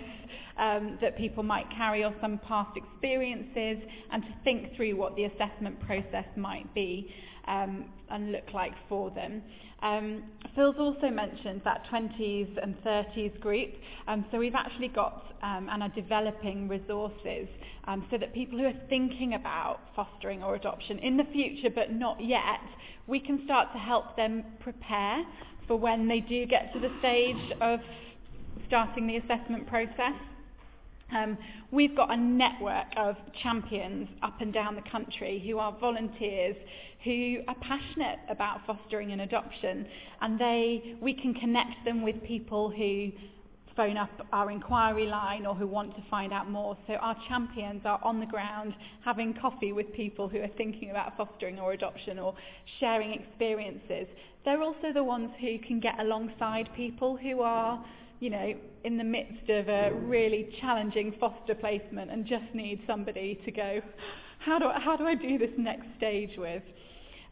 um, 0.59 0.99
that 1.01 1.17
people 1.17 1.43
might 1.43 1.65
carry 1.71 2.05
or 2.05 2.15
some 2.21 2.39
past 2.47 2.77
experiences, 2.77 3.83
and 4.13 4.23
to 4.23 4.29
think 4.45 4.77
through 4.77 4.95
what 4.97 5.17
the 5.17 5.25
assessment 5.25 5.81
process 5.81 6.27
might 6.37 6.73
be. 6.75 7.11
Um, 7.47 7.87
and 8.11 8.33
look 8.33 8.53
like 8.55 8.73
for 8.89 9.11
them. 9.11 9.43
Um, 9.83 10.25
Phil's 10.55 10.77
also 10.79 11.09
mentioned 11.09 11.63
that 11.65 11.87
20s 11.93 12.63
and 12.63 12.75
30s 12.83 13.39
group, 13.41 13.71
um, 14.09 14.25
so 14.31 14.39
we've 14.39 14.55
actually 14.55 14.89
got 14.89 15.25
um, 15.43 15.69
and 15.71 15.83
are 15.85 15.89
developing 15.91 16.67
resources 16.69 17.47
um, 17.85 18.05
so 18.11 18.19
that 18.19 18.35
people 18.35 18.59
who 18.59 18.67
are 18.67 18.81
thinking 18.89 19.35
about 19.35 19.81
fostering 19.95 20.43
or 20.43 20.57
adoption 20.57 20.99
in 20.99 21.17
the 21.17 21.25
future 21.33 21.71
but 21.73 21.93
not 21.93 22.23
yet, 22.23 22.61
we 23.07 23.21
can 23.21 23.45
start 23.45 23.73
to 23.73 23.79
help 23.79 24.17
them 24.17 24.45
prepare 24.61 25.25
for 25.69 25.77
when 25.77 26.09
they 26.09 26.21
do 26.21 26.45
get 26.47 26.73
to 26.73 26.81
the 26.81 26.91
stage 26.99 27.53
of 27.61 27.79
starting 28.67 29.07
the 29.07 29.17
assessment 29.17 29.67
process. 29.69 30.15
Um, 31.11 31.39
we've 31.71 31.97
got 31.97 32.13
a 32.13 32.17
network 32.17 32.87
of 32.97 33.17
champions 33.43 34.09
up 34.23 34.41
and 34.41 34.53
down 34.53 34.75
the 34.75 34.91
country 34.91 35.43
who 35.47 35.59
are 35.59 35.73
volunteers 35.79 36.57
who 37.05 37.39
are 37.47 37.55
passionate 37.57 38.19
about 38.29 38.61
fostering 38.67 39.13
and 39.13 39.21
adoption 39.21 39.87
and 40.21 40.39
they 40.39 40.97
we 41.01 41.15
can 41.15 41.33
connect 41.35 41.85
them 41.85 42.03
with 42.03 42.23
people 42.25 42.71
who 42.71 43.11
phone 43.79 43.97
up 43.97 44.11
our 44.33 44.51
inquiry 44.51 45.07
line 45.07 45.47
or 45.47 45.55
who 45.55 45.65
want 45.65 45.95
to 45.95 46.03
find 46.11 46.33
out 46.33 46.51
more. 46.51 46.77
So 46.89 46.95
our 46.95 47.17
champions 47.29 47.83
are 47.85 48.01
on 48.03 48.19
the 48.19 48.27
ground 48.27 48.75
having 49.05 49.33
coffee 49.33 49.73
with 49.73 49.93
people 49.93 50.29
who 50.29 50.41
are 50.41 50.51
thinking 50.57 50.91
about 50.91 51.17
fostering 51.17 51.61
or 51.61 51.75
adoption 51.75 52.19
or 52.19 52.35
sharing 52.81 53.13
experiences. 53.13 54.09
They're 54.45 54.63
also 54.63 54.93
the 54.93 55.05
ones 55.05 55.31
who 55.41 55.61
can 55.61 55.79
get 55.79 56.01
alongside 56.01 56.69
people 56.75 57.17
who 57.17 57.41
are 57.41 57.85
you 58.21 58.31
know, 58.31 58.53
in 58.83 58.97
the 58.97 59.05
midst 59.05 59.49
of 59.49 59.69
a 59.69 59.93
really 59.95 60.53
challenging 60.61 61.15
foster 61.21 61.55
placement 61.55 62.11
and 62.11 62.27
just 62.27 62.53
need 62.53 62.83
somebody 62.85 63.41
to 63.45 63.53
go, 63.53 63.81
how 64.41 64.59
do 64.59 64.67
I, 64.67 64.81
how 64.81 64.97
do 64.97 65.05
I 65.05 65.15
do 65.15 65.39
this 65.39 65.51
next 65.57 65.87
stage 65.97 66.33
with? 66.37 66.63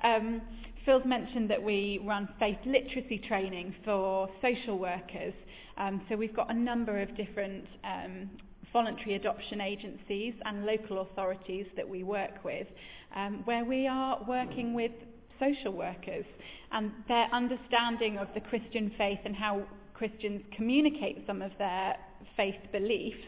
Um, 0.02 0.42
Phil's 0.84 1.04
mentioned 1.04 1.50
that 1.50 1.62
we 1.62 2.00
run 2.04 2.28
faith 2.38 2.58
literacy 2.64 3.18
training 3.26 3.74
for 3.84 4.28
social 4.40 4.78
workers. 4.78 5.34
Um, 5.76 6.00
so 6.08 6.16
we've 6.16 6.34
got 6.34 6.50
a 6.50 6.54
number 6.54 7.00
of 7.00 7.16
different 7.16 7.66
um, 7.84 8.30
voluntary 8.72 9.14
adoption 9.14 9.60
agencies 9.60 10.34
and 10.44 10.64
local 10.64 11.00
authorities 11.00 11.66
that 11.76 11.88
we 11.88 12.02
work 12.02 12.44
with, 12.44 12.66
um, 13.14 13.42
where 13.46 13.64
we 13.64 13.86
are 13.86 14.24
working 14.28 14.74
with 14.74 14.92
social 15.40 15.72
workers 15.72 16.24
and 16.72 16.92
their 17.08 17.26
understanding 17.32 18.18
of 18.18 18.28
the 18.34 18.40
Christian 18.40 18.92
faith 18.96 19.18
and 19.24 19.34
how 19.34 19.62
Christians 19.94 20.42
communicate 20.54 21.24
some 21.26 21.42
of 21.42 21.50
their 21.58 21.96
faith 22.36 22.60
beliefs 22.72 23.26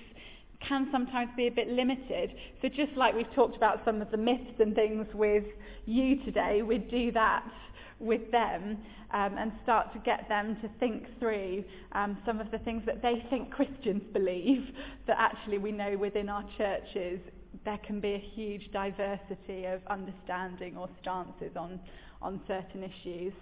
can 0.67 0.89
sometimes 0.91 1.31
be 1.37 1.47
a 1.47 1.51
bit 1.51 1.69
limited. 1.69 2.33
So 2.61 2.69
just 2.69 2.97
like 2.97 3.15
we've 3.15 3.33
talked 3.35 3.57
about 3.57 3.83
some 3.85 4.03
of 4.03 4.11
the 4.11 4.17
myths 4.17 4.59
and 4.59 4.75
things 4.75 5.07
with 5.15 5.45
you 5.87 6.23
today, 6.25 6.63
we'd 6.63 6.91
do 6.91 7.13
that 7.13 7.45
with 8.01 8.31
them 8.31 8.79
um, 9.13 9.37
and 9.39 9.53
start 9.63 9.93
to 9.93 9.99
get 10.01 10.29
them 10.29 10.57
to 10.63 10.71
think 10.79 11.05
through 11.19 11.65
um, 11.93 12.19
some 12.25 12.41
of 12.41 12.51
the 12.51 12.59
things 12.59 12.83
that 12.87 13.03
they 13.03 13.25
think 13.31 13.51
Christians 13.51 14.03
believe 14.13 14.67
that 15.07 15.17
actually 15.19 15.59
we 15.59 15.73
know 15.73 15.97
within 15.99 16.29
our 16.29 16.45
churches 16.57 17.19
there 17.65 17.79
can 17.87 18.01
be 18.01 18.15
a 18.15 18.31
huge 18.35 18.71
diversity 18.73 19.65
of 19.65 19.81
understanding 19.89 20.77
or 20.77 20.89
stances 21.03 21.57
on, 21.57 21.81
on 22.23 22.41
certain 22.47 22.85
issues. 22.85 23.33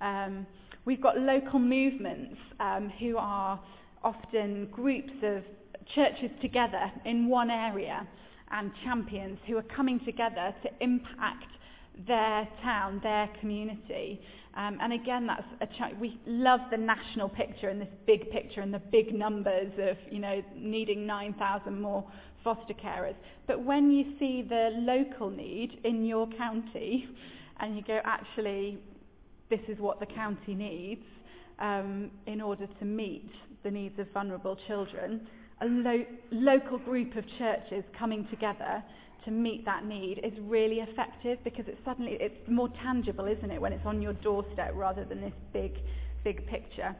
Um, 0.00 0.46
we've 0.84 1.00
got 1.00 1.18
local 1.18 1.58
movements 1.58 2.36
um, 2.60 2.92
who 3.00 3.16
are 3.16 3.60
often 4.02 4.66
groups 4.72 5.12
of 5.22 5.42
churches 5.94 6.30
together 6.40 6.90
in 7.04 7.28
one 7.28 7.50
area 7.50 8.06
and 8.50 8.70
champions 8.84 9.38
who 9.46 9.56
are 9.56 9.62
coming 9.62 10.00
together 10.04 10.54
to 10.62 10.70
impact 10.80 11.46
their 12.06 12.48
town, 12.62 13.00
their 13.02 13.28
community. 13.40 14.20
Um, 14.54 14.78
and 14.80 14.92
again, 14.92 15.26
that's 15.26 15.46
a 15.60 15.66
ch- 15.66 15.94
we 16.00 16.20
love 16.26 16.60
the 16.70 16.76
national 16.76 17.28
picture 17.28 17.68
and 17.68 17.80
this 17.80 17.88
big 18.06 18.30
picture 18.30 18.60
and 18.60 18.72
the 18.72 18.78
big 18.78 19.14
numbers 19.14 19.72
of, 19.78 19.96
you 20.10 20.18
know, 20.18 20.42
needing 20.54 21.06
9,000 21.06 21.80
more 21.80 22.04
foster 22.44 22.74
carers. 22.74 23.14
But 23.46 23.62
when 23.62 23.90
you 23.90 24.14
see 24.18 24.42
the 24.42 24.70
local 24.74 25.30
need 25.30 25.80
in 25.84 26.04
your 26.04 26.26
county 26.36 27.08
and 27.60 27.76
you 27.76 27.82
go, 27.82 28.00
actually, 28.04 28.78
this 29.48 29.60
is 29.68 29.78
what 29.78 30.00
the 30.00 30.06
county 30.06 30.54
needs 30.54 31.04
um, 31.58 32.10
in 32.26 32.40
order 32.40 32.66
to 32.66 32.84
meet 32.84 33.30
the 33.62 33.70
needs 33.70 33.98
of 33.98 34.10
vulnerable 34.12 34.58
children, 34.66 35.26
a 35.62 35.66
lo- 35.66 36.06
local 36.32 36.78
group 36.78 37.16
of 37.16 37.24
churches 37.38 37.84
coming 37.98 38.26
together 38.30 38.82
to 39.24 39.30
meet 39.30 39.64
that 39.64 39.84
need 39.84 40.20
is 40.24 40.32
really 40.40 40.80
effective 40.80 41.38
because 41.44 41.64
it's 41.68 41.78
suddenly 41.84 42.16
it's 42.20 42.34
more 42.48 42.68
tangible, 42.82 43.26
isn't 43.26 43.50
it, 43.50 43.60
when 43.60 43.72
it's 43.72 43.86
on 43.86 44.02
your 44.02 44.14
doorstep 44.14 44.72
rather 44.74 45.04
than 45.04 45.20
this 45.20 45.32
big, 45.52 45.74
big 46.24 46.46
picture. 46.46 46.94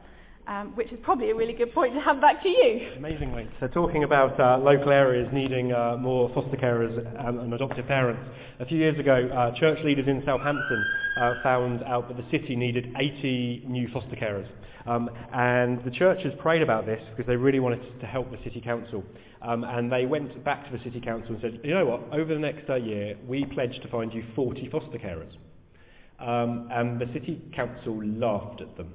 Um, 0.45 0.75
which 0.75 0.91
is 0.91 0.99
probably 1.03 1.31
a 1.31 1.35
really 1.35 1.53
good 1.53 1.73
point 1.73 1.93
to 1.93 2.01
have 2.01 2.19
back 2.19 2.43
to 2.43 2.49
you. 2.49 2.91
Amazingly. 2.97 3.47
So 3.61 3.67
talking 3.67 4.03
about 4.03 4.37
uh, 4.37 4.57
local 4.61 4.91
areas 4.91 5.29
needing 5.31 5.71
uh, 5.71 5.95
more 5.97 6.29
foster 6.33 6.57
carers 6.57 6.97
and, 7.25 7.39
and, 7.39 7.53
adoptive 7.53 7.87
parents. 7.87 8.21
A 8.59 8.65
few 8.65 8.77
years 8.77 8.99
ago, 8.99 9.29
uh, 9.33 9.57
church 9.57 9.79
leaders 9.85 10.05
in 10.09 10.21
Southampton 10.25 10.83
uh, 11.15 11.35
found 11.43 11.81
out 11.83 12.09
that 12.09 12.17
the 12.17 12.29
city 12.29 12.57
needed 12.57 12.93
80 12.97 13.63
new 13.67 13.87
foster 13.93 14.17
carers. 14.17 14.49
Um, 14.85 15.09
and 15.33 15.83
the 15.85 15.91
churches 15.91 16.33
prayed 16.39 16.61
about 16.61 16.85
this 16.85 17.01
because 17.11 17.27
they 17.27 17.35
really 17.35 17.59
wanted 17.59 17.99
to 17.99 18.05
help 18.05 18.31
the 18.31 18.37
city 18.43 18.61
council. 18.61 19.03
Um, 19.41 19.63
and 19.63 19.91
they 19.91 20.05
went 20.05 20.43
back 20.43 20.69
to 20.69 20.77
the 20.77 20.83
city 20.83 21.01
council 21.01 21.33
and 21.33 21.41
said, 21.41 21.59
you 21.63 21.73
know 21.73 21.85
what, 21.85 22.01
over 22.13 22.33
the 22.33 22.39
next 22.39 22.69
uh, 22.69 22.75
year, 22.75 23.17
we 23.27 23.45
pledge 23.45 23.79
to 23.81 23.87
find 23.89 24.13
you 24.13 24.23
40 24.35 24.69
foster 24.69 24.97
carers. 24.97 25.35
Um, 26.19 26.69
and 26.71 26.99
the 26.99 27.07
city 27.13 27.41
council 27.53 28.01
laughed 28.05 28.61
at 28.61 28.77
them 28.77 28.93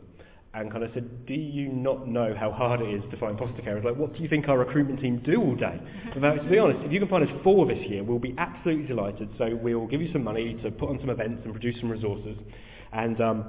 and 0.55 0.71
kind 0.73 0.83
of 0.83 0.91
said, 0.95 1.27
do 1.27 1.35
you 1.35 1.69
not 1.69 2.09
know 2.09 2.35
how 2.39 2.51
hard 2.51 2.81
it 2.81 2.89
is 2.89 3.03
to 3.11 3.17
find 3.19 3.39
foster 3.39 3.61
carers? 3.61 3.85
Like, 3.85 3.97
what 3.97 4.15
do 4.15 4.23
you 4.23 4.29
think 4.29 4.49
our 4.49 4.59
recruitment 4.59 5.01
team 5.01 5.23
do 5.25 5.41
all 5.41 5.55
day? 5.55 5.79
But 6.15 6.21
to 6.21 6.49
be 6.49 6.59
honest, 6.59 6.81
if 6.85 6.93
you 6.93 7.01
can 7.01 7.09
find 7.09 7.29
us 7.29 7.35
four 7.45 7.67
this 7.67 7.79
year, 7.87 8.03
we'll 8.03 8.19
be 8.19 8.35
absolutely 8.39 8.87
delighted. 8.87 9.29
So 9.37 9.55
we'll 9.55 9.87
give 9.87 10.01
you 10.01 10.11
some 10.13 10.25
money 10.25 10.59
to 10.63 10.71
put 10.71 10.89
on 10.89 10.99
some 11.01 11.11
events 11.11 11.43
and 11.45 11.53
produce 11.53 11.79
some 11.81 11.91
resources. 11.91 12.39
And, 12.93 13.21
um, 13.21 13.45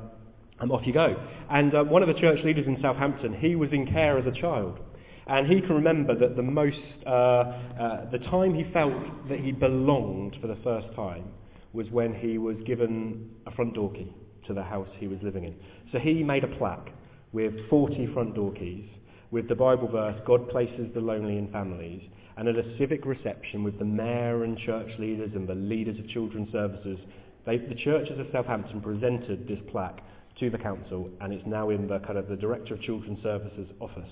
and 0.59 0.71
off 0.71 0.81
you 0.85 0.93
go. 0.93 1.15
And 1.49 1.73
uh, 1.73 1.83
one 1.83 2.01
of 2.01 2.07
the 2.07 2.19
church 2.19 2.39
leaders 2.43 2.67
in 2.67 2.77
Southampton, 2.81 3.33
he 3.33 3.55
was 3.55 3.71
in 3.71 3.87
care 3.87 4.17
as 4.17 4.25
a 4.25 4.31
child. 4.31 4.79
And 5.27 5.47
he 5.47 5.61
can 5.61 5.75
remember 5.75 6.17
that 6.17 6.35
the 6.35 6.41
most, 6.41 6.79
uh, 7.05 7.09
uh, 7.09 8.09
the 8.09 8.17
time 8.17 8.53
he 8.53 8.65
felt 8.73 9.29
that 9.29 9.39
he 9.39 9.51
belonged 9.51 10.37
for 10.41 10.47
the 10.47 10.57
first 10.63 10.87
time 10.95 11.25
was 11.71 11.87
when 11.91 12.13
he 12.15 12.37
was 12.37 12.57
given 12.65 13.29
a 13.45 13.51
front 13.51 13.75
door 13.75 13.91
key 13.93 14.11
to 14.47 14.53
the 14.53 14.63
house 14.63 14.87
he 14.97 15.07
was 15.07 15.19
living 15.21 15.43
in. 15.43 15.55
So 15.91 15.99
he 15.99 16.23
made 16.23 16.43
a 16.43 16.47
plaque 16.57 16.89
with 17.31 17.53
40 17.69 18.11
front 18.13 18.33
door 18.33 18.51
keys 18.53 18.89
with 19.31 19.47
the 19.47 19.55
Bible 19.55 19.87
verse, 19.87 20.19
God 20.25 20.49
places 20.49 20.89
the 20.93 20.99
lonely 20.99 21.37
in 21.37 21.51
families, 21.51 22.01
and 22.37 22.47
at 22.47 22.55
a 22.55 22.77
civic 22.79 23.05
reception 23.05 23.63
with 23.63 23.77
the 23.77 23.85
mayor 23.85 24.43
and 24.43 24.57
church 24.57 24.89
leaders 24.97 25.31
and 25.35 25.47
the 25.47 25.53
leaders 25.53 25.99
of 25.99 26.09
children's 26.09 26.51
services, 26.51 26.97
they, 27.45 27.57
the 27.57 27.75
churches 27.75 28.19
of 28.19 28.25
Southampton 28.31 28.81
presented 28.81 29.47
this 29.47 29.59
plaque 29.71 30.01
to 30.39 30.49
the 30.49 30.57
council, 30.57 31.09
and 31.21 31.33
it's 31.33 31.45
now 31.45 31.69
in 31.69 31.87
the 31.87 31.99
kind 31.99 32.17
of 32.17 32.27
the 32.27 32.35
director 32.35 32.73
of 32.73 32.81
children's 32.81 33.21
services 33.21 33.67
office. 33.79 34.09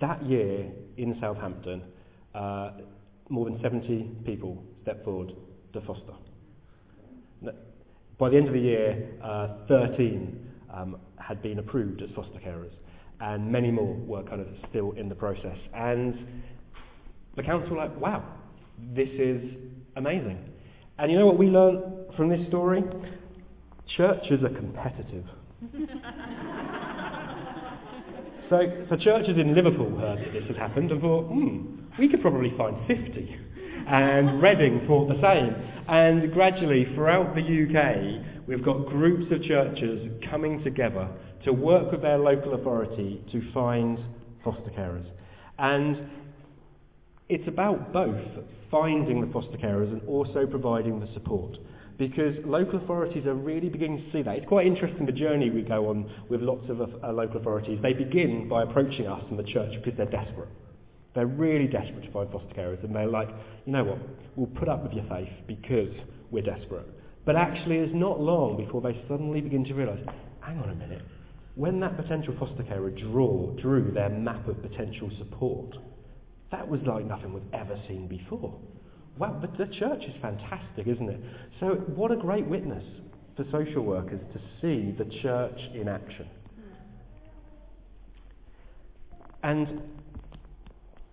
That 0.00 0.24
year 0.26 0.70
in 0.96 1.16
Southampton, 1.20 1.82
uh, 2.34 2.72
more 3.28 3.44
than 3.44 3.60
70 3.62 4.10
people 4.26 4.62
stepped 4.82 5.04
forward 5.04 5.32
to 5.72 5.80
foster. 5.82 6.14
By 8.18 8.30
the 8.30 8.36
end 8.36 8.48
of 8.48 8.54
the 8.54 8.60
year, 8.60 9.08
uh, 9.22 9.66
13 9.68 10.50
um, 10.72 10.96
had 11.18 11.42
been 11.42 11.58
approved 11.58 12.02
as 12.02 12.08
foster 12.14 12.38
carers, 12.38 12.72
and 13.20 13.50
many 13.50 13.70
more 13.70 13.94
were 13.94 14.22
kind 14.24 14.40
of 14.40 14.48
still 14.68 14.92
in 14.92 15.08
the 15.08 15.14
process. 15.14 15.56
And 15.74 16.42
the 17.36 17.42
council 17.42 17.70
were 17.70 17.78
like, 17.78 18.00
wow, 18.00 18.24
this 18.94 19.08
is 19.08 19.42
amazing. 19.96 20.38
And 20.98 21.10
you 21.10 21.18
know 21.18 21.26
what 21.26 21.38
we 21.38 21.46
learned 21.46 22.14
from 22.16 22.28
this 22.28 22.46
story? 22.48 22.82
Churches 23.96 24.42
are 24.42 24.48
competitive. 24.48 25.24
so, 28.50 28.86
so 28.90 28.96
churches 28.96 29.38
in 29.38 29.54
Liverpool 29.54 29.96
heard 29.98 30.18
that 30.18 30.32
this 30.32 30.44
had 30.48 30.56
happened 30.56 30.90
and 30.90 31.00
thought, 31.00 31.26
hmm, 31.26 31.76
we 31.98 32.08
could 32.08 32.20
probably 32.20 32.52
find 32.56 32.76
50. 32.88 33.38
And 33.86 34.42
Reading 34.42 34.84
thought 34.86 35.08
the 35.08 35.20
same. 35.22 35.54
And 35.88 36.32
gradually, 36.32 36.86
throughout 36.94 37.34
the 37.34 37.42
UK, 37.42 38.46
we've 38.48 38.64
got 38.64 38.86
groups 38.86 39.30
of 39.30 39.42
churches 39.42 40.10
coming 40.28 40.64
together 40.64 41.08
to 41.44 41.52
work 41.52 41.92
with 41.92 42.02
their 42.02 42.18
local 42.18 42.54
authority 42.54 43.22
to 43.30 43.52
find 43.52 43.98
foster 44.42 44.70
carers. 44.70 45.06
And 45.58 46.08
it's 47.28 47.46
about 47.46 47.92
both 47.92 48.20
finding 48.70 49.20
the 49.20 49.32
foster 49.32 49.56
carers 49.56 49.92
and 49.92 50.02
also 50.08 50.46
providing 50.46 51.00
the 51.00 51.08
support. 51.14 51.56
Because 51.96 52.34
local 52.44 52.82
authorities 52.82 53.24
are 53.26 53.34
really 53.34 53.68
beginning 53.68 53.98
to 53.98 54.12
see 54.12 54.22
that. 54.22 54.36
It's 54.36 54.48
quite 54.48 54.66
interesting 54.66 55.06
the 55.06 55.12
journey 55.12 55.50
we 55.50 55.62
go 55.62 55.90
on 55.90 56.10
with 56.28 56.40
lots 56.40 56.68
of 56.68 56.80
uh, 56.80 57.12
local 57.12 57.40
authorities. 57.40 57.78
They 57.82 57.92
begin 57.92 58.48
by 58.48 58.64
approaching 58.64 59.06
us 59.06 59.22
and 59.30 59.38
the 59.38 59.44
church 59.44 59.72
because 59.82 59.96
they're 59.96 60.06
desperate. 60.06 60.48
They're 61.14 61.26
really 61.26 61.68
desperate 61.68 62.02
to 62.02 62.10
find 62.10 62.30
foster 62.32 62.52
carers, 62.54 62.82
and 62.82 62.94
they're 62.94 63.06
like, 63.06 63.28
you 63.66 63.72
know 63.72 63.84
what, 63.84 63.98
we'll 64.34 64.48
put 64.48 64.68
up 64.68 64.82
with 64.82 64.92
your 64.92 65.04
faith 65.08 65.28
because 65.46 65.94
we're 66.32 66.42
desperate. 66.42 66.86
But 67.24 67.36
actually, 67.36 67.76
it's 67.76 67.94
not 67.94 68.20
long 68.20 68.56
before 68.56 68.80
they 68.80 69.00
suddenly 69.08 69.40
begin 69.40 69.64
to 69.66 69.74
realise, 69.74 70.00
hang 70.40 70.58
on 70.58 70.70
a 70.70 70.74
minute, 70.74 71.02
when 71.54 71.78
that 71.80 71.96
potential 71.96 72.34
foster 72.38 72.64
carer 72.64 72.90
draw, 72.90 73.52
drew 73.62 73.92
their 73.92 74.08
map 74.08 74.48
of 74.48 74.60
potential 74.60 75.08
support, 75.18 75.76
that 76.50 76.68
was 76.68 76.80
like 76.86 77.06
nothing 77.06 77.32
we've 77.32 77.42
ever 77.52 77.80
seen 77.86 78.08
before. 78.08 78.58
Wow, 79.18 79.38
but 79.40 79.56
the 79.56 79.66
church 79.66 80.02
is 80.02 80.14
fantastic, 80.20 80.86
isn't 80.86 81.08
it? 81.08 81.20
So, 81.60 81.74
what 81.94 82.10
a 82.10 82.16
great 82.16 82.46
witness 82.46 82.84
for 83.36 83.44
social 83.52 83.84
workers 83.84 84.20
to 84.32 84.40
see 84.60 84.92
the 84.96 85.04
church 85.22 85.58
in 85.74 85.88
action. 85.88 86.26
And 89.42 89.82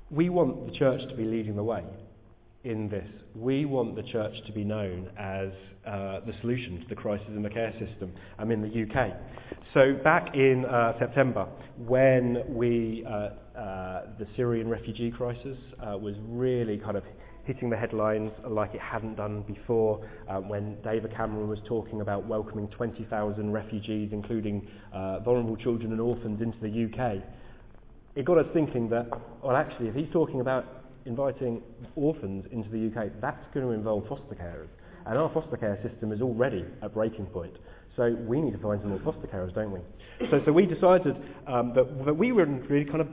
we 0.09 0.29
want 0.29 0.71
the 0.71 0.77
church 0.77 1.01
to 1.09 1.15
be 1.15 1.25
leading 1.25 1.55
the 1.55 1.63
way 1.63 1.83
in 2.63 2.89
this. 2.89 3.07
We 3.35 3.65
want 3.65 3.95
the 3.95 4.03
church 4.03 4.33
to 4.45 4.51
be 4.51 4.63
known 4.63 5.09
as 5.17 5.49
uh, 5.85 6.19
the 6.25 6.33
solution 6.41 6.79
to 6.79 6.87
the 6.87 6.95
crisis 6.95 7.27
in 7.29 7.41
the 7.41 7.49
care 7.49 7.73
system 7.73 8.11
um, 8.39 8.51
in 8.51 8.61
the 8.61 8.83
UK. 8.83 9.13
So 9.73 9.93
back 10.03 10.35
in 10.35 10.65
uh, 10.65 10.97
September, 10.99 11.47
when 11.77 12.43
we, 12.47 13.05
uh, 13.07 13.11
uh, 13.57 14.05
the 14.19 14.27
Syrian 14.35 14.69
refugee 14.69 15.11
crisis 15.11 15.57
uh, 15.81 15.97
was 15.97 16.15
really 16.27 16.77
kind 16.77 16.97
of 16.97 17.03
hitting 17.51 17.69
the 17.69 17.77
headlines 17.77 18.31
like 18.47 18.73
it 18.73 18.81
hadn't 18.81 19.15
done 19.15 19.43
before, 19.47 20.07
uh, 20.29 20.37
when 20.37 20.77
David 20.83 21.11
Cameron 21.15 21.47
was 21.47 21.59
talking 21.67 22.01
about 22.01 22.27
welcoming 22.27 22.67
20,000 22.69 23.51
refugees, 23.51 24.09
including 24.11 24.67
vulnerable 25.23 25.57
children 25.57 25.91
and 25.91 26.01
orphans, 26.01 26.41
into 26.41 26.57
the 26.59 26.85
UK 26.85 27.23
it 28.15 28.25
got 28.25 28.37
us 28.37 28.45
thinking 28.53 28.89
that, 28.89 29.07
well, 29.41 29.55
actually, 29.55 29.87
if 29.87 29.95
he's 29.95 30.11
talking 30.11 30.41
about 30.41 30.65
inviting 31.05 31.61
orphans 31.95 32.45
into 32.51 32.69
the 32.69 32.87
UK, 32.87 33.09
that's 33.21 33.43
going 33.53 33.65
to 33.65 33.71
involve 33.71 34.07
foster 34.07 34.35
carers. 34.35 34.67
And 35.05 35.17
our 35.17 35.31
foster 35.33 35.57
care 35.57 35.79
system 35.87 36.11
is 36.11 36.21
already 36.21 36.65
at 36.83 36.93
breaking 36.93 37.25
point. 37.27 37.53
So 37.95 38.15
we 38.27 38.41
need 38.41 38.51
to 38.51 38.59
find 38.59 38.79
some 38.81 38.89
more 38.89 39.01
foster 39.03 39.27
carers, 39.27 39.53
don't 39.55 39.71
we? 39.71 39.79
So, 40.29 40.41
so 40.45 40.51
we 40.51 40.65
decided 40.65 41.15
um, 41.47 41.73
that, 41.75 42.05
that 42.05 42.13
we 42.13 42.31
would 42.31 42.69
really 42.69 42.85
kind 42.85 43.01
of 43.01 43.07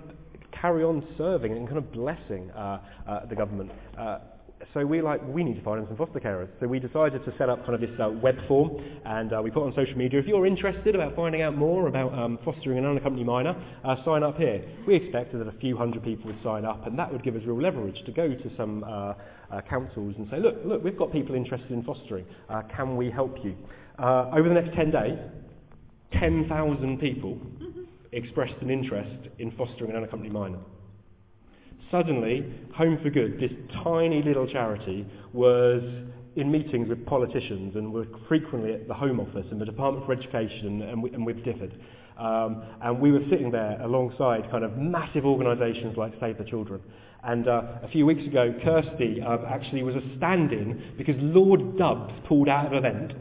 carry 0.60 0.84
on 0.84 1.06
serving 1.16 1.52
and 1.52 1.66
kind 1.66 1.78
of 1.78 1.92
blessing 1.92 2.50
uh, 2.50 2.80
uh, 3.06 3.26
the 3.26 3.34
government. 3.34 3.70
Uh, 3.98 4.18
so 4.74 4.84
we 4.84 5.00
like 5.00 5.22
we 5.28 5.44
need 5.44 5.54
to 5.54 5.62
find 5.62 5.86
some 5.86 5.96
foster 5.96 6.18
carers. 6.18 6.48
So 6.58 6.66
we 6.66 6.80
decided 6.80 7.24
to 7.24 7.32
set 7.38 7.48
up 7.48 7.64
kind 7.64 7.74
of 7.74 7.80
this 7.80 7.98
uh, 8.00 8.10
web 8.10 8.36
form, 8.48 8.82
and 9.04 9.32
uh, 9.32 9.40
we 9.40 9.50
put 9.52 9.62
on 9.62 9.72
social 9.74 9.96
media. 9.96 10.18
If 10.18 10.26
you're 10.26 10.46
interested 10.46 10.96
about 10.96 11.14
finding 11.14 11.42
out 11.42 11.56
more 11.56 11.86
about 11.86 12.12
um, 12.12 12.38
fostering 12.44 12.78
an 12.78 12.84
unaccompanied 12.84 13.26
minor, 13.26 13.54
uh, 13.84 13.96
sign 14.04 14.24
up 14.24 14.36
here. 14.36 14.64
We 14.86 14.96
expected 14.96 15.40
that 15.40 15.46
a 15.46 15.58
few 15.58 15.76
hundred 15.76 16.02
people 16.02 16.26
would 16.26 16.42
sign 16.42 16.64
up, 16.64 16.86
and 16.86 16.98
that 16.98 17.12
would 17.12 17.22
give 17.22 17.36
us 17.36 17.42
real 17.46 17.60
leverage 17.60 18.04
to 18.04 18.12
go 18.12 18.28
to 18.28 18.50
some 18.56 18.84
councils 19.70 20.14
and 20.18 20.28
say, 20.30 20.40
look, 20.40 20.56
look, 20.64 20.82
we've 20.82 20.98
got 20.98 21.12
people 21.12 21.34
interested 21.34 21.70
in 21.70 21.82
fostering. 21.84 22.26
Can 22.74 22.96
we 22.96 23.10
help 23.10 23.36
you? 23.44 23.54
over 24.00 24.48
the 24.48 24.54
next 24.54 24.74
10 24.76 24.90
days, 24.90 25.18
10,000 26.12 26.98
people 26.98 27.38
expressed 28.12 28.54
an 28.60 28.70
interest 28.70 29.28
in 29.38 29.50
fostering 29.52 29.90
an 29.90 29.96
unaccompanied 29.96 30.32
minor. 30.32 30.58
suddenly 31.90 32.44
Home 32.74 32.98
for 33.02 33.10
Good, 33.10 33.40
this 33.40 33.52
tiny 33.82 34.22
little 34.22 34.46
charity, 34.46 35.06
was 35.32 35.82
in 36.36 36.50
meetings 36.52 36.88
with 36.88 37.04
politicians 37.06 37.74
and 37.74 37.92
were 37.92 38.06
frequently 38.28 38.72
at 38.72 38.86
the 38.86 38.94
Home 38.94 39.18
Office 39.18 39.46
and 39.50 39.60
the 39.60 39.64
Department 39.64 40.06
for 40.06 40.12
Education 40.12 40.82
and, 40.82 41.02
we, 41.02 41.10
and 41.10 41.26
with 41.26 41.36
DFID. 41.38 41.72
Um, 42.16 42.62
and 42.82 43.00
we 43.00 43.12
were 43.12 43.22
sitting 43.30 43.50
there 43.50 43.80
alongside 43.80 44.50
kind 44.50 44.64
of 44.64 44.76
massive 44.76 45.24
organisations 45.24 45.96
like 45.96 46.12
Save 46.20 46.38
the 46.38 46.44
Children. 46.44 46.80
And 47.24 47.48
uh, 47.48 47.62
a 47.82 47.88
few 47.88 48.06
weeks 48.06 48.24
ago, 48.24 48.54
Kirsty 48.62 49.20
uh, 49.20 49.38
actually 49.48 49.82
was 49.82 49.96
a 49.96 50.16
stand-in 50.16 50.94
because 50.96 51.16
Lord 51.18 51.76
Dubs 51.76 52.12
pulled 52.26 52.48
out 52.48 52.66
of 52.66 52.72
an 52.72 52.78
event. 52.78 53.12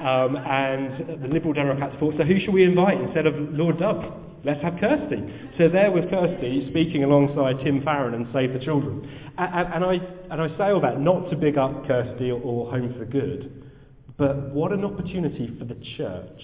Um, 0.00 0.36
and 0.36 1.22
the 1.22 1.28
Liberal 1.28 1.52
Democrats 1.52 1.96
thought, 1.98 2.14
so 2.16 2.24
who 2.24 2.40
should 2.40 2.54
we 2.54 2.64
invite 2.64 3.00
instead 3.00 3.26
of 3.26 3.34
Lord 3.36 3.78
Dubs? 3.78 4.06
Let's 4.44 4.62
have 4.62 4.78
Kirsty. 4.80 5.22
So 5.58 5.68
there 5.68 5.90
was 5.90 6.04
Kirsty 6.08 6.68
speaking 6.70 7.04
alongside 7.04 7.62
Tim 7.62 7.82
Farron 7.82 8.14
and 8.14 8.26
Save 8.32 8.54
the 8.54 8.58
Children. 8.60 9.32
And, 9.36 9.74
and, 9.74 9.84
I, 9.84 9.94
and 10.30 10.40
I 10.40 10.48
say 10.56 10.70
all 10.72 10.80
that 10.80 11.00
not 11.00 11.28
to 11.30 11.36
big 11.36 11.58
up 11.58 11.86
Kirsty 11.86 12.30
or, 12.30 12.40
or 12.40 12.70
Home 12.70 12.94
for 12.98 13.04
Good, 13.04 13.70
but 14.16 14.54
what 14.54 14.72
an 14.72 14.84
opportunity 14.84 15.54
for 15.58 15.64
the 15.64 15.76
church. 15.96 16.40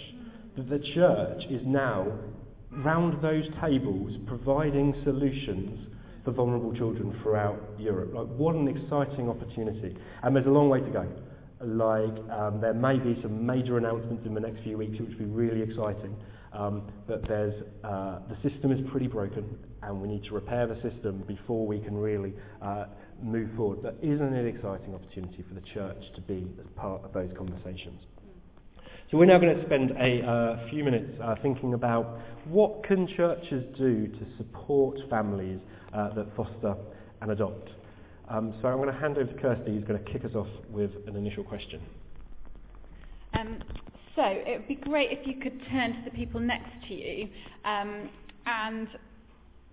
That 0.57 0.69
the 0.69 0.79
church 0.95 1.45
is 1.51 1.63
now 1.65 2.07
round 2.71 3.23
those 3.23 3.45
tables 3.61 4.13
providing 4.27 4.95
solutions 5.05 5.89
for 6.25 6.33
vulnerable 6.33 6.75
children 6.75 7.19
throughout 7.23 7.59
Europe. 7.79 8.11
Like, 8.13 8.27
what 8.37 8.55
an 8.55 8.69
exciting 8.69 9.29
opportunity. 9.29 9.97
And 10.23 10.35
there's 10.35 10.47
a 10.47 10.51
long 10.51 10.69
way 10.69 10.81
to 10.81 10.91
go. 10.91 11.07
Like, 11.61 12.31
um, 12.31 12.61
there 12.61 12.75
may 12.75 12.99
be 12.99 13.19
some 13.23 13.47
major 13.47 13.79
announcements 13.79 14.27
in 14.27 14.35
the 14.35 14.41
next 14.41 14.63
few 14.63 14.77
weeks, 14.77 15.01
which 15.01 15.11
will 15.11 15.19
be 15.19 15.25
really 15.25 15.63
exciting. 15.63 16.15
Um, 16.53 16.83
but 17.07 17.27
there's, 17.29 17.55
uh, 17.85 18.21
the 18.29 18.49
system 18.49 18.73
is 18.73 18.81
pretty 18.91 19.07
broken, 19.07 19.59
and 19.83 20.01
we 20.01 20.09
need 20.09 20.25
to 20.25 20.35
repair 20.35 20.67
the 20.67 20.77
system 20.77 21.25
before 21.27 21.67
we 21.67 21.81
can 21.81 21.97
really 21.97 22.33
uh, 22.63 22.87
move 23.23 23.51
forward. 23.57 23.83
But 23.83 23.97
isn't 24.03 24.33
it 24.35 24.41
an 24.41 24.47
exciting 24.47 24.95
opportunity 24.95 25.45
for 25.49 25.55
the 25.55 25.63
church 25.75 26.03
to 26.15 26.21
be 26.23 26.47
as 26.61 26.67
part 26.77 27.05
of 27.05 27.13
those 27.13 27.31
conversations? 27.37 28.01
So 29.11 29.19
we're 29.19 29.27
now 29.27 29.39
going 29.39 29.57
to 29.57 29.65
spend 29.65 29.93
a 29.93 30.27
uh, 30.27 30.69
few 30.69 30.83
minutes 30.83 31.19
uh, 31.23 31.37
thinking 31.41 31.75
about 31.75 32.19
what 32.47 32.83
can 32.85 33.07
churches 33.17 33.65
do 33.79 34.09
to 34.09 34.27
support 34.37 34.99
families 35.09 35.61
uh, 35.93 36.13
that 36.15 36.35
foster 36.37 36.75
and 37.21 37.31
adopt. 37.31 37.71
Um, 38.29 38.55
so 38.61 38.69
I'm 38.69 38.79
going 38.79 38.93
to 38.93 38.99
hand 38.99 39.19
over 39.19 39.33
to 39.33 39.41
Kirsty, 39.41 39.75
who's 39.75 39.85
going 39.85 40.03
to 40.03 40.13
kick 40.13 40.25
us 40.25 40.35
off 40.35 40.49
with 40.71 40.91
an 41.07 41.17
initial 41.17 41.45
question. 41.45 41.81
Um, 43.39 43.63
so 44.17 44.23
it 44.25 44.59
would 44.59 44.69
be 44.69 44.75
great 44.77 45.11
if 45.13 45.27
you 45.27 45.35
could 45.41 45.61
turn 45.71 45.93
to 45.93 46.01
the 46.05 46.11
people 46.11 46.41
next 46.41 46.71
to 46.89 46.95
you 46.95 47.29
um, 47.65 48.09
and 48.47 48.89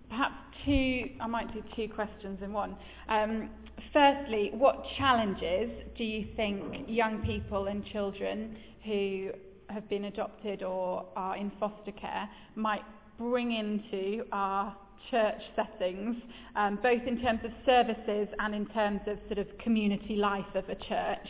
perhaps 0.09 0.35
two, 0.65 1.09
I 1.19 1.27
might 1.27 1.53
do 1.53 1.63
two 1.75 1.91
questions 1.93 2.39
in 2.43 2.53
one. 2.53 2.75
Um, 3.09 3.49
firstly, 3.91 4.51
what 4.53 4.83
challenges 4.97 5.71
do 5.97 6.03
you 6.03 6.27
think 6.35 6.85
young 6.87 7.19
people 7.25 7.67
and 7.67 7.85
children 7.85 8.55
who 8.85 9.31
have 9.69 9.87
been 9.89 10.05
adopted 10.05 10.61
or 10.61 11.05
are 11.15 11.37
in 11.37 11.51
foster 11.59 11.91
care 11.91 12.29
might 12.55 12.83
bring 13.17 13.53
into 13.53 14.25
our 14.31 14.75
church 15.11 15.41
settings, 15.55 16.15
um, 16.55 16.79
both 16.81 17.01
in 17.07 17.21
terms 17.21 17.39
of 17.43 17.51
services 17.65 18.27
and 18.39 18.55
in 18.55 18.65
terms 18.67 19.01
of 19.07 19.17
sort 19.27 19.39
of 19.39 19.47
community 19.59 20.15
life 20.15 20.55
of 20.55 20.67
a 20.69 20.75
church? 20.75 21.27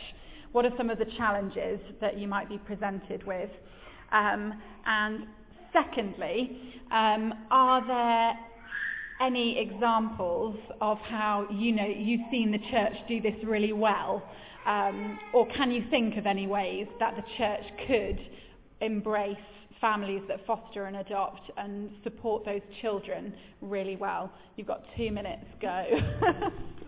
What 0.52 0.64
are 0.64 0.72
some 0.76 0.90
of 0.90 0.98
the 0.98 1.06
challenges 1.16 1.80
that 2.00 2.18
you 2.18 2.28
might 2.28 2.48
be 2.48 2.58
presented 2.58 3.26
with? 3.26 3.50
Um, 4.12 4.54
and 4.86 5.26
secondly, 5.72 6.80
um, 6.92 7.34
are 7.50 7.86
there 7.86 8.34
any 9.20 9.58
examples 9.58 10.56
of 10.80 10.98
how 10.98 11.46
you 11.50 11.72
know 11.72 11.86
you've 11.86 12.28
seen 12.30 12.50
the 12.50 12.58
church 12.70 12.94
do 13.08 13.20
this 13.20 13.34
really 13.44 13.72
well, 13.72 14.22
um, 14.66 15.18
or 15.32 15.46
can 15.48 15.70
you 15.70 15.84
think 15.90 16.16
of 16.16 16.26
any 16.26 16.46
ways 16.46 16.86
that 16.98 17.14
the 17.16 17.22
church 17.36 17.64
could 17.86 18.18
embrace 18.80 19.36
families 19.80 20.22
that 20.28 20.46
foster 20.46 20.86
and 20.86 20.96
adopt 20.96 21.50
and 21.56 21.90
support 22.02 22.44
those 22.44 22.62
children 22.82 23.34
really 23.60 23.96
well? 23.96 24.30
You've 24.56 24.66
got 24.66 24.84
two 24.96 25.10
minutes. 25.10 25.44
Go. 25.60 25.84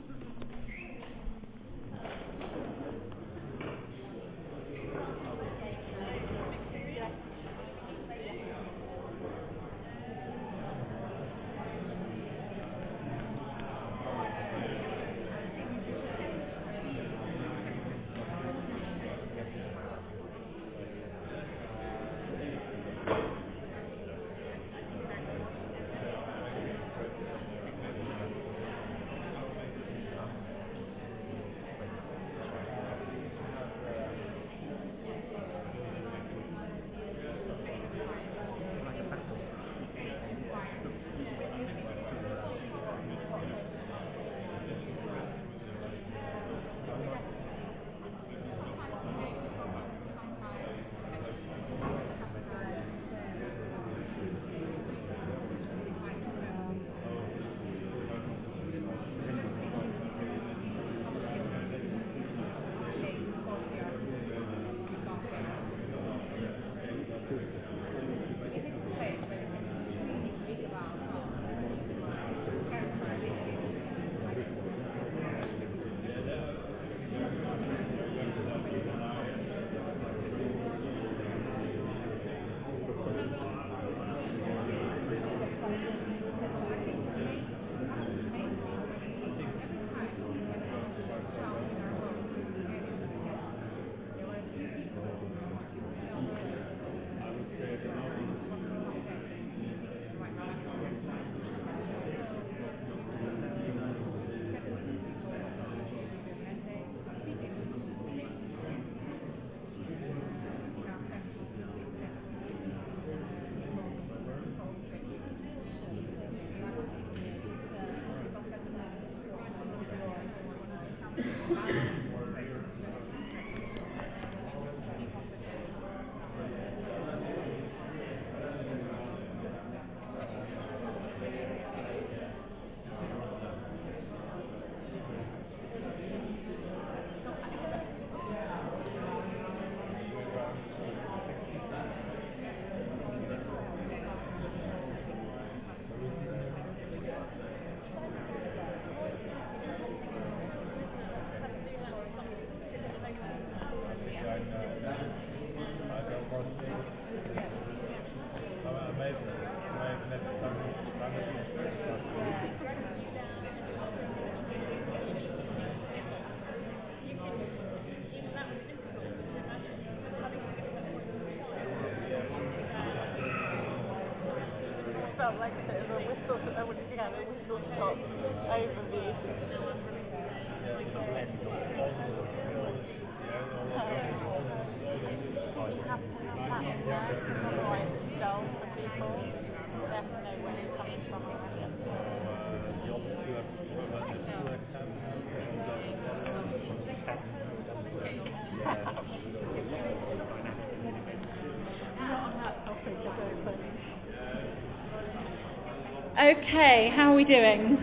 Okay, 206.19 206.91
how 206.97 207.13
are 207.13 207.15
we 207.15 207.25
doing? 207.25 207.77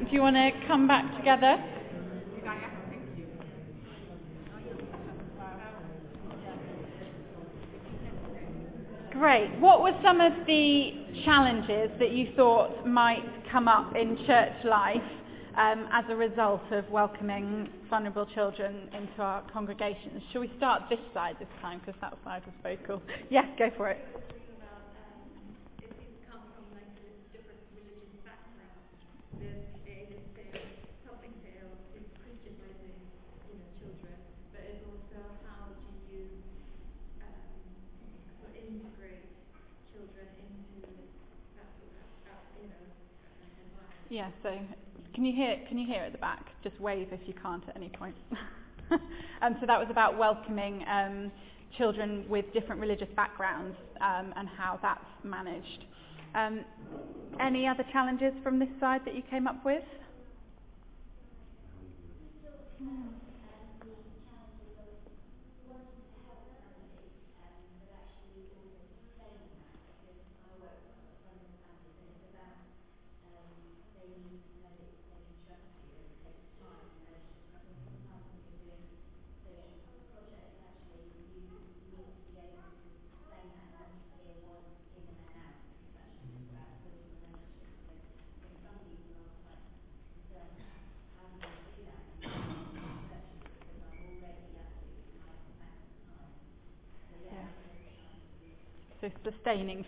Do 0.00 0.06
you 0.14 0.20
want 0.20 0.36
to 0.36 0.50
come 0.66 0.86
back 0.86 1.16
together? 1.16 1.56
Great. 9.12 9.50
What 9.60 9.82
were 9.82 9.92
some 10.04 10.20
of 10.20 10.32
the 10.46 10.90
challenges 11.24 11.90
that 11.98 12.10
you 12.12 12.28
thought 12.36 12.86
might 12.86 13.24
come 13.50 13.66
up 13.66 13.96
in 13.96 14.16
church 14.26 14.52
life 14.64 14.96
um, 15.56 15.88
as 15.92 16.04
a 16.10 16.16
result 16.16 16.62
of 16.70 16.88
welcoming 16.90 17.68
vulnerable 17.88 18.26
children 18.34 18.88
into 18.94 19.22
our 19.22 19.42
congregations? 19.52 20.22
Shall 20.32 20.42
we 20.42 20.50
start 20.56 20.82
this 20.90 21.00
side 21.14 21.36
this 21.38 21.48
time 21.60 21.80
because 21.84 21.98
that 22.00 22.14
side 22.24 22.42
was 22.46 22.54
vocal? 22.62 23.02
Yes, 23.30 23.46
go 23.58 23.70
for 23.76 23.88
it. 23.90 23.98
about 24.56 24.84
um, 24.96 25.56
if 25.82 25.90
you 26.00 26.08
come 26.30 26.42
from 26.54 26.64
like 26.76 26.88
a 26.98 27.10
different 27.36 27.60
religious 27.74 28.14
background, 28.24 28.80
then 29.40 29.58
it 29.86 30.08
is 30.12 30.22
still 30.32 30.60
something 31.06 31.32
still 31.42 31.70
is 31.98 32.06
Christianizing, 32.22 32.94
you 33.50 33.54
know, 33.58 33.70
children, 33.80 34.16
but 34.54 34.62
it's 34.66 34.82
also 34.86 35.20
how 35.46 35.70
do 35.74 35.86
you 36.10 36.26
um, 37.22 37.34
sort 38.40 38.50
of 38.50 38.62
integrate 38.64 39.28
children 39.94 40.26
into 40.40 40.88
that 41.58 41.68
sort 41.78 41.94
of, 41.94 42.06
uh, 42.30 42.62
you 42.62 42.68
know, 42.70 42.82
environment. 43.58 43.99
Yeah, 44.10 44.28
so 44.42 44.58
can 45.14 45.24
you 45.24 45.32
hear 45.32 45.56
can 45.68 45.78
you 45.78 45.86
hear 45.86 46.02
at 46.02 46.10
the 46.10 46.18
back? 46.18 46.46
Just 46.64 46.78
wave 46.80 47.08
if 47.12 47.20
you 47.26 47.34
can't 47.40 47.62
at 47.68 47.76
any 47.76 47.88
point. 47.90 48.16
um, 49.40 49.56
so 49.60 49.66
that 49.66 49.78
was 49.78 49.86
about 49.88 50.18
welcoming 50.18 50.84
um, 50.88 51.30
children 51.78 52.24
with 52.28 52.44
different 52.52 52.80
religious 52.80 53.08
backgrounds 53.14 53.76
um, 54.00 54.34
and 54.36 54.48
how 54.48 54.80
that's 54.82 55.04
managed. 55.22 55.84
Um, 56.34 56.64
any 57.40 57.68
other 57.68 57.84
challenges 57.92 58.32
from 58.42 58.58
this 58.58 58.68
side 58.80 59.02
that 59.04 59.14
you 59.14 59.22
came 59.30 59.46
up 59.46 59.64
with? 59.64 59.84
So 62.42 63.29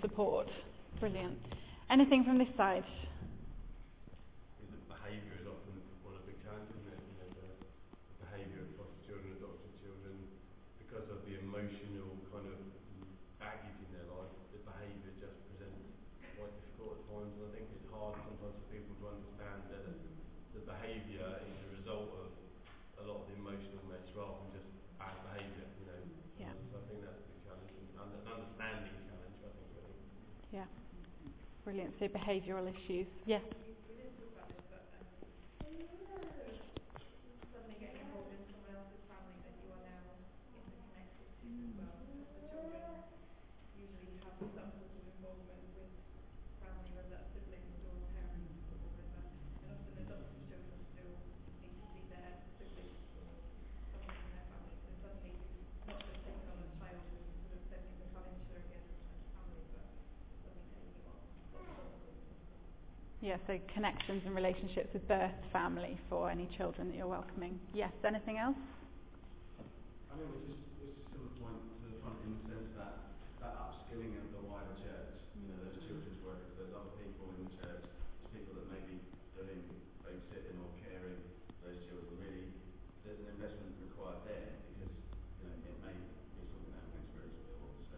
support. 0.02 0.48
Brilliant. 1.00 1.38
Anything 1.90 2.24
from 2.24 2.38
this 2.38 2.50
side? 2.56 2.84
the 4.60 4.78
behaviour 4.90 5.34
is 5.40 5.46
often 5.46 5.74
one 6.04 6.14
of 6.18 6.22
the 6.26 6.32
big 6.34 6.40
challenges, 6.44 6.74
isn't 6.76 6.92
it? 6.92 7.00
You 7.00 7.16
know, 7.22 7.30
the, 7.38 7.46
the 7.62 8.18
behaviour 8.28 8.60
of 8.66 8.70
foster 8.78 9.00
children, 9.06 9.34
adopted 9.38 9.72
children, 9.82 10.14
because 10.82 11.06
of 11.12 11.24
the 11.28 11.38
emotional 11.40 12.16
kind 12.32 12.46
of 12.50 12.58
baggage 13.38 13.78
in 13.82 13.90
their 13.94 14.08
life, 14.10 14.30
the 14.54 14.60
behaviour 14.66 15.12
just 15.20 15.36
presents 15.54 15.84
quite 16.38 16.52
difficult 16.62 16.98
at 16.98 17.02
times. 17.10 17.32
And 17.38 17.44
I 17.46 17.50
think 17.56 17.66
it's 17.76 17.88
hard 17.92 18.14
sometimes 18.26 18.56
for 18.58 18.66
people 18.72 18.94
to 19.02 19.04
understand 19.12 19.60
that 19.74 19.84
the 20.56 20.62
behaviour 20.64 21.28
is 21.46 21.56
a 21.62 21.70
result 21.82 22.08
of 22.18 22.28
a 23.00 23.02
lot 23.08 23.24
of 23.24 23.24
the 23.30 23.36
emotional 23.36 23.82
mess 23.90 24.06
rather 24.16 24.38
than 24.48 24.62
just 24.62 24.68
bad 24.96 25.16
behaviour, 25.28 25.66
you 25.82 25.86
know. 25.90 26.00
Yeah. 26.38 26.54
So 26.70 26.78
I 26.78 26.82
think 26.88 27.02
that's 27.04 27.20
a 27.20 27.26
big 27.26 27.40
challenge, 27.44 27.72
and 27.74 27.88
un- 27.98 28.16
an 28.22 28.28
understanding 28.30 28.96
challenge, 29.10 29.38
I 29.42 29.50
think, 29.52 29.68
really. 29.76 29.96
Yeah. 30.54 30.68
Behavioural 32.08 32.68
issues. 32.68 33.06
Yes. 33.26 33.42
suddenly 37.52 37.76
getting 37.76 38.00
involved 38.00 38.32
in 38.32 38.40
someone 38.50 38.70
else's 38.72 39.00
family 39.06 39.36
that 39.44 39.52
you 39.60 39.68
are 39.70 39.78
now 39.84 40.16
interconnected 40.56 41.28
to 41.44 41.52
as 41.60 41.68
well. 41.76 41.92
Because 42.00 42.24
the 42.32 42.40
children 42.48 42.80
usually 43.76 44.16
have 44.24 44.48
some 44.56 44.72
sort 44.80 44.96
of 44.96 45.04
involvement 45.04 45.62
with 45.76 45.92
family, 46.58 46.90
whether 46.96 47.08
that's 47.12 47.28
siblings 47.32 47.76
or 47.84 48.00
parents 48.10 48.56
or 48.72 48.76
whatever. 48.80 49.20
And 49.60 49.68
often 49.70 49.94
adopted 50.00 50.40
children 50.48 50.80
still 50.96 51.20
need 51.60 51.76
to 51.76 51.84
see 51.92 52.02
their 52.08 52.40
siblings 52.56 53.04
or 53.12 53.36
someone 53.92 54.16
in 54.16 54.28
their 54.32 54.42
family. 54.48 54.74
So 54.80 54.90
suddenly 54.98 55.36
you've 55.52 55.68
not 55.84 56.00
just 56.02 56.18
taken 56.24 56.48
on 56.48 56.58
a 56.58 56.68
child 56.80 57.04
who's 57.12 57.28
sort 57.44 57.52
of 57.52 57.60
then 57.68 57.84
you 57.84 57.94
become 58.00 58.24
insurrogate 58.26 58.88
as 59.12 59.20
family, 59.36 59.68
but 59.70 59.86
suddenly 60.40 60.66
taking 60.72 61.04
on 61.04 61.20
Yeah, 63.32 63.40
so 63.48 63.56
connections 63.72 64.20
and 64.28 64.36
relationships 64.36 64.92
with 64.92 65.08
birth 65.08 65.32
family 65.56 65.96
for 66.12 66.28
any 66.28 66.44
children 66.52 66.92
that 66.92 67.00
you're 67.00 67.08
welcoming. 67.08 67.56
Yes, 67.72 67.88
anything 68.04 68.36
else? 68.36 68.60
I 70.12 70.20
think 70.20 70.36
it's 70.36 70.52
just, 70.52 70.60
it's 70.84 71.00
just 71.16 71.32
point 71.40 71.56
to 71.64 71.88
the 71.88 71.96
in 71.96 72.36
the 72.36 72.44
sense 72.44 72.68
that 72.76 73.16
that 73.40 73.56
upskilling 73.56 74.20
of 74.20 74.36
the 74.36 74.44
wider 74.44 74.76
church, 74.84 75.16
you 75.40 75.48
know, 75.48 75.64
those 75.64 75.80
children's 75.80 76.20
workers, 76.20 76.52
those 76.60 76.76
other 76.76 76.92
people 77.00 77.32
in 77.40 77.48
the 77.48 77.56
church, 77.56 77.80
those 78.20 78.32
people 78.36 78.52
that 78.52 78.68
may 78.68 78.84
be 78.84 79.00
doing 79.32 79.64
babysitting 80.04 80.60
or 80.60 80.68
caring 80.84 81.16
for 81.56 81.72
those 81.72 81.80
children, 81.88 82.12
really, 82.20 82.52
there's 83.00 83.16
an 83.16 83.32
investment 83.32 83.72
required 83.80 84.28
there 84.28 84.60
because, 84.76 84.92
you 85.40 85.48
know, 85.48 85.56
it 85.56 85.76
may 85.80 85.96
be 85.96 86.04
something 86.36 86.68
they 86.68 86.76
haven't 86.76 87.00
experienced 87.00 87.40
before. 87.48 87.72
So. 87.88 87.96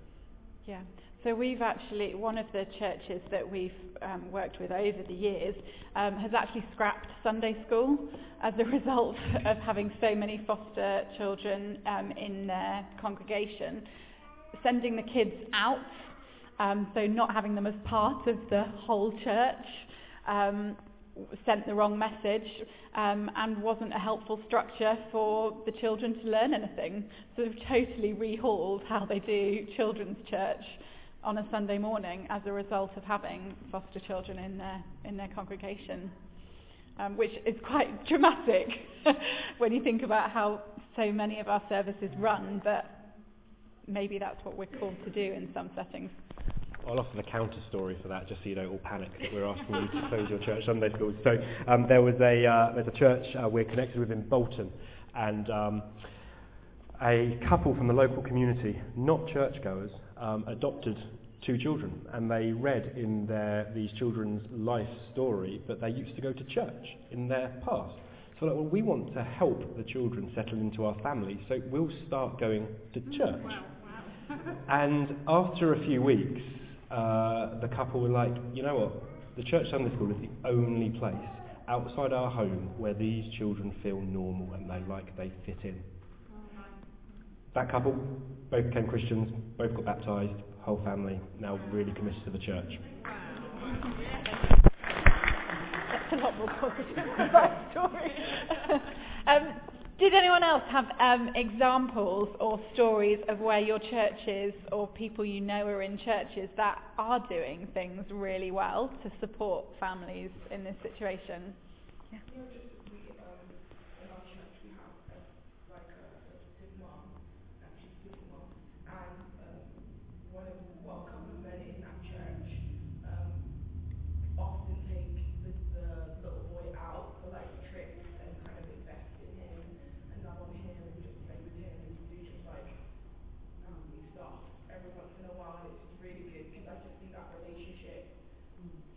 Yeah. 0.70 0.86
So 1.24 1.34
we've 1.34 1.62
actually, 1.62 2.14
one 2.14 2.36
of 2.36 2.44
the 2.52 2.66
churches 2.78 3.22
that 3.30 3.50
we've 3.50 3.72
um, 4.02 4.30
worked 4.30 4.60
with 4.60 4.70
over 4.70 5.02
the 5.08 5.14
years 5.14 5.54
um, 5.96 6.16
has 6.18 6.32
actually 6.36 6.66
scrapped 6.74 7.06
Sunday 7.22 7.56
school 7.66 7.96
as 8.42 8.52
a 8.60 8.64
result 8.76 9.16
of 9.46 9.56
having 9.56 9.90
so 10.02 10.14
many 10.14 10.44
foster 10.46 11.00
children 11.16 11.78
um, 11.86 12.12
in 12.12 12.46
their 12.46 12.86
congregation, 13.00 13.88
sending 14.62 14.96
the 14.96 15.02
kids 15.02 15.32
out, 15.54 15.78
um, 16.60 16.88
so 16.92 17.06
not 17.06 17.32
having 17.32 17.54
them 17.54 17.66
as 17.66 17.74
part 17.86 18.28
of 18.28 18.36
the 18.50 18.64
whole 18.80 19.10
church. 19.24 19.66
Um, 20.28 20.76
sent 21.46 21.64
the 21.64 21.72
wrong 21.72 21.96
message 21.96 22.48
um, 22.96 23.30
and 23.36 23.62
wasn't 23.62 23.94
a 23.94 23.98
helpful 23.98 24.40
structure 24.46 24.98
for 25.12 25.56
the 25.64 25.72
children 25.80 26.12
to 26.14 26.28
learn 26.28 26.52
anything. 26.52 27.04
So 27.34 27.44
they've 27.44 27.54
totally 27.68 28.12
rehauled 28.12 28.82
how 28.88 29.06
they 29.06 29.20
do 29.20 29.64
children's 29.76 30.18
church 30.28 30.64
on 31.24 31.38
a 31.38 31.46
Sunday 31.50 31.78
morning 31.78 32.26
as 32.28 32.42
a 32.46 32.52
result 32.52 32.90
of 32.96 33.02
having 33.02 33.54
foster 33.72 33.98
children 34.06 34.38
in 34.38 34.58
their 34.58 34.84
in 35.04 35.16
their 35.16 35.28
congregation, 35.34 36.10
um, 36.98 37.16
which 37.16 37.32
is 37.46 37.54
quite 37.66 38.06
dramatic 38.08 38.68
when 39.58 39.72
you 39.72 39.82
think 39.82 40.02
about 40.02 40.30
how 40.30 40.60
so 40.96 41.10
many 41.10 41.40
of 41.40 41.48
our 41.48 41.62
services 41.68 42.10
run. 42.18 42.60
But 42.62 42.84
maybe 43.86 44.18
that's 44.18 44.44
what 44.44 44.56
we're 44.56 44.66
called 44.78 44.96
to 45.04 45.10
do 45.10 45.32
in 45.32 45.48
some 45.54 45.70
settings. 45.74 46.10
I'll 46.86 47.00
offer 47.00 47.16
the 47.16 47.22
counter 47.22 47.56
story 47.70 47.96
for 48.02 48.08
that, 48.08 48.28
just 48.28 48.42
so 48.42 48.50
you 48.50 48.54
don't 48.54 48.70
all 48.70 48.80
panic 48.84 49.08
that 49.18 49.32
we're 49.32 49.46
asking 49.46 49.74
you 49.74 50.00
to 50.00 50.08
close 50.08 50.28
your 50.28 50.38
church 50.40 50.66
Sunday 50.66 50.90
schools. 50.94 51.14
So 51.24 51.36
um, 51.66 51.86
there 51.88 52.02
was 52.02 52.14
a 52.20 52.46
uh, 52.46 52.74
there's 52.74 52.88
a 52.88 52.98
church 52.98 53.24
uh, 53.42 53.48
we're 53.48 53.64
connected 53.64 53.98
with 53.98 54.10
in 54.10 54.28
Bolton, 54.28 54.70
and 55.14 55.48
um, 55.50 55.82
a 57.02 57.38
couple 57.48 57.74
from 57.74 57.88
the 57.88 57.94
local 57.94 58.22
community, 58.22 58.78
not 58.96 59.26
churchgoers, 59.32 59.90
um, 60.24 60.44
adopted 60.48 60.96
two 61.44 61.58
children, 61.58 62.00
and 62.14 62.30
they 62.30 62.52
read 62.52 62.94
in 62.96 63.26
their 63.26 63.70
these 63.74 63.90
children's 63.98 64.42
life 64.50 64.88
story 65.12 65.60
that 65.68 65.80
they 65.80 65.90
used 65.90 66.16
to 66.16 66.22
go 66.22 66.32
to 66.32 66.44
church 66.44 66.96
in 67.10 67.28
their 67.28 67.52
past. 67.64 67.94
So 68.40 68.46
like, 68.46 68.54
well, 68.54 68.64
we 68.64 68.82
want 68.82 69.12
to 69.14 69.22
help 69.22 69.76
the 69.76 69.84
children 69.84 70.32
settle 70.34 70.58
into 70.58 70.86
our 70.86 70.98
family, 71.02 71.38
so 71.48 71.60
we'll 71.70 71.90
start 72.06 72.40
going 72.40 72.66
to 72.94 73.00
church. 73.16 73.52
And 74.68 75.14
after 75.28 75.74
a 75.74 75.84
few 75.84 76.00
weeks, 76.00 76.40
uh, 76.90 77.60
the 77.60 77.68
couple 77.68 78.00
were 78.00 78.08
like, 78.08 78.34
you 78.54 78.62
know 78.62 78.74
what, 78.74 78.92
the 79.36 79.42
church 79.42 79.66
Sunday 79.70 79.94
school 79.94 80.10
is 80.10 80.16
the 80.16 80.48
only 80.48 80.88
place 80.98 81.14
outside 81.68 82.12
our 82.12 82.30
home 82.30 82.70
where 82.78 82.94
these 82.94 83.24
children 83.38 83.74
feel 83.82 84.00
normal 84.00 84.54
and 84.54 84.68
they 84.68 84.80
like 84.88 85.14
they 85.16 85.30
fit 85.44 85.58
in. 85.62 85.82
That 87.54 87.70
couple 87.70 87.92
both 88.50 88.66
became 88.66 88.88
Christians, 88.88 89.30
both 89.56 89.74
got 89.76 89.84
baptised, 89.84 90.42
whole 90.62 90.80
family 90.84 91.20
now 91.38 91.60
really 91.70 91.92
committed 91.92 92.24
to 92.24 92.30
the 92.30 92.38
church. 92.38 92.80
That's 95.92 96.12
a 96.12 96.16
lot 96.16 96.36
more 96.36 96.48
positive 96.60 96.96
than 96.96 97.32
that 97.32 97.70
story. 97.70 98.12
um, 99.28 99.54
did 100.00 100.14
anyone 100.14 100.42
else 100.42 100.64
have 100.68 100.86
um, 100.98 101.30
examples 101.36 102.28
or 102.40 102.60
stories 102.72 103.20
of 103.28 103.38
where 103.38 103.60
your 103.60 103.78
churches 103.78 104.52
or 104.72 104.88
people 104.88 105.24
you 105.24 105.40
know 105.40 105.64
are 105.66 105.82
in 105.82 105.96
churches 105.98 106.48
that 106.56 106.82
are 106.98 107.24
doing 107.28 107.68
things 107.72 108.04
really 108.10 108.50
well 108.50 108.90
to 109.04 109.12
support 109.20 109.64
families 109.78 110.30
in 110.50 110.64
this 110.64 110.74
situation? 110.82 111.54
Yeah. 112.12 112.18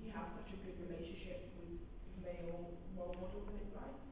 He 0.07 0.13
has 0.15 0.23
such 0.39 0.53
a 0.53 0.57
good 0.63 0.79
relationship 0.87 1.51
with 1.59 1.79
male 2.23 2.79
role 2.95 3.15
models 3.19 3.47
in 3.51 3.59
his 3.59 3.75
life. 3.75 4.06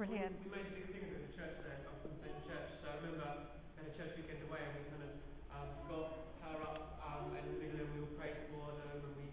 Brilliant. 0.00 0.32
We, 0.40 0.48
we 0.48 0.56
made 0.56 0.64
a 0.64 0.72
big 0.80 0.88
thing 0.96 1.04
of 1.04 1.12
it 1.12 1.20
in 1.20 1.24
the 1.28 1.34
church 1.36 1.60
today, 1.60 1.76
I 1.76 1.92
was 1.92 2.00
from 2.00 2.16
the 2.24 2.32
church. 2.48 2.72
So 2.80 2.88
I 2.88 2.96
remember 3.04 3.52
in 3.76 3.84
a 3.84 3.92
church 3.92 4.16
weekend 4.16 4.40
away 4.48 4.64
and 4.64 4.72
we 4.80 4.88
kind 4.88 5.04
of 5.04 5.12
um, 5.52 5.68
got 5.92 6.08
her 6.40 6.56
up 6.64 7.04
um, 7.04 7.36
in 7.36 7.44
and 7.44 7.84
we 7.92 8.00
all 8.00 8.08
prayed 8.16 8.48
for 8.48 8.80
them 8.80 8.96
and 8.96 9.12
we 9.20 9.28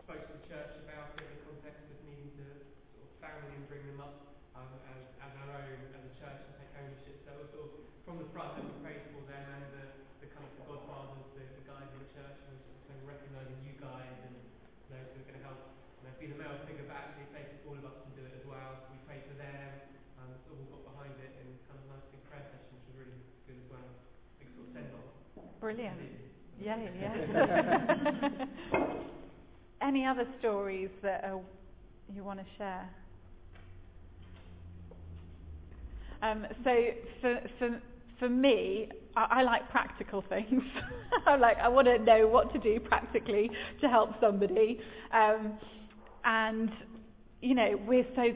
spoke 0.00 0.24
to 0.24 0.32
the 0.40 0.44
church 0.48 0.72
about 0.88 1.12
it 1.20 1.28
in 1.28 1.36
the 1.36 1.40
context 1.44 1.84
of 1.84 2.00
needing 2.08 2.32
to 2.32 2.64
sort 2.96 3.04
of 3.04 3.12
family 3.20 3.52
and 3.52 3.68
bring 3.68 3.84
them 3.92 4.00
up 4.00 4.40
um, 4.56 4.72
as, 4.88 5.04
as 5.20 5.36
our 5.36 5.68
own 5.68 5.92
as 5.92 6.00
a 6.00 6.12
church 6.16 6.48
and 6.48 6.52
take 6.56 6.72
ownership. 6.80 7.20
So 7.28 7.36
it 7.36 7.44
was 7.44 7.52
sort 7.52 7.68
of 7.68 7.72
from 8.08 8.24
the 8.24 8.28
front 8.32 8.56
that 8.56 8.64
we 8.64 8.72
prayed 8.80 9.04
for 9.12 9.20
them 9.28 9.44
and 9.52 9.68
the, 9.68 9.84
the 10.24 10.32
kind 10.32 10.48
of 10.48 10.52
the 10.56 10.64
godfathers, 10.64 11.28
the, 11.36 11.44
the 11.44 11.64
guys 11.68 11.92
in 11.92 12.00
the 12.00 12.08
church 12.16 12.40
and 12.40 12.56
we 12.56 12.56
sort 12.64 12.72
of 12.72 12.82
saying, 12.88 13.04
recognising 13.04 13.60
you 13.68 13.76
guys 13.76 14.16
and 14.24 14.32
know, 14.88 14.96
who 15.12 15.20
are 15.20 15.28
going 15.28 15.36
to 15.36 15.44
help 15.44 15.60
And 16.00 16.08
know, 16.08 16.16
be 16.16 16.32
the 16.32 16.40
male 16.40 16.56
figure 16.64 16.88
but 16.88 16.96
actually 16.96 17.28
take 17.36 17.52
all 17.68 17.76
of 17.76 17.84
us 17.84 18.00
to 18.00 18.08
do 18.16 18.24
it 18.24 18.32
as 18.32 18.48
well. 18.48 18.80
So 18.80 18.96
we 18.96 18.98
pray 19.04 19.20
for 19.28 19.36
them 19.36 19.89
um, 20.30 20.38
so 20.46 20.54
all 20.54 20.78
got 20.78 20.94
behind 20.94 21.14
it 21.18 21.32
in 21.42 21.46
kind 21.66 21.78
of 21.82 21.86
nice 21.90 22.06
big 22.14 22.22
prayer 22.30 22.46
session, 22.54 22.70
which 22.78 22.86
was 22.86 22.96
really 23.02 23.18
good 23.46 23.58
as 23.58 23.66
well. 23.70 23.90
Big 24.38 24.48
sort 24.54 24.66
of 24.66 24.72
send 24.74 24.90
off. 24.94 25.10
Brilliant. 25.58 25.98
Yeah, 26.62 26.76
yeah. 27.00 27.18
Any 29.86 30.06
other 30.06 30.26
stories 30.38 30.90
that 31.02 31.24
uh, 31.24 31.38
you 32.14 32.22
want 32.22 32.38
to 32.38 32.46
share? 32.58 32.88
Um, 36.22 36.46
so 36.64 36.76
for, 37.20 37.40
for, 37.58 37.80
for 38.18 38.28
me, 38.28 38.88
I, 39.16 39.40
I 39.40 39.42
like 39.42 39.68
practical 39.70 40.22
things. 40.28 40.62
I'm 41.26 41.40
like, 41.40 41.56
I 41.58 41.68
want 41.68 41.86
to 41.86 41.98
know 41.98 42.26
what 42.26 42.52
to 42.52 42.58
do 42.58 42.78
practically 42.78 43.50
to 43.80 43.88
help 43.88 44.10
somebody. 44.20 44.80
Um, 45.12 45.54
and, 46.24 46.70
you 47.40 47.54
know, 47.54 47.80
we're 47.86 48.06
so, 48.14 48.28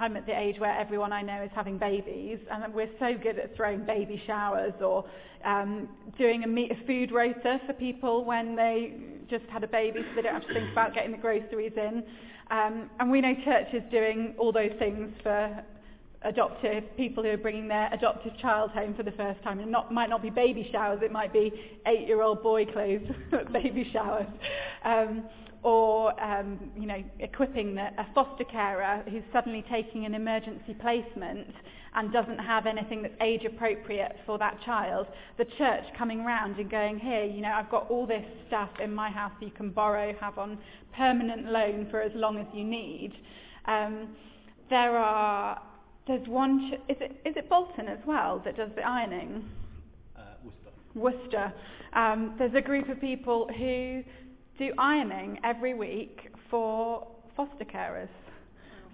I'm 0.00 0.16
at 0.16 0.24
the 0.24 0.38
age 0.38 0.58
where 0.58 0.74
everyone 0.78 1.12
I 1.12 1.20
know 1.20 1.42
is 1.42 1.50
having 1.54 1.76
babies, 1.76 2.38
and 2.50 2.72
we're 2.72 2.90
so 2.98 3.12
good 3.22 3.38
at 3.38 3.54
throwing 3.54 3.84
baby 3.84 4.20
showers 4.26 4.72
or 4.80 5.04
um, 5.44 5.88
doing 6.16 6.42
a, 6.42 6.46
meet, 6.46 6.72
a 6.72 6.86
food 6.86 7.12
rota 7.12 7.60
for 7.66 7.74
people 7.74 8.24
when 8.24 8.56
they 8.56 8.94
just 9.28 9.44
had 9.52 9.62
a 9.62 9.68
baby 9.68 10.00
so 10.00 10.16
they 10.16 10.22
don't 10.22 10.34
have 10.34 10.46
to 10.46 10.54
think 10.54 10.72
about 10.72 10.94
getting 10.94 11.12
the 11.12 11.18
groceries 11.18 11.72
in. 11.76 12.02
Um, 12.50 12.90
and 12.98 13.10
we 13.10 13.20
know 13.20 13.34
churches 13.44 13.82
doing 13.90 14.34
all 14.38 14.52
those 14.52 14.72
things 14.78 15.12
for 15.22 15.62
adoptive 16.22 16.84
people 16.96 17.22
who 17.22 17.30
are 17.30 17.36
bringing 17.38 17.68
their 17.68 17.92
adoptive 17.92 18.36
child 18.38 18.70
home 18.70 18.94
for 18.94 19.02
the 19.02 19.12
first 19.12 19.42
time. 19.42 19.60
And 19.60 19.70
not 19.70 19.92
might 19.92 20.08
not 20.08 20.22
be 20.22 20.30
baby 20.30 20.68
showers, 20.72 21.00
it 21.02 21.12
might 21.12 21.32
be 21.32 21.52
eight-year-old 21.86 22.42
boy 22.42 22.64
clothes 22.66 23.08
baby 23.52 23.88
showers. 23.92 24.26
Um, 24.84 25.24
or 25.62 26.18
um, 26.22 26.70
you 26.76 26.86
know, 26.86 27.02
equipping 27.18 27.74
the, 27.74 27.86
a 27.98 28.06
foster 28.14 28.44
carer 28.44 29.02
who's 29.10 29.22
suddenly 29.32 29.64
taking 29.70 30.06
an 30.06 30.14
emergency 30.14 30.74
placement 30.80 31.48
and 31.94 32.12
doesn't 32.12 32.38
have 32.38 32.66
anything 32.66 33.02
that's 33.02 33.14
age 33.20 33.44
appropriate 33.44 34.16
for 34.24 34.38
that 34.38 34.56
child. 34.64 35.06
The 35.38 35.44
church 35.58 35.84
coming 35.98 36.24
round 36.24 36.58
and 36.58 36.70
going, 36.70 36.98
here, 36.98 37.24
you 37.24 37.40
know, 37.40 37.52
I've 37.52 37.70
got 37.70 37.90
all 37.90 38.06
this 38.06 38.24
stuff 38.46 38.70
in 38.82 38.94
my 38.94 39.10
house 39.10 39.32
that 39.40 39.46
you 39.46 39.52
can 39.52 39.70
borrow, 39.70 40.14
have 40.20 40.38
on 40.38 40.58
permanent 40.96 41.46
loan 41.46 41.88
for 41.90 42.00
as 42.00 42.12
long 42.14 42.38
as 42.38 42.46
you 42.54 42.64
need. 42.64 43.12
Um, 43.66 44.16
there 44.70 44.96
are 44.96 45.60
there's 46.06 46.26
one, 46.26 46.70
ch- 46.70 46.90
is 46.90 46.96
it, 47.00 47.20
is 47.24 47.36
it 47.36 47.48
Bolton 47.48 47.86
as 47.86 47.98
well 48.04 48.40
that 48.44 48.56
does 48.56 48.70
the 48.74 48.82
ironing? 48.82 49.48
Uh, 50.16 50.22
Worcester. 50.44 50.72
Worcester. 50.94 51.52
Um, 51.92 52.34
there's 52.38 52.54
a 52.54 52.60
group 52.60 52.88
of 52.88 53.00
people 53.00 53.48
who 53.56 54.02
do 54.60 54.70
ironing 54.76 55.40
every 55.42 55.72
week 55.72 56.28
for 56.50 57.06
foster 57.34 57.64
carers. 57.64 58.10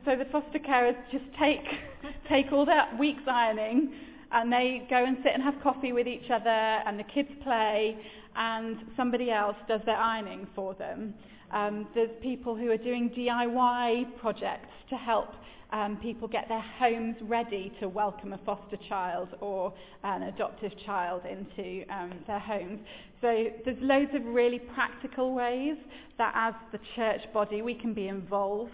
So 0.05 0.15
the 0.15 0.25
foster 0.27 0.61
carers 0.61 0.97
just 1.11 1.25
take, 1.37 1.65
take 2.29 2.53
all 2.53 2.65
that 2.67 2.97
week's 2.97 3.27
ironing 3.27 3.93
and 4.31 4.53
they 4.53 4.87
go 4.89 5.05
and 5.05 5.17
sit 5.25 5.33
and 5.35 5.43
have 5.43 5.55
coffee 5.65 5.93
with 5.93 6.07
each 6.07 6.31
other 6.31 6.49
and 6.49 6.97
the 6.97 7.05
kids 7.05 7.31
play 7.43 7.99
and 8.37 8.77
somebody 8.97 9.33
else 9.33 9.57
does 9.67 9.81
their 9.87 9.97
ironing 9.97 10.47
for 10.55 10.75
them. 10.75 11.13
Um, 11.51 11.89
there's 11.97 12.11
people 12.23 12.55
who 12.55 12.71
are 12.71 12.77
doing 12.77 13.11
DIY 13.11 14.21
projects 14.21 14.71
to 14.91 14.95
help 14.95 15.31
um, 15.73 15.97
people 15.97 16.29
get 16.29 16.49
their 16.49 16.65
homes 16.79 17.17
ready 17.23 17.73
to 17.81 17.89
welcome 17.89 18.33
a 18.33 18.39
foster 18.39 18.79
child 18.89 19.31
or 19.41 19.75
an 20.05 20.23
adoptive 20.25 20.73
child 20.85 21.23
into 21.29 21.83
um, 21.93 22.13
their 22.27 22.39
homes. 22.39 22.79
So 23.21 23.47
there's 23.65 23.79
loads 23.81 24.11
of 24.15 24.25
really 24.27 24.59
practical 24.59 25.35
ways 25.35 25.77
that 26.19 26.33
as 26.35 26.55
the 26.73 26.79
church 26.95 27.21
body 27.33 27.63
we 27.63 27.75
can 27.75 27.95
be 27.95 28.09
involved 28.09 28.73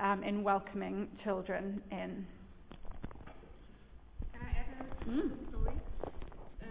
um, 0.00 0.22
in 0.24 0.42
welcoming 0.42 1.08
children 1.22 1.82
in. 1.90 2.26
Can 4.32 4.40
I 4.40 4.50
add 4.58 4.66
a 5.06 5.10
Mm. 5.10 5.48
story? 5.50 5.74
Uh, 6.62 6.66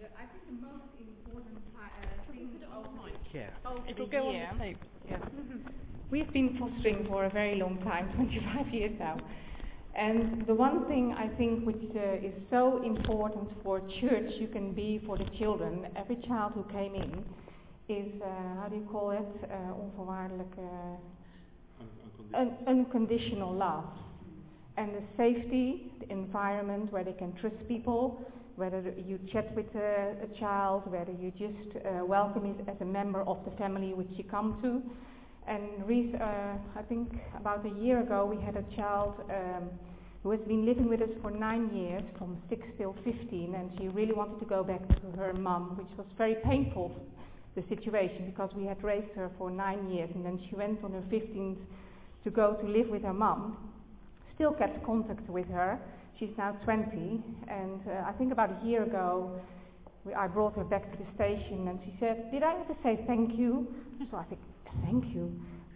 the, 0.00 0.06
I 0.18 0.24
think 0.26 0.46
the 0.46 0.66
most 0.66 0.90
important 0.98 1.62
uh, 1.76 2.32
thing 2.32 2.50
of, 2.72 2.94
Yeah. 3.32 3.48
of 3.64 3.88
It'll 3.88 4.06
go 4.06 4.30
year. 4.32 4.48
on 4.50 4.58
the 4.58 4.64
tape. 4.64 4.78
Yeah. 5.08 5.18
We've 6.10 6.32
been 6.32 6.56
fostering 6.58 7.06
for 7.08 7.24
a 7.26 7.30
very 7.30 7.56
long 7.56 7.78
time, 7.82 8.12
25 8.16 8.68
years 8.74 8.92
now. 8.98 9.20
And 9.96 10.46
the 10.46 10.54
one 10.54 10.86
thing 10.86 11.14
I 11.16 11.26
think 11.38 11.64
which 11.64 11.82
uh, 11.96 12.26
is 12.26 12.34
so 12.50 12.82
important 12.84 13.48
for 13.62 13.80
church 13.98 14.30
you 14.38 14.46
can 14.46 14.72
be 14.72 15.00
for 15.06 15.16
the 15.16 15.24
children, 15.38 15.86
every 15.96 16.16
child 16.28 16.52
who 16.54 16.64
came 16.64 16.94
in, 16.94 17.24
is, 17.88 18.20
uh, 18.20 18.26
how 18.60 18.68
do 18.68 18.76
you 18.76 18.86
call 18.92 19.12
it, 19.12 19.50
uh, 19.50 19.72
onvoorwaardelijke, 19.72 20.98
un- 22.34 22.56
unconditional 22.66 23.54
love. 23.54 23.86
And 24.76 24.94
the 24.94 25.02
safety, 25.16 25.90
the 26.00 26.12
environment 26.12 26.92
where 26.92 27.02
they 27.04 27.14
can 27.14 27.32
trust 27.40 27.56
people, 27.66 28.20
whether 28.56 28.82
you 29.06 29.18
chat 29.32 29.54
with 29.56 29.74
a, 29.76 30.14
a 30.22 30.38
child, 30.38 30.82
whether 30.92 31.12
you 31.12 31.30
just 31.38 31.86
uh, 31.86 32.04
welcome 32.04 32.44
it 32.44 32.68
as 32.68 32.76
a 32.82 32.84
member 32.84 33.22
of 33.22 33.38
the 33.46 33.50
family 33.52 33.94
which 33.94 34.10
you 34.16 34.24
come 34.24 34.58
to. 34.60 34.82
And 35.48 35.84
uh, 36.20 36.78
I 36.78 36.82
think 36.88 37.08
about 37.38 37.64
a 37.64 37.80
year 37.80 38.00
ago 38.00 38.26
we 38.26 38.42
had 38.44 38.56
a 38.56 38.64
child 38.76 39.14
um, 39.30 39.70
who 40.22 40.32
has 40.32 40.40
been 40.40 40.66
living 40.66 40.88
with 40.88 41.00
us 41.00 41.10
for 41.22 41.30
nine 41.30 41.72
years, 41.72 42.02
from 42.18 42.36
6 42.48 42.60
till 42.78 42.96
15, 43.04 43.54
and 43.54 43.70
she 43.78 43.86
really 43.88 44.12
wanted 44.12 44.40
to 44.40 44.44
go 44.44 44.64
back 44.64 44.80
to 44.88 45.16
her 45.16 45.32
mum, 45.34 45.76
which 45.78 45.96
was 45.96 46.06
very 46.18 46.34
painful, 46.44 46.90
the 47.54 47.62
situation, 47.68 48.26
because 48.26 48.50
we 48.56 48.64
had 48.64 48.82
raised 48.82 49.12
her 49.14 49.30
for 49.38 49.48
nine 49.50 49.88
years, 49.88 50.10
and 50.16 50.26
then 50.26 50.40
she 50.50 50.56
went 50.56 50.82
on 50.82 50.90
her 50.92 51.04
15th 51.12 51.58
to 52.24 52.30
go 52.30 52.54
to 52.54 52.66
live 52.66 52.88
with 52.88 53.02
her 53.02 53.14
mum. 53.14 53.56
Still 54.34 54.52
kept 54.52 54.84
contact 54.84 55.28
with 55.30 55.46
her. 55.46 55.78
She's 56.18 56.36
now 56.36 56.56
20, 56.64 57.22
and 57.46 57.80
uh, 57.88 58.02
I 58.04 58.12
think 58.18 58.32
about 58.32 58.50
a 58.50 58.66
year 58.66 58.82
ago 58.82 59.40
we, 60.04 60.12
I 60.12 60.26
brought 60.26 60.56
her 60.56 60.64
back 60.64 60.90
to 60.90 60.98
the 60.98 61.06
station, 61.14 61.68
and 61.68 61.78
she 61.84 61.94
said, 62.00 62.32
"Did 62.32 62.42
I 62.42 62.60
ever 62.60 62.74
say 62.82 62.98
thank 63.06 63.38
you?" 63.38 63.68
So 64.10 64.16
I 64.16 64.24
think, 64.24 64.40
"Thank 64.84 65.14
you." 65.14 65.32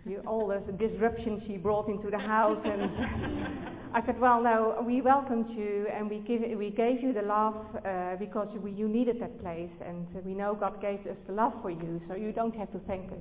You, 0.07 0.23
all 0.27 0.47
the 0.49 0.73
disruption 0.73 1.43
she 1.47 1.59
brought 1.59 1.89
into 1.89 2.11
the 2.11 2.19
house, 2.19 2.59
and 2.65 2.91
I 3.93 4.07
said, 4.07 4.21
well, 4.21 4.41
no, 4.41 4.83
we 4.87 5.03
welcomed 5.03 5.51
you 5.51 5.89
and 5.93 6.09
we, 6.09 6.21
give, 6.21 6.43
we 6.57 6.71
gave 6.71 7.03
you 7.03 7.13
the 7.13 7.23
love 7.23 7.57
uh, 7.85 8.15
because 8.21 8.49
we, 8.63 8.71
you 8.71 8.89
needed 8.89 9.21
that 9.21 9.41
place 9.43 9.73
and 9.85 10.07
uh, 10.17 10.21
we 10.25 10.33
know 10.33 10.55
God 10.55 10.81
gave 10.81 11.01
us 11.07 11.17
the 11.27 11.33
love 11.33 11.53
for 11.61 11.71
you, 11.71 12.01
so 12.09 12.15
you 12.15 12.31
don't 12.31 12.55
have 12.57 12.71
to 12.73 12.79
thank 12.87 13.11
us. 13.11 13.19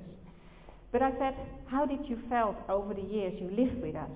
But 0.92 1.02
I 1.02 1.10
said, 1.18 1.34
how 1.66 1.86
did 1.86 2.08
you 2.08 2.18
felt 2.28 2.56
over 2.68 2.94
the 2.94 3.02
years 3.02 3.34
you 3.40 3.50
lived 3.50 3.82
with 3.82 3.96
us? 3.96 4.10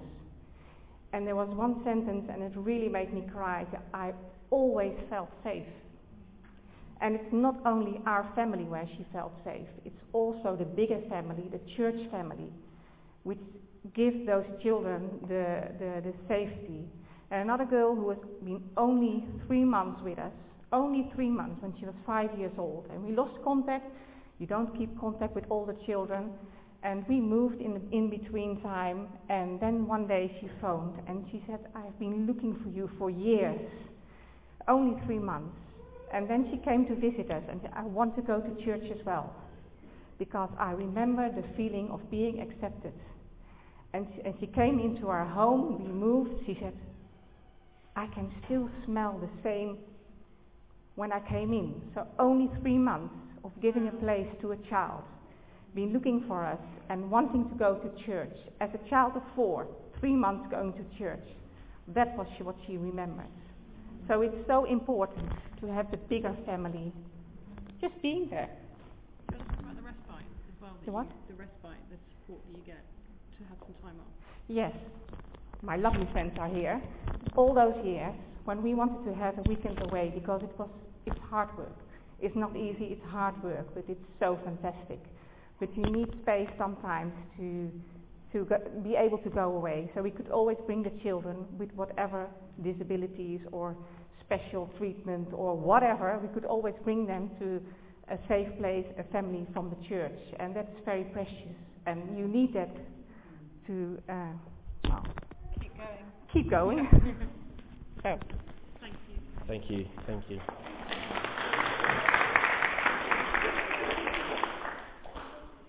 And 1.12 1.26
there 1.26 1.36
was 1.36 1.48
one 1.48 1.82
sentence 1.84 2.30
and 2.32 2.42
it 2.42 2.52
really 2.54 2.88
made 2.88 3.12
me 3.12 3.24
cry. 3.32 3.66
I 3.92 4.12
always 4.50 4.94
felt 5.10 5.30
safe. 5.42 5.66
And 7.00 7.16
it's 7.16 7.32
not 7.32 7.56
only 7.66 8.00
our 8.06 8.30
family 8.34 8.64
where 8.64 8.88
she 8.96 9.04
felt 9.12 9.32
safe, 9.44 9.66
it's 9.84 10.00
also 10.12 10.56
the 10.56 10.64
bigger 10.64 11.00
family, 11.08 11.50
the 11.50 11.60
church 11.76 11.98
family, 12.10 12.50
which 13.24 13.38
gives 13.94 14.26
those 14.26 14.44
children 14.62 15.10
the, 15.22 15.68
the, 15.78 16.10
the 16.10 16.14
safety. 16.28 16.84
And 17.30 17.42
another 17.42 17.64
girl 17.64 17.94
who 17.94 18.10
has 18.10 18.18
been 18.44 18.62
only 18.76 19.24
three 19.46 19.64
months 19.64 20.00
with 20.02 20.18
us, 20.18 20.32
only 20.72 21.10
three 21.14 21.28
months 21.28 21.60
when 21.60 21.74
she 21.78 21.84
was 21.84 21.94
five 22.06 22.36
years 22.38 22.52
old, 22.58 22.86
and 22.90 23.04
we 23.04 23.12
lost 23.12 23.34
contact. 23.44 23.86
You 24.38 24.46
don't 24.46 24.76
keep 24.76 24.98
contact 24.98 25.34
with 25.34 25.44
all 25.50 25.64
the 25.66 25.76
children. 25.86 26.30
And 26.82 27.06
we 27.08 27.18
moved 27.18 27.62
in 27.62 27.80
in 27.92 28.10
between 28.10 28.60
time, 28.60 29.08
and 29.30 29.58
then 29.58 29.86
one 29.86 30.06
day 30.06 30.36
she 30.38 30.50
phoned 30.60 31.00
and 31.08 31.24
she 31.32 31.42
said, 31.46 31.60
I've 31.74 31.98
been 31.98 32.26
looking 32.26 32.60
for 32.62 32.68
you 32.68 32.90
for 32.98 33.08
years, 33.08 33.58
only 34.68 35.00
three 35.06 35.18
months. 35.18 35.56
And 36.14 36.30
then 36.30 36.46
she 36.50 36.58
came 36.58 36.86
to 36.86 36.94
visit 36.94 37.28
us 37.32 37.42
and 37.50 37.60
said, 37.60 37.72
I 37.74 37.82
want 37.82 38.14
to 38.14 38.22
go 38.22 38.40
to 38.40 38.64
church 38.64 38.84
as 38.88 39.04
well, 39.04 39.34
because 40.16 40.48
I 40.60 40.70
remember 40.70 41.28
the 41.28 41.42
feeling 41.56 41.88
of 41.90 42.08
being 42.08 42.40
accepted. 42.40 42.92
And 43.92 44.06
she, 44.14 44.22
and 44.22 44.34
she 44.38 44.46
came 44.46 44.78
into 44.78 45.08
our 45.08 45.24
home, 45.24 45.84
we 45.84 45.90
moved, 45.90 46.30
she 46.46 46.56
said, 46.60 46.72
I 47.96 48.06
can 48.14 48.30
still 48.44 48.70
smell 48.84 49.20
the 49.20 49.28
same 49.42 49.78
when 50.94 51.10
I 51.12 51.18
came 51.28 51.52
in. 51.52 51.82
So 51.94 52.06
only 52.20 52.48
three 52.62 52.78
months 52.78 53.14
of 53.42 53.50
giving 53.60 53.88
a 53.88 53.92
place 53.92 54.28
to 54.40 54.52
a 54.52 54.56
child, 54.70 55.02
been 55.74 55.92
looking 55.92 56.24
for 56.28 56.44
us 56.44 56.60
and 56.90 57.10
wanting 57.10 57.48
to 57.48 57.54
go 57.56 57.74
to 57.74 58.06
church. 58.06 58.36
As 58.60 58.70
a 58.72 58.88
child 58.88 59.16
of 59.16 59.22
four, 59.34 59.66
three 59.98 60.14
months 60.14 60.46
going 60.48 60.74
to 60.74 60.98
church. 60.98 61.26
That 61.88 62.16
was 62.16 62.28
what 62.40 62.54
she 62.68 62.76
remembered. 62.76 63.26
So 64.06 64.20
it's 64.20 64.36
so 64.46 64.64
important 64.64 65.32
to 65.64 65.72
have 65.72 65.90
the 65.90 65.96
bigger 65.96 66.34
family 66.44 66.92
just 67.80 67.94
being 68.02 68.28
there. 68.30 68.50
About 69.28 69.76
the 69.76 69.82
respite 69.82 70.28
as 70.48 70.60
well? 70.60 70.76
The 70.84 70.92
what? 70.92 71.06
You, 71.06 71.34
the 71.34 71.42
respite, 71.42 71.80
the 71.90 71.96
support 72.10 72.40
that 72.46 72.58
you 72.58 72.64
get 72.66 72.84
to 73.38 73.44
have 73.48 73.58
some 73.64 73.74
time 73.82 73.96
off. 74.00 74.12
Yes, 74.48 74.72
my 75.62 75.76
lovely 75.76 76.06
friends 76.12 76.32
are 76.38 76.48
here. 76.48 76.82
All 77.36 77.54
those 77.54 77.74
years 77.84 78.14
when 78.44 78.62
we 78.62 78.74
wanted 78.74 79.04
to 79.10 79.14
have 79.14 79.38
a 79.38 79.42
weekend 79.42 79.80
away 79.80 80.12
because 80.14 80.42
it 80.42 80.58
was 80.58 80.68
it's 81.06 81.18
hard 81.30 81.48
work. 81.56 81.76
It's 82.20 82.36
not 82.36 82.56
easy, 82.56 82.96
it's 82.96 83.04
hard 83.06 83.42
work, 83.42 83.66
but 83.74 83.84
it's 83.88 84.04
so 84.20 84.38
fantastic. 84.44 85.00
But 85.60 85.74
you 85.76 85.84
need 85.84 86.08
space 86.22 86.48
sometimes 86.58 87.12
to 87.38 87.70
to 88.32 88.44
go, 88.44 88.58
be 88.82 88.96
able 88.96 89.18
to 89.18 89.30
go 89.30 89.54
away. 89.56 89.90
So 89.94 90.02
we 90.02 90.10
could 90.10 90.28
always 90.28 90.58
bring 90.66 90.82
the 90.82 90.92
children 91.02 91.46
with 91.56 91.70
whatever 91.74 92.26
disabilities 92.62 93.40
or 93.52 93.76
special 94.26 94.70
treatment 94.78 95.28
or 95.32 95.56
whatever. 95.56 96.18
We 96.22 96.28
could 96.28 96.44
always 96.44 96.74
bring 96.84 97.06
them 97.06 97.30
to 97.40 97.60
a 98.10 98.18
safe 98.28 98.48
place, 98.58 98.86
a 98.98 99.04
family 99.12 99.46
from 99.52 99.70
the 99.70 99.88
church, 99.88 100.18
and 100.38 100.54
that's 100.54 100.76
very 100.84 101.04
precious. 101.04 101.54
And 101.86 102.16
you 102.18 102.28
need 102.28 102.54
that 102.54 102.74
to 103.66 103.98
uh, 104.08 104.14
well, 104.88 105.04
Keep 105.60 105.76
going. 105.76 106.04
keep 106.32 106.50
going. 106.50 106.88
so. 108.02 108.18
Thank 108.80 108.94
you. 109.08 109.16
Thank 109.46 109.70
you, 109.70 109.86
thank 110.06 110.24
you. 110.28 110.40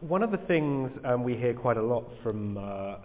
One 0.01 0.21
of 0.21 0.31
the 0.31 0.37
things 0.37 0.91
um, 1.03 1.23
we 1.23 1.35
hear 1.35 1.53
quite 1.53 1.77
a 1.77 1.81
lot 1.81 2.05
from 2.21 2.57
uh, 2.57 2.61
uh, 2.61 2.97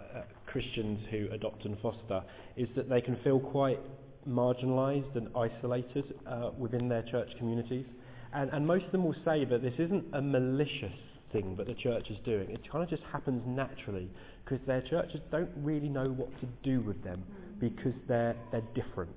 Christians 0.45 0.99
who 1.09 1.27
adopt 1.31 1.65
and 1.65 1.77
foster 1.79 2.21
is 2.57 2.67
that 2.75 2.89
they 2.89 3.01
can 3.01 3.17
feel 3.23 3.39
quite 3.39 3.79
marginalised 4.27 5.15
and 5.15 5.27
isolated 5.35 6.15
uh, 6.27 6.51
within 6.57 6.87
their 6.87 7.03
church 7.03 7.29
communities. 7.37 7.85
And, 8.33 8.49
and 8.51 8.65
most 8.65 8.85
of 8.85 8.91
them 8.91 9.03
will 9.03 9.15
say 9.25 9.45
that 9.45 9.61
this 9.61 9.73
isn't 9.77 10.05
a 10.13 10.21
malicious 10.21 10.93
thing 11.31 11.55
that 11.57 11.67
the 11.67 11.73
church 11.73 12.07
is 12.09 12.17
doing. 12.25 12.49
It 12.49 12.61
kind 12.71 12.83
of 12.83 12.89
just 12.89 13.03
happens 13.11 13.41
naturally 13.45 14.09
because 14.43 14.65
their 14.67 14.81
churches 14.81 15.19
don't 15.31 15.49
really 15.57 15.89
know 15.89 16.09
what 16.09 16.29
to 16.41 16.47
do 16.63 16.81
with 16.81 17.03
them 17.03 17.23
because 17.59 17.93
they're, 18.07 18.35
they're 18.51 18.63
different. 18.73 19.15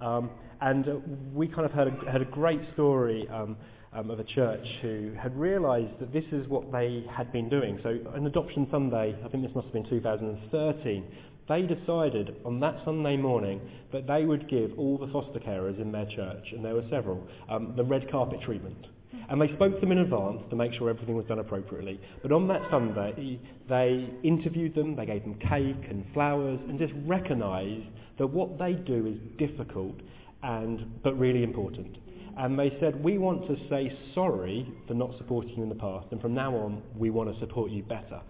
Um, 0.00 0.30
and 0.60 0.88
uh, 0.88 0.96
we 1.32 1.48
kind 1.48 1.66
of 1.66 1.72
heard 1.72 1.88
a, 1.88 2.16
a 2.20 2.24
great 2.24 2.60
story 2.74 3.28
um, 3.32 3.56
um, 3.92 4.10
of 4.10 4.18
a 4.18 4.24
church 4.24 4.66
who 4.82 5.12
had 5.20 5.38
realised 5.38 5.98
that 6.00 6.12
this 6.12 6.24
is 6.32 6.48
what 6.48 6.70
they 6.72 7.04
had 7.14 7.32
been 7.32 7.48
doing. 7.48 7.78
So 7.82 7.98
on 8.14 8.26
Adoption 8.26 8.66
Sunday, 8.70 9.16
I 9.24 9.28
think 9.28 9.44
this 9.44 9.54
must 9.54 9.66
have 9.66 9.72
been 9.72 9.88
2013, 9.88 11.04
they 11.48 11.62
decided 11.62 12.36
on 12.44 12.60
that 12.60 12.76
Sunday 12.84 13.16
morning 13.16 13.60
that 13.92 14.06
they 14.06 14.24
would 14.24 14.48
give 14.48 14.78
all 14.78 14.98
the 14.98 15.08
foster 15.08 15.38
carers 15.38 15.80
in 15.80 15.92
their 15.92 16.06
church, 16.06 16.52
and 16.52 16.64
there 16.64 16.74
were 16.74 16.86
several, 16.90 17.26
um, 17.48 17.74
the 17.76 17.84
red 17.84 18.10
carpet 18.10 18.40
treatment. 18.42 18.86
And 19.28 19.40
they 19.40 19.52
spoke 19.54 19.74
to 19.74 19.80
them 19.80 19.92
in 19.92 19.98
advance 19.98 20.42
to 20.50 20.56
make 20.56 20.72
sure 20.74 20.90
everything 20.90 21.16
was 21.16 21.26
done 21.26 21.38
appropriately. 21.38 22.00
But 22.22 22.32
on 22.32 22.48
that 22.48 22.62
Sunday, 22.70 23.38
they 23.68 24.10
interviewed 24.22 24.74
them, 24.74 24.96
they 24.96 25.06
gave 25.06 25.22
them 25.22 25.34
cake 25.34 25.88
and 25.88 26.04
flowers, 26.12 26.60
and 26.68 26.78
just 26.78 26.92
recognised 27.06 27.86
that 28.18 28.26
what 28.26 28.58
they 28.58 28.72
do 28.72 29.06
is 29.06 29.18
difficult 29.38 29.96
and 30.42 31.02
but 31.02 31.18
really 31.18 31.42
important. 31.42 31.96
And 32.36 32.58
they 32.58 32.76
said, 32.80 33.02
we 33.02 33.18
want 33.18 33.46
to 33.46 33.56
say 33.68 33.96
sorry 34.14 34.68
for 34.86 34.94
not 34.94 35.16
supporting 35.18 35.56
you 35.56 35.62
in 35.62 35.68
the 35.68 35.74
past, 35.74 36.08
and 36.10 36.20
from 36.20 36.34
now 36.34 36.54
on, 36.56 36.82
we 36.96 37.10
want 37.10 37.32
to 37.32 37.38
support 37.40 37.70
you 37.70 37.82
better. 37.82 38.20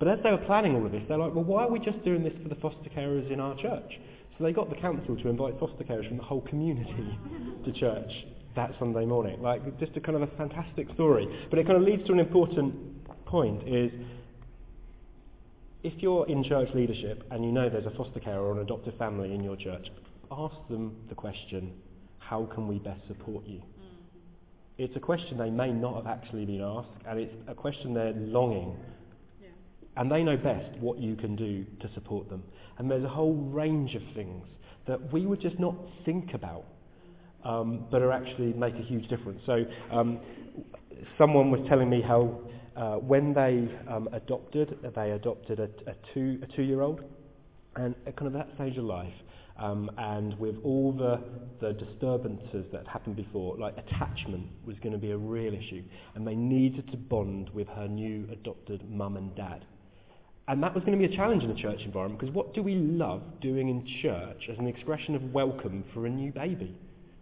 But 0.00 0.08
as 0.08 0.18
they 0.24 0.30
were 0.30 0.38
planning 0.38 0.74
all 0.74 0.86
of 0.86 0.92
this, 0.92 1.02
they're 1.06 1.18
like, 1.18 1.34
well, 1.34 1.44
why 1.44 1.64
are 1.64 1.70
we 1.70 1.78
just 1.78 2.02
doing 2.04 2.24
this 2.24 2.32
for 2.42 2.48
the 2.48 2.54
foster 2.56 2.88
carers 2.96 3.30
in 3.30 3.38
our 3.38 3.54
church? 3.56 4.00
So 4.36 4.44
they 4.44 4.52
got 4.52 4.70
the 4.70 4.76
council 4.76 5.14
to 5.14 5.28
invite 5.28 5.60
foster 5.60 5.84
carers 5.84 6.08
from 6.08 6.16
the 6.16 6.22
whole 6.22 6.40
community 6.40 7.18
to 7.66 7.72
church 7.72 8.10
that 8.56 8.72
Sunday 8.78 9.04
morning. 9.04 9.42
Like, 9.42 9.78
just 9.78 9.94
a 9.96 10.00
kind 10.00 10.16
of 10.16 10.22
a 10.22 10.36
fantastic 10.38 10.88
story. 10.94 11.28
But 11.50 11.58
it 11.58 11.66
kind 11.66 11.76
of 11.76 11.82
leads 11.82 12.04
to 12.06 12.14
an 12.14 12.18
important 12.18 12.74
point 13.26 13.68
is, 13.68 13.92
if 15.82 15.92
you're 15.98 16.26
in 16.28 16.44
church 16.44 16.68
leadership 16.74 17.22
and 17.30 17.44
you 17.44 17.52
know 17.52 17.68
there's 17.68 17.86
a 17.86 17.90
foster 17.90 18.20
carer 18.20 18.42
or 18.42 18.52
an 18.52 18.60
adoptive 18.60 18.96
family 18.96 19.34
in 19.34 19.44
your 19.44 19.56
church, 19.56 19.86
ask 20.32 20.54
them 20.70 20.96
the 21.10 21.14
question, 21.14 21.72
how 22.18 22.46
can 22.54 22.66
we 22.66 22.78
best 22.78 23.00
support 23.06 23.46
you? 23.46 23.58
Mm. 23.58 23.62
It's 24.78 24.96
a 24.96 25.00
question 25.00 25.36
they 25.36 25.50
may 25.50 25.72
not 25.72 25.96
have 25.96 26.06
actually 26.06 26.46
been 26.46 26.62
asked, 26.62 26.88
and 27.06 27.18
it's 27.18 27.34
a 27.48 27.54
question 27.54 27.92
they're 27.92 28.12
longing. 28.12 28.76
And 29.96 30.10
they 30.10 30.22
know 30.22 30.36
best 30.36 30.78
what 30.78 30.98
you 30.98 31.16
can 31.16 31.36
do 31.36 31.64
to 31.80 31.92
support 31.94 32.28
them. 32.28 32.42
And 32.78 32.90
there's 32.90 33.04
a 33.04 33.08
whole 33.08 33.34
range 33.34 33.94
of 33.94 34.02
things 34.14 34.46
that 34.86 35.12
we 35.12 35.26
would 35.26 35.40
just 35.40 35.58
not 35.58 35.74
think 36.04 36.32
about, 36.34 36.64
um, 37.44 37.84
but 37.90 38.02
are 38.02 38.12
actually 38.12 38.52
make 38.52 38.74
a 38.74 38.82
huge 38.82 39.08
difference. 39.08 39.40
So 39.46 39.64
um, 39.90 40.20
someone 41.18 41.50
was 41.50 41.60
telling 41.68 41.90
me 41.90 42.02
how 42.02 42.40
uh, 42.76 42.94
when 42.94 43.34
they 43.34 43.68
um, 43.92 44.08
adopted, 44.12 44.78
they 44.94 45.10
adopted 45.10 45.60
a, 45.60 45.68
a, 45.90 45.94
two, 46.14 46.40
a 46.42 46.56
two-year-old, 46.56 47.02
and 47.76 47.94
at 48.06 48.16
kind 48.16 48.26
of 48.26 48.32
that 48.32 48.48
stage 48.54 48.76
of 48.78 48.84
life, 48.84 49.12
um, 49.58 49.90
and 49.98 50.38
with 50.38 50.56
all 50.64 50.92
the, 50.92 51.20
the 51.60 51.74
disturbances 51.74 52.64
that 52.72 52.86
happened 52.86 53.16
before, 53.16 53.58
like 53.58 53.76
attachment 53.76 54.46
was 54.64 54.76
going 54.82 54.92
to 54.92 54.98
be 54.98 55.10
a 55.10 55.16
real 55.16 55.52
issue, 55.52 55.82
and 56.14 56.26
they 56.26 56.34
needed 56.34 56.90
to 56.90 56.96
bond 56.96 57.50
with 57.50 57.68
her 57.68 57.86
new 57.86 58.26
adopted 58.32 58.90
mum 58.90 59.16
and 59.16 59.34
dad. 59.36 59.64
And 60.50 60.60
that 60.64 60.74
was 60.74 60.82
going 60.82 60.98
to 60.98 61.08
be 61.08 61.14
a 61.14 61.16
challenge 61.16 61.44
in 61.44 61.48
the 61.48 61.54
church 61.54 61.80
environment, 61.84 62.20
because 62.20 62.34
what 62.34 62.52
do 62.54 62.62
we 62.64 62.74
love 62.74 63.22
doing 63.40 63.68
in 63.68 63.86
church 64.02 64.48
as 64.50 64.58
an 64.58 64.66
expression 64.66 65.14
of 65.14 65.32
welcome 65.32 65.84
for 65.94 66.06
a 66.06 66.10
new 66.10 66.32
baby? 66.32 66.76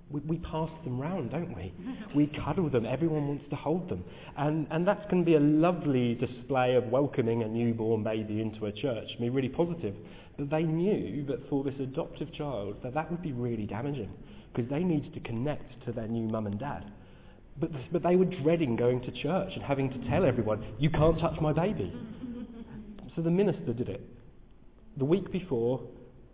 We, 0.09 0.21
we 0.21 0.39
pass 0.39 0.71
them 0.83 0.99
round, 0.99 1.33
don't 1.33 1.55
we? 1.55 1.75
We 2.17 2.33
cuddle 2.43 2.71
them. 2.71 2.87
Everyone 2.87 3.29
wants 3.29 3.45
to 3.51 3.57
hold 3.57 3.91
them. 3.91 4.03
And, 4.39 4.67
and 4.71 4.89
that's 4.89 5.05
going 5.11 5.23
to 5.23 5.27
be 5.27 5.35
a 5.35 5.41
lovely 5.41 6.15
display 6.15 6.75
of 6.75 6.85
welcoming 6.85 7.43
a 7.43 7.49
newborn 7.49 8.03
baby 8.03 8.41
into 8.41 8.65
a 8.65 8.73
church, 8.73 9.07
be 9.21 9.29
really 9.29 9.51
positive. 9.51 9.95
But 10.39 10.49
they 10.49 10.63
knew 10.63 11.27
that 11.27 11.51
for 11.51 11.63
this 11.65 11.75
adoptive 11.79 12.33
child, 12.33 12.77
that 12.83 12.95
that 12.95 13.11
would 13.11 13.21
be 13.21 13.33
really 13.33 13.67
damaging, 13.67 14.11
because 14.55 14.71
they 14.71 14.83
needed 14.83 15.13
to 15.13 15.21
connect 15.21 15.85
to 15.85 15.93
their 15.93 16.09
new 16.09 16.31
mum 16.31 16.47
and 16.47 16.59
dad. 16.59 16.91
But, 17.61 17.73
but 17.93 18.03
they 18.03 18.17
were 18.17 18.25
dreading 18.25 18.75
going 18.75 19.03
to 19.03 19.11
church 19.11 19.51
and 19.55 19.63
having 19.63 19.91
to 19.91 20.09
tell 20.09 20.25
everyone, 20.25 20.65
you 20.79 20.89
can't 20.89 21.19
touch 21.19 21.39
my 21.43 21.53
baby. 21.53 21.93
So 23.19 23.23
the 23.23 23.33
minister 23.33 23.73
did 23.73 23.89
it. 23.89 24.01
The 24.97 25.05
week 25.05 25.33
before, 25.33 25.83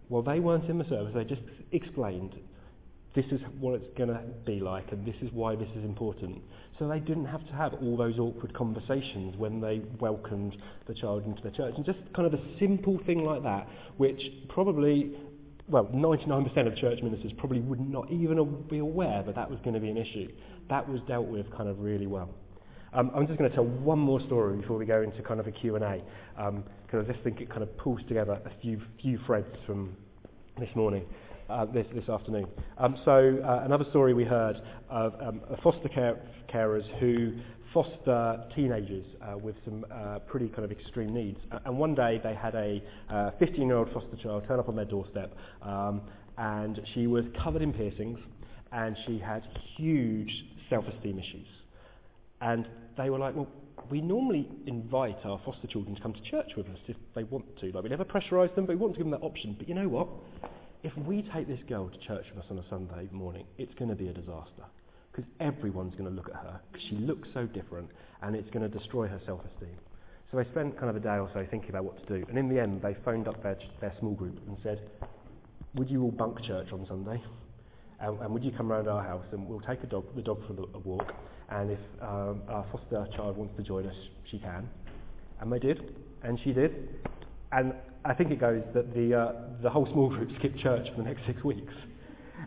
while 0.08 0.20
they 0.20 0.38
weren't 0.38 0.68
in 0.68 0.76
the 0.76 0.84
service, 0.84 1.14
they 1.14 1.24
just 1.24 1.40
explained 1.72 2.34
this 3.14 3.24
is 3.32 3.40
what 3.58 3.76
it's 3.76 3.96
going 3.96 4.10
to 4.10 4.20
be 4.44 4.60
like 4.60 4.92
and 4.92 5.06
this 5.06 5.14
is 5.22 5.30
why 5.32 5.56
this 5.56 5.68
is 5.78 5.82
important. 5.82 6.42
So 6.78 6.86
they 6.86 6.98
didn't 6.98 7.24
have 7.24 7.46
to 7.46 7.54
have 7.54 7.72
all 7.72 7.96
those 7.96 8.18
awkward 8.18 8.52
conversations 8.52 9.34
when 9.38 9.62
they 9.62 9.80
welcomed 9.98 10.58
the 10.86 10.92
child 10.92 11.24
into 11.24 11.40
the 11.40 11.52
church. 11.52 11.72
And 11.74 11.86
just 11.86 12.00
kind 12.14 12.26
of 12.26 12.38
a 12.38 12.58
simple 12.58 13.00
thing 13.06 13.24
like 13.24 13.42
that, 13.44 13.66
which 13.96 14.20
probably 14.50 15.16
well, 15.66 15.86
99% 15.86 16.66
of 16.66 16.76
church 16.76 17.02
ministers 17.02 17.32
probably 17.38 17.60
would 17.60 17.80
not 17.80 18.12
even 18.12 18.62
be 18.68 18.80
aware 18.80 19.22
that 19.22 19.36
that 19.36 19.48
was 19.48 19.58
going 19.60 19.72
to 19.72 19.80
be 19.80 19.88
an 19.88 19.96
issue. 19.96 20.28
That 20.68 20.86
was 20.86 21.00
dealt 21.08 21.28
with 21.28 21.50
kind 21.56 21.70
of 21.70 21.80
really 21.80 22.06
well. 22.06 22.28
Um, 22.94 23.10
I'm 23.12 23.26
just 23.26 23.40
going 23.40 23.50
to 23.50 23.56
tell 23.56 23.64
one 23.64 23.98
more 23.98 24.20
story 24.20 24.56
before 24.56 24.78
we 24.78 24.86
go 24.86 25.02
into 25.02 25.20
kind 25.22 25.40
of 25.40 25.48
a 25.48 25.50
Q&A, 25.50 25.78
because 25.80 26.00
um, 26.38 26.64
I 26.92 27.12
just 27.12 27.24
think 27.24 27.40
it 27.40 27.50
kind 27.50 27.64
of 27.64 27.76
pulls 27.76 27.98
together 28.06 28.40
a 28.44 28.60
few, 28.62 28.80
few 29.02 29.18
threads 29.26 29.48
from 29.66 29.96
this 30.60 30.68
morning, 30.76 31.04
uh, 31.50 31.64
this, 31.64 31.86
this 31.92 32.08
afternoon. 32.08 32.46
Um, 32.78 32.96
so 33.04 33.40
uh, 33.44 33.62
another 33.64 33.84
story 33.90 34.14
we 34.14 34.22
heard 34.22 34.62
of 34.90 35.12
um, 35.20 35.40
foster 35.64 35.88
care, 35.88 36.20
carers 36.48 36.84
who 37.00 37.32
foster 37.72 38.44
teenagers 38.54 39.04
uh, 39.20 39.36
with 39.38 39.56
some 39.64 39.84
uh, 39.92 40.20
pretty 40.20 40.46
kind 40.50 40.62
of 40.62 40.70
extreme 40.70 41.12
needs. 41.12 41.40
And 41.64 41.76
one 41.76 41.96
day 41.96 42.20
they 42.22 42.36
had 42.36 42.54
a 42.54 42.80
15-year-old 43.10 43.88
uh, 43.88 43.92
foster 43.92 44.16
child 44.22 44.44
turn 44.46 44.60
up 44.60 44.68
on 44.68 44.76
their 44.76 44.84
doorstep, 44.84 45.36
um, 45.62 46.00
and 46.38 46.80
she 46.94 47.08
was 47.08 47.24
covered 47.42 47.62
in 47.62 47.72
piercings, 47.72 48.20
and 48.70 48.96
she 49.04 49.18
had 49.18 49.42
huge 49.76 50.30
self-esteem 50.70 51.18
issues. 51.18 51.48
And 52.40 52.66
they 52.96 53.10
were 53.10 53.18
like, 53.18 53.34
well, 53.34 53.48
we 53.90 54.00
normally 54.00 54.48
invite 54.66 55.18
our 55.24 55.40
foster 55.44 55.66
children 55.66 55.94
to 55.94 56.00
come 56.00 56.14
to 56.14 56.22
church 56.22 56.52
with 56.56 56.66
us 56.66 56.78
if 56.86 56.96
they 57.14 57.24
want 57.24 57.44
to. 57.60 57.70
Like 57.72 57.82
we 57.82 57.90
never 57.90 58.04
pressurise 58.04 58.54
them, 58.54 58.66
but 58.66 58.76
we 58.76 58.76
want 58.76 58.94
to 58.94 58.98
give 58.98 59.10
them 59.10 59.18
that 59.18 59.24
option. 59.24 59.54
But 59.58 59.68
you 59.68 59.74
know 59.74 59.88
what? 59.88 60.08
If 60.82 60.96
we 60.98 61.22
take 61.34 61.48
this 61.48 61.60
girl 61.68 61.88
to 61.88 61.98
church 62.06 62.26
with 62.34 62.44
us 62.44 62.50
on 62.50 62.58
a 62.58 62.64
Sunday 62.68 63.08
morning, 63.12 63.46
it's 63.58 63.74
going 63.74 63.88
to 63.90 63.94
be 63.94 64.08
a 64.08 64.12
disaster 64.12 64.64
because 65.12 65.30
everyone's 65.40 65.94
going 65.94 66.08
to 66.08 66.14
look 66.14 66.28
at 66.28 66.36
her 66.36 66.60
because 66.72 66.86
she 66.88 66.96
looks 66.96 67.28
so 67.32 67.46
different 67.46 67.88
and 68.22 68.34
it's 68.34 68.50
going 68.50 68.68
to 68.68 68.78
destroy 68.78 69.06
her 69.06 69.20
self-esteem. 69.26 69.76
So 70.30 70.38
they 70.38 70.44
spent 70.50 70.76
kind 70.78 70.90
of 70.90 70.96
a 70.96 71.00
day 71.00 71.16
or 71.16 71.30
so 71.32 71.46
thinking 71.50 71.70
about 71.70 71.84
what 71.84 72.06
to 72.06 72.18
do. 72.18 72.26
And 72.28 72.38
in 72.38 72.48
the 72.48 72.60
end, 72.60 72.82
they 72.82 72.96
phoned 73.04 73.28
up 73.28 73.42
their, 73.42 73.56
their 73.80 73.94
small 74.00 74.14
group 74.14 74.38
and 74.46 74.56
said, 74.62 74.80
would 75.74 75.90
you 75.90 76.02
all 76.02 76.10
bunk 76.10 76.42
church 76.42 76.68
on 76.72 76.86
Sunday? 76.88 77.22
And, 78.00 78.18
and 78.20 78.32
would 78.32 78.44
you 78.44 78.50
come 78.50 78.70
round 78.70 78.88
our 78.88 79.02
house 79.02 79.24
and 79.32 79.46
we'll 79.46 79.60
take 79.60 79.82
a 79.82 79.86
dog, 79.86 80.04
the 80.16 80.22
dog 80.22 80.40
for 80.46 80.52
a 80.52 80.78
walk 80.80 81.14
and 81.50 81.70
if 81.70 81.78
um, 82.00 82.42
our 82.48 82.64
foster 82.72 83.06
child 83.16 83.36
wants 83.36 83.54
to 83.56 83.62
join 83.62 83.86
us, 83.86 83.96
she 84.30 84.38
can. 84.38 84.68
And 85.40 85.52
they 85.52 85.58
did, 85.58 85.94
and 86.22 86.38
she 86.42 86.52
did. 86.52 86.88
And 87.52 87.74
I 88.04 88.14
think 88.14 88.30
it 88.30 88.40
goes 88.40 88.62
that 88.74 88.94
the, 88.94 89.14
uh, 89.14 89.32
the 89.62 89.70
whole 89.70 89.86
small 89.86 90.08
group 90.08 90.30
skipped 90.38 90.58
church 90.58 90.88
for 90.90 91.02
the 91.02 91.08
next 91.08 91.26
six 91.26 91.42
weeks. 91.44 91.72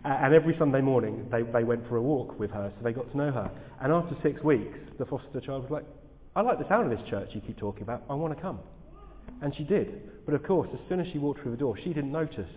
And 0.03 0.33
every 0.33 0.55
Sunday 0.59 0.81
morning, 0.81 1.27
they, 1.31 1.41
they 1.41 1.63
went 1.63 1.87
for 1.87 1.97
a 1.97 2.01
walk 2.01 2.37
with 2.39 2.51
her, 2.51 2.71
so 2.77 2.83
they 2.83 2.93
got 2.93 3.09
to 3.11 3.17
know 3.17 3.31
her. 3.31 3.49
And 3.81 3.91
after 3.91 4.15
six 4.21 4.43
weeks, 4.43 4.77
the 4.99 5.05
foster 5.05 5.41
child 5.41 5.63
was 5.63 5.71
like, 5.71 5.85
I 6.35 6.41
like 6.41 6.59
the 6.59 6.67
sound 6.69 6.91
of 6.91 6.97
this 6.97 7.09
church 7.09 7.29
you 7.33 7.41
keep 7.41 7.57
talking 7.57 7.83
about. 7.83 8.03
I 8.09 8.13
want 8.13 8.35
to 8.35 8.41
come. 8.41 8.59
And 9.41 9.55
she 9.55 9.63
did. 9.63 10.25
But 10.25 10.35
of 10.35 10.43
course, 10.43 10.69
as 10.73 10.79
soon 10.87 10.99
as 10.99 11.07
she 11.11 11.17
walked 11.17 11.41
through 11.41 11.51
the 11.51 11.57
door, 11.57 11.77
she 11.83 11.93
didn't 11.93 12.11
notice 12.11 12.49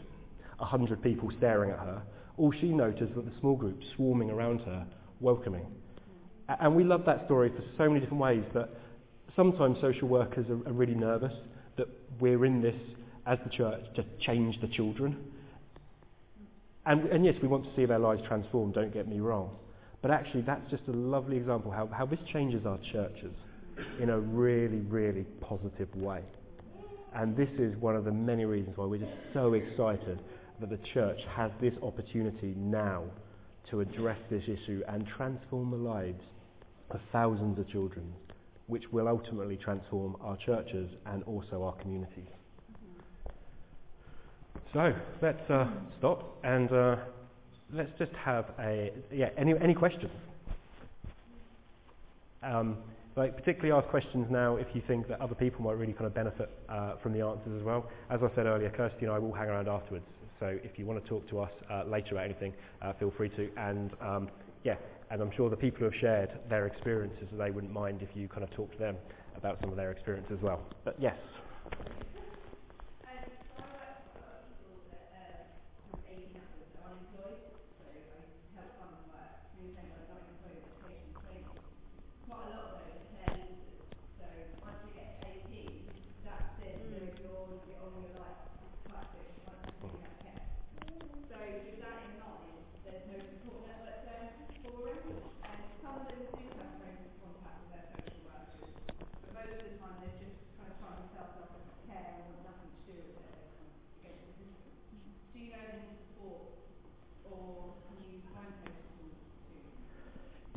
a 0.58 0.64
hundred 0.64 1.02
people 1.02 1.30
staring 1.38 1.70
at 1.70 1.78
her. 1.78 2.02
All 2.36 2.52
she 2.60 2.68
noticed 2.68 3.14
was 3.14 3.24
the 3.24 3.32
small 3.40 3.56
group 3.56 3.80
swarming 3.96 4.30
around 4.30 4.60
her, 4.60 4.86
welcoming. 5.20 5.66
And 6.58 6.74
we 6.74 6.84
love 6.84 7.04
that 7.06 7.26
story 7.26 7.50
for 7.50 7.62
so 7.78 7.88
many 7.88 8.00
different 8.00 8.20
ways 8.20 8.44
that 8.54 8.70
sometimes 9.36 9.76
social 9.80 10.08
workers 10.08 10.46
are, 10.50 10.68
are 10.68 10.72
really 10.72 10.94
nervous 10.94 11.32
that 11.76 11.86
we're 12.18 12.44
in 12.44 12.60
this 12.60 12.74
as 13.26 13.38
the 13.44 13.50
church 13.50 13.82
to 13.96 14.04
change 14.20 14.60
the 14.60 14.68
children 14.68 15.16
and, 16.86 17.04
and 17.06 17.24
yes, 17.24 17.34
we 17.42 17.48
want 17.48 17.64
to 17.64 17.70
see 17.76 17.84
their 17.84 17.98
lives 17.98 18.22
transformed, 18.26 18.74
don't 18.74 18.92
get 18.92 19.06
me 19.06 19.20
wrong. 19.20 19.50
But 20.02 20.10
actually, 20.10 20.42
that's 20.42 20.68
just 20.70 20.82
a 20.88 20.92
lovely 20.92 21.36
example 21.36 21.70
how, 21.70 21.88
how 21.88 22.06
this 22.06 22.18
changes 22.32 22.64
our 22.64 22.78
churches 22.92 23.32
in 24.00 24.10
a 24.10 24.18
really, 24.18 24.78
really 24.78 25.24
positive 25.40 25.94
way. 25.94 26.22
And 27.14 27.36
this 27.36 27.48
is 27.58 27.76
one 27.76 27.96
of 27.96 28.04
the 28.04 28.12
many 28.12 28.44
reasons 28.44 28.76
why 28.76 28.86
we're 28.86 29.00
just 29.00 29.12
so 29.34 29.54
excited 29.54 30.18
that 30.60 30.70
the 30.70 30.78
church 30.94 31.18
has 31.34 31.50
this 31.60 31.74
opportunity 31.82 32.54
now 32.56 33.04
to 33.70 33.80
address 33.80 34.18
this 34.30 34.42
issue 34.44 34.82
and 34.88 35.06
transform 35.16 35.70
the 35.70 35.76
lives 35.76 36.22
of 36.90 37.00
thousands 37.12 37.58
of 37.58 37.68
children, 37.68 38.12
which 38.66 38.84
will 38.92 39.08
ultimately 39.08 39.56
transform 39.56 40.16
our 40.20 40.36
churches 40.36 40.90
and 41.06 41.22
also 41.24 41.62
our 41.62 41.72
communities. 41.74 42.28
So 44.72 44.92
let's 45.20 45.50
uh, 45.50 45.66
stop 45.98 46.38
and 46.44 46.70
uh, 46.70 46.96
let's 47.72 47.90
just 47.98 48.12
have 48.12 48.46
a 48.60 48.92
yeah. 49.12 49.30
Any 49.36 49.54
any 49.60 49.74
questions? 49.74 50.12
Um, 52.42 52.76
like 53.16 53.36
particularly 53.36 53.72
ask 53.72 53.90
questions 53.90 54.28
now 54.30 54.56
if 54.56 54.68
you 54.72 54.82
think 54.86 55.08
that 55.08 55.20
other 55.20 55.34
people 55.34 55.62
might 55.62 55.72
really 55.76 55.92
kind 55.92 56.06
of 56.06 56.14
benefit 56.14 56.48
uh, 56.68 56.94
from 57.02 57.12
the 57.12 57.20
answers 57.20 57.58
as 57.58 57.64
well. 57.64 57.90
As 58.08 58.20
I 58.22 58.34
said 58.34 58.46
earlier, 58.46 58.70
Kirsty 58.70 59.04
and 59.06 59.10
I 59.10 59.18
will 59.18 59.32
hang 59.32 59.48
around 59.48 59.68
afterwards. 59.68 60.06
So 60.38 60.46
if 60.62 60.78
you 60.78 60.86
want 60.86 61.02
to 61.02 61.08
talk 61.08 61.28
to 61.30 61.40
us 61.40 61.50
uh, 61.70 61.84
later 61.84 62.12
about 62.12 62.24
anything, 62.24 62.54
uh, 62.80 62.92
feel 62.94 63.12
free 63.16 63.28
to. 63.30 63.50
And 63.56 63.90
um, 64.00 64.28
yeah, 64.64 64.76
and 65.10 65.20
I'm 65.20 65.30
sure 65.36 65.50
the 65.50 65.56
people 65.56 65.80
who 65.80 65.84
have 65.86 65.94
shared 66.00 66.30
their 66.48 66.66
experiences, 66.66 67.28
they 67.32 67.50
wouldn't 67.50 67.72
mind 67.72 68.02
if 68.02 68.08
you 68.14 68.28
kind 68.28 68.44
of 68.44 68.50
talk 68.52 68.72
to 68.72 68.78
them 68.78 68.96
about 69.36 69.58
some 69.60 69.70
of 69.70 69.76
their 69.76 69.90
experience 69.90 70.28
as 70.32 70.40
well. 70.40 70.60
But 70.84 70.96
yes. 71.00 71.16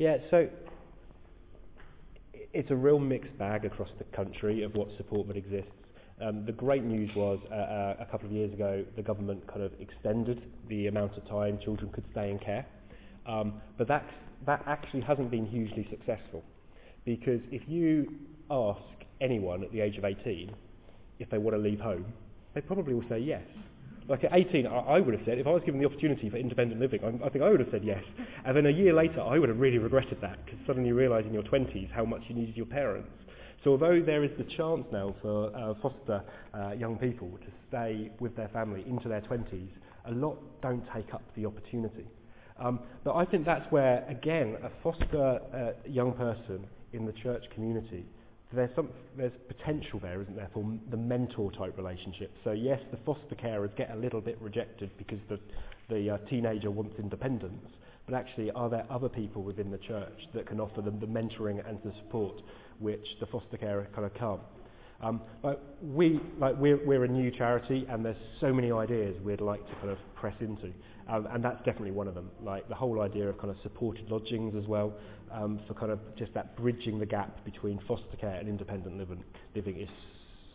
Yeah, 0.04 0.18
so 0.30 0.46
it's 2.52 2.70
a 2.70 2.76
real 2.76 2.98
mixed 2.98 3.38
bag 3.38 3.64
across 3.64 3.88
the 3.96 4.04
country 4.14 4.62
of 4.62 4.74
what 4.74 4.88
support 4.98 5.26
that 5.28 5.36
exists. 5.38 5.70
Um, 6.20 6.44
the 6.44 6.52
great 6.52 6.84
news 6.84 7.08
was 7.16 7.38
uh, 7.50 7.54
uh, 7.54 7.96
a 8.00 8.04
couple 8.10 8.26
of 8.26 8.32
years 8.32 8.52
ago 8.52 8.84
the 8.96 9.02
government 9.02 9.46
kind 9.46 9.62
of 9.62 9.72
extended 9.80 10.42
the 10.68 10.88
amount 10.88 11.16
of 11.16 11.26
time 11.26 11.58
children 11.64 11.90
could 11.90 12.04
stay 12.12 12.30
in 12.30 12.38
care. 12.38 12.66
Um, 13.24 13.62
but 13.78 13.88
that, 13.88 14.04
that 14.44 14.62
actually 14.66 15.00
hasn't 15.00 15.30
been 15.30 15.46
hugely 15.46 15.86
successful 15.88 16.44
because 17.06 17.40
if 17.50 17.62
you 17.66 18.12
ask 18.50 18.82
anyone 19.22 19.64
at 19.64 19.72
the 19.72 19.80
age 19.80 19.96
of 19.96 20.04
18 20.04 20.54
if 21.18 21.30
they 21.30 21.38
want 21.38 21.56
to 21.56 21.62
leave 21.62 21.80
home, 21.80 22.04
they 22.54 22.60
probably 22.60 22.92
will 22.92 23.08
say 23.08 23.20
yes. 23.20 23.44
Like 24.08 24.24
at 24.24 24.32
18, 24.34 24.66
I, 24.66 24.70
I 24.70 25.00
would 25.00 25.14
have 25.14 25.24
said, 25.24 25.38
if 25.38 25.46
I 25.46 25.50
was 25.50 25.62
given 25.64 25.80
the 25.80 25.86
opportunity 25.86 26.28
for 26.28 26.36
independent 26.36 26.80
living, 26.80 27.00
I, 27.02 27.26
I 27.26 27.30
think 27.30 27.42
I 27.42 27.48
would 27.48 27.60
have 27.60 27.70
said 27.70 27.84
yes. 27.84 28.02
And 28.44 28.56
then 28.56 28.66
a 28.66 28.70
year 28.70 28.92
later, 28.92 29.20
I 29.20 29.38
would 29.38 29.48
have 29.48 29.58
really 29.58 29.78
regretted 29.78 30.20
that 30.20 30.44
because 30.44 30.60
suddenly 30.66 30.88
you 30.88 30.94
realise 30.94 31.24
in 31.26 31.32
your 31.32 31.42
20s 31.42 31.90
how 31.92 32.04
much 32.04 32.22
you 32.28 32.34
needed 32.34 32.56
your 32.56 32.66
parents. 32.66 33.10
So 33.62 33.70
although 33.70 34.02
there 34.04 34.22
is 34.22 34.30
the 34.36 34.44
chance 34.44 34.84
now 34.92 35.14
for 35.22 35.56
uh, 35.56 35.72
foster 35.80 36.22
uh, 36.52 36.72
young 36.72 36.98
people 36.98 37.30
to 37.30 37.50
stay 37.68 38.10
with 38.20 38.36
their 38.36 38.48
family 38.48 38.84
into 38.86 39.08
their 39.08 39.22
20s, 39.22 39.68
a 40.06 40.12
lot 40.12 40.36
don't 40.60 40.84
take 40.94 41.14
up 41.14 41.22
the 41.34 41.46
opportunity. 41.46 42.06
Um, 42.58 42.80
but 43.04 43.14
I 43.14 43.24
think 43.24 43.46
that's 43.46 43.70
where, 43.72 44.04
again, 44.06 44.56
a 44.62 44.70
foster 44.82 45.40
uh, 45.54 45.88
young 45.88 46.12
person 46.12 46.66
in 46.92 47.06
the 47.06 47.12
church 47.12 47.44
community 47.54 48.04
there's, 48.52 48.70
some, 48.76 48.90
there's 49.16 49.32
potential 49.48 49.98
there, 50.00 50.20
isn't 50.22 50.36
there, 50.36 50.50
for 50.52 50.64
the 50.90 50.96
mentor 50.96 51.50
type 51.52 51.76
relationship. 51.76 52.30
So 52.44 52.52
yes, 52.52 52.80
the 52.90 52.98
foster 52.98 53.34
carers 53.34 53.74
get 53.76 53.90
a 53.90 53.96
little 53.96 54.20
bit 54.20 54.38
rejected 54.40 54.90
because 54.98 55.18
the, 55.28 55.38
the 55.88 56.10
uh, 56.10 56.18
teenager 56.30 56.70
wants 56.70 56.94
independence, 56.98 57.66
but 58.06 58.14
actually 58.14 58.50
are 58.52 58.68
there 58.68 58.86
other 58.90 59.08
people 59.08 59.42
within 59.42 59.70
the 59.70 59.78
church 59.78 60.28
that 60.34 60.46
can 60.46 60.60
offer 60.60 60.82
them 60.82 61.00
the 61.00 61.06
mentoring 61.06 61.66
and 61.68 61.78
the 61.84 61.92
support 62.02 62.34
which 62.78 63.06
the 63.20 63.26
foster 63.26 63.56
carer 63.56 63.86
kind 63.94 64.06
of 64.06 64.14
can't? 64.14 64.40
Um, 65.04 65.20
like 65.42 65.58
we, 65.82 66.18
like 66.38 66.56
we're, 66.56 66.82
we're 66.86 67.04
a 67.04 67.08
new 67.08 67.30
charity 67.30 67.86
and 67.90 68.02
there's 68.02 68.16
so 68.40 68.54
many 68.54 68.72
ideas 68.72 69.14
we'd 69.22 69.42
like 69.42 69.60
to 69.68 69.74
kind 69.76 69.90
of 69.90 69.98
press 70.14 70.34
into. 70.40 70.72
Um, 71.08 71.28
and 71.30 71.44
that's 71.44 71.58
definitely 71.58 71.90
one 71.90 72.08
of 72.08 72.14
them. 72.14 72.30
Like 72.42 72.66
the 72.70 72.74
whole 72.74 73.02
idea 73.02 73.28
of 73.28 73.36
kind 73.36 73.50
of 73.50 73.58
supported 73.62 74.10
lodgings 74.10 74.54
as 74.56 74.66
well, 74.66 74.94
um, 75.30 75.60
for 75.68 75.74
kind 75.74 75.92
of 75.92 76.00
just 76.16 76.32
that 76.32 76.56
bridging 76.56 76.98
the 76.98 77.04
gap 77.04 77.44
between 77.44 77.78
foster 77.86 78.16
care 78.18 78.36
and 78.36 78.48
independent 78.48 78.96
living, 78.96 79.22
living 79.54 79.78
is 79.78 79.90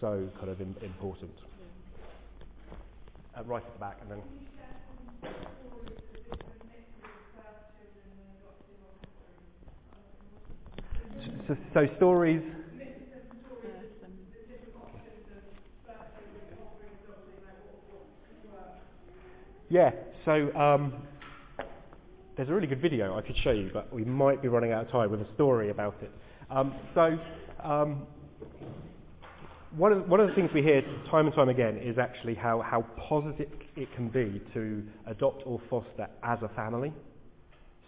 so 0.01 0.27
kind 0.37 0.49
of 0.49 0.59
Im- 0.61 0.75
important. 0.81 1.31
Uh, 3.37 3.43
right 3.43 3.63
at 3.63 3.73
the 3.73 3.79
back, 3.79 3.99
and 4.01 4.09
then. 4.09 4.21
So, 11.47 11.57
so 11.73 11.87
stories 11.97 12.41
Yeah, 19.71 19.91
so 20.25 20.51
um, 20.55 20.93
there's 22.35 22.49
a 22.49 22.53
really 22.53 22.65
good 22.65 22.81
video 22.81 23.15
I 23.15 23.21
could 23.21 23.37
show 23.37 23.51
you, 23.51 23.69
but 23.71 23.93
we 23.93 24.03
might 24.03 24.41
be 24.41 24.47
running 24.47 24.71
out 24.71 24.85
of 24.85 24.91
time 24.91 25.11
with 25.11 25.21
a 25.21 25.31
story 25.35 25.69
about 25.69 25.95
it. 26.01 26.11
Um, 26.49 26.73
so 26.95 27.19
um, 27.63 28.07
one, 29.77 29.91
of, 29.91 30.09
one 30.09 30.19
of 30.19 30.27
the 30.27 30.33
things 30.33 30.49
we 30.55 30.63
hear 30.63 30.81
time 31.11 31.27
and 31.27 31.35
time 31.35 31.49
again 31.49 31.77
is 31.77 31.99
actually 31.99 32.33
how, 32.33 32.61
how 32.61 32.81
positive 32.97 33.47
it 33.75 33.93
can 33.93 34.09
be 34.09 34.41
to 34.55 34.83
adopt 35.05 35.43
or 35.45 35.61
foster 35.69 36.07
as 36.23 36.39
a 36.41 36.49
family. 36.55 36.91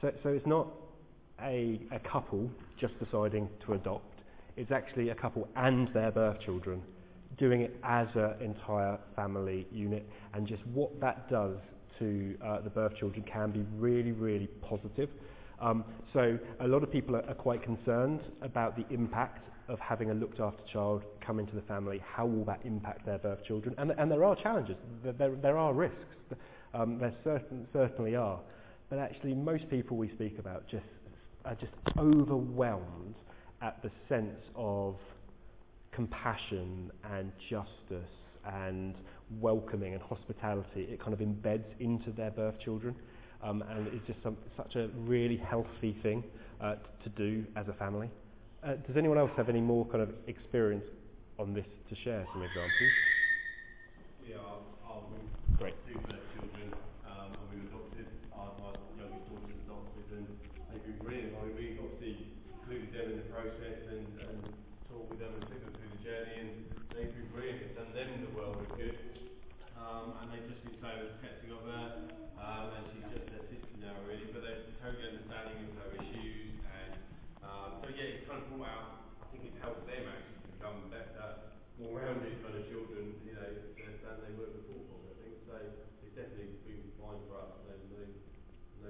So, 0.02 0.12
so 0.22 0.30
it's 0.30 0.46
not 0.46 0.68
a, 1.42 1.82
a 1.92 2.00
couple 2.00 2.48
just 2.80 2.94
deciding 3.04 3.50
to 3.66 3.74
adopt. 3.74 4.20
It's 4.56 4.72
actually 4.72 5.10
a 5.10 5.16
couple 5.16 5.48
and 5.56 5.92
their 5.96 6.12
birth 6.12 6.42
children 6.42 6.84
doing 7.40 7.62
it 7.62 7.76
as 7.84 8.08
an 8.14 8.36
entire 8.40 9.00
family 9.16 9.66
unit 9.72 10.08
and 10.36 10.48
just 10.48 10.62
what 10.68 11.00
that 11.00 11.28
does 11.28 11.58
to 12.02 12.36
uh, 12.44 12.62
the 12.62 12.70
birth 12.70 12.98
children 12.98 13.24
can 13.32 13.52
be 13.52 13.64
really, 13.78 14.12
really 14.12 14.48
positive. 14.62 15.10
Um, 15.62 15.86
so 16.12 16.38
a 16.60 16.68
lot 16.68 16.84
of 16.84 16.92
people 16.92 17.16
are, 17.16 17.24
are 17.30 17.36
quite 17.36 17.64
concerned 17.64 18.20
about 18.42 18.76
the 18.76 18.86
impact 18.94 19.48
of 19.70 19.80
having 19.80 20.10
a 20.10 20.14
looked 20.14 20.40
after 20.40 20.62
child 20.74 21.04
come 21.26 21.40
into 21.40 21.56
the 21.56 21.62
family. 21.62 22.02
How 22.04 22.26
will 22.26 22.44
that 22.46 22.60
impact 22.66 23.06
their 23.06 23.20
birth 23.20 23.46
children? 23.46 23.76
And, 23.78 23.92
and 23.98 24.12
there 24.12 24.26
are 24.26 24.36
challenges. 24.36 24.76
There, 25.04 25.36
there, 25.36 25.58
are 25.58 25.74
risks. 25.74 25.96
Um, 26.74 27.00
there 27.00 27.14
certain, 27.24 27.68
certainly 27.74 28.16
are. 28.16 28.40
But 28.90 29.00
actually, 29.00 29.34
most 29.34 29.70
people 29.70 29.98
we 29.98 30.10
speak 30.10 30.40
about 30.40 30.68
just 30.70 30.86
are 31.44 31.56
just 31.56 31.74
overwhelmed 31.98 33.16
at 33.62 33.82
the 33.84 33.92
sense 34.08 34.40
of 34.56 34.96
compassion 35.92 36.92
and 37.12 37.32
justice 37.50 38.08
and 38.46 38.96
welcoming 39.40 39.94
and 39.94 40.02
hospitality. 40.02 40.88
It 40.92 41.00
kind 41.00 41.14
of 41.14 41.20
embeds 41.20 41.66
into 41.80 42.12
their 42.12 42.32
birth 42.32 42.56
children. 42.64 42.96
Um, 43.44 43.64
and 43.70 43.88
it's 43.88 44.06
just 44.06 44.22
some, 44.22 44.38
such 44.56 44.76
a 44.76 44.90
really 45.00 45.38
healthy 45.38 45.98
thing 46.04 46.24
uh, 46.62 46.76
to 47.04 47.10
do 47.10 47.46
as 47.56 47.68
a 47.68 47.74
family. 47.74 48.10
Uh, 48.64 48.76
does 48.88 48.98
anyone 48.98 49.18
else 49.18 49.32
have 49.38 49.50
any 49.50 49.62
more 49.62 49.86
kind 49.86 50.02
of 50.04 50.10
experience 50.28 50.86
on 51.40 51.54
this 51.54 51.66
to 51.90 51.96
share 52.04 52.28
some 52.34 52.44
examples? 52.44 52.92
Yeah, 54.30 54.38
I'll, 54.38 54.62
I'll 54.86 55.10
Great. 55.58 55.74
two 55.90 55.98
birth 56.06 56.22
children, 56.38 56.74
um, 57.10 57.34
and 57.34 57.46
we 57.50 57.62
were 57.62 57.70
adopted. 57.74 58.06
Our, 58.34 58.54
my 58.62 58.74
youngest 58.98 59.26
daughter 59.30 59.46
was 59.50 59.62
adopted, 59.66 60.08
and 60.14 60.26
they've 60.70 60.86
been 60.86 61.00
brilliant. 61.02 61.34
I 61.38 61.42
mean, 61.50 61.56
we 61.58 61.66
obviously 61.82 62.34
included 62.62 62.90
them 62.94 63.06
in 63.14 63.18
the 63.26 63.30
process 63.34 63.78
and, 63.90 64.06
and 64.22 64.38
talked 64.90 65.10
with 65.10 65.22
them 65.22 65.34
and 65.38 65.44
took 65.50 65.62
them 65.62 65.74
through 65.78 65.92
the 65.98 66.02
journey, 66.06 66.36
and 66.46 66.50
they've 66.94 67.14
been 67.14 67.30
brilliant. 67.34 67.62
It's 67.66 67.78
done 67.78 67.94
them 67.94 68.10
the 68.26 68.34
world 68.38 68.58
of 68.62 68.70
good, 68.78 68.98
um, 69.78 70.18
and 70.22 70.26
they've 70.34 70.50
just 70.50 70.62
been 70.66 70.78
so 70.82 70.90
protecting 71.18 71.52
of 71.54 71.62
her, 71.66 71.86
um, 72.42 72.66
and 72.78 72.84
she's 72.94 73.08
just 73.14 73.26
their 73.30 73.46
sister 73.50 73.76
now, 73.82 73.98
really. 74.06 74.30
But 74.34 74.42
they're 74.46 74.66
totally 74.82 75.14
understanding 75.14 75.62
of 75.68 75.74
her 75.78 75.90
issues, 75.98 76.58
and 76.64 76.94
um, 77.46 77.70
so 77.82 77.90
yeah, 77.94 78.18
it's 78.18 78.26
kind 78.26 78.42
of 78.42 78.50
brought 78.50 78.66
out. 78.66 78.86
I 79.22 79.26
think 79.30 79.46
it's 79.46 79.62
helped 79.62 79.86
them 79.86 80.10
actually 80.10 80.42
become 80.58 80.90
better, 80.90 81.54
more 81.78 82.02
rounded 82.02 82.42
kind 82.42 82.58
of 82.58 82.66
children, 82.66 83.14
you 83.26 83.38
know, 83.38 83.50
than 84.18 84.32
they 84.32 84.36
were 84.36 84.52
before. 84.52 84.84
Probably, 84.90 85.14
I 85.14 85.18
think 85.24 85.38
so. 85.48 85.56
It's 86.04 86.16
definitely 86.18 86.58
been 86.68 86.84
fine 87.00 87.20
for 87.30 87.40
us. 87.40 87.52
No, 87.68 87.76
no, 87.96 88.04
no, 88.84 88.90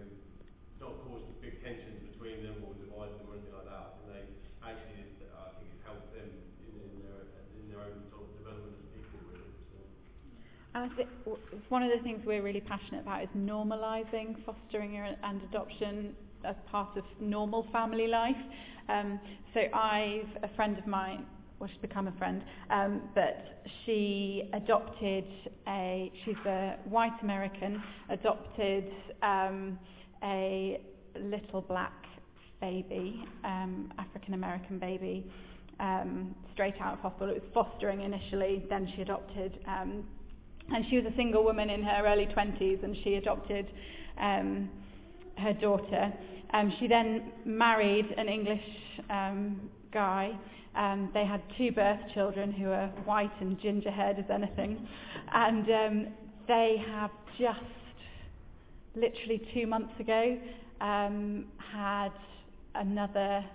not 0.81 0.93
caused 1.05 1.29
big 1.43 1.61
tensions 1.61 2.01
between 2.09 2.41
them 2.41 2.65
or 2.65 2.73
divided 2.77 3.21
them 3.21 3.29
or 3.29 3.37
anything 3.37 3.53
like 3.53 3.69
that. 3.69 4.01
And 4.01 4.05
they 4.09 4.23
actually, 4.65 5.21
I 5.29 5.53
think 5.57 5.69
it's 5.73 5.85
helped 5.85 6.09
them 6.13 6.29
in, 6.65 6.73
in 6.81 6.93
their 7.05 7.21
in 7.61 7.65
their 7.69 7.81
own 7.85 8.01
sort 8.09 8.25
of 8.25 8.29
development 8.41 8.77
as 8.81 8.87
people. 8.93 9.19
Really. 9.29 9.51
And 10.73 10.81
I 10.85 10.89
think 10.95 11.09
one 11.69 11.83
of 11.83 11.91
the 11.91 12.01
things 12.03 12.25
we're 12.25 12.41
really 12.41 12.61
passionate 12.61 13.01
about 13.01 13.23
is 13.23 13.29
normalising 13.37 14.41
fostering 14.45 14.97
and 14.97 15.41
adoption 15.49 16.15
as 16.43 16.55
part 16.69 16.97
of 16.97 17.03
normal 17.19 17.67
family 17.71 18.07
life. 18.07 18.35
Um, 18.89 19.19
so 19.53 19.61
I've 19.73 20.31
a 20.43 20.49
friend 20.55 20.77
of 20.77 20.87
mine, 20.87 21.25
well 21.61 21.69
she's 21.71 21.81
become 21.81 22.07
a 22.07 22.11
friend, 22.13 22.43
um, 22.71 23.01
but 23.13 23.61
she 23.85 24.49
adopted 24.53 25.25
a, 25.67 26.11
she's 26.25 26.35
a 26.47 26.77
white 26.85 27.13
American, 27.21 27.81
adopted 28.09 28.85
um, 29.21 29.77
a 30.23 30.81
little 31.19 31.61
black 31.61 31.93
baby, 32.61 33.23
um, 33.43 33.93
African 33.99 34.33
American 34.33 34.79
baby, 34.79 35.23
um, 35.79 36.33
straight 36.53 36.73
out 36.81 36.93
of 36.93 36.99
hospital. 36.99 37.29
It 37.29 37.43
was 37.43 37.51
fostering 37.53 38.01
initially, 38.01 38.65
then 38.67 38.91
she 38.95 39.03
adopted. 39.03 39.59
Um, 39.67 40.03
and 40.73 40.83
she 40.89 40.95
was 40.95 41.05
a 41.05 41.15
single 41.15 41.43
woman 41.43 41.69
in 41.69 41.83
her 41.83 42.07
early 42.07 42.25
20s 42.25 42.83
and 42.83 42.95
she 43.03 43.15
adopted 43.15 43.67
um, 44.19 44.67
her 45.37 45.53
daughter. 45.53 46.11
Um, 46.53 46.73
she 46.79 46.87
then 46.87 47.31
married 47.45 48.07
an 48.17 48.27
English 48.27 48.63
um, 49.11 49.69
guy. 49.93 50.31
Um, 50.75 51.09
they 51.13 51.25
had 51.25 51.41
two 51.57 51.71
birth 51.71 51.99
children 52.13 52.51
who 52.51 52.69
are 52.69 52.87
white 53.05 53.31
and 53.41 53.59
ginger 53.59 53.91
haired 53.91 54.17
as 54.19 54.25
anything. 54.29 54.87
And 55.33 55.69
um, 55.69 56.07
they 56.47 56.77
have 56.89 57.11
just, 57.39 57.59
literally 58.95 59.41
two 59.53 59.67
months 59.67 59.93
ago, 59.99 60.37
um, 60.79 61.45
had 61.73 62.11
another 62.75 63.45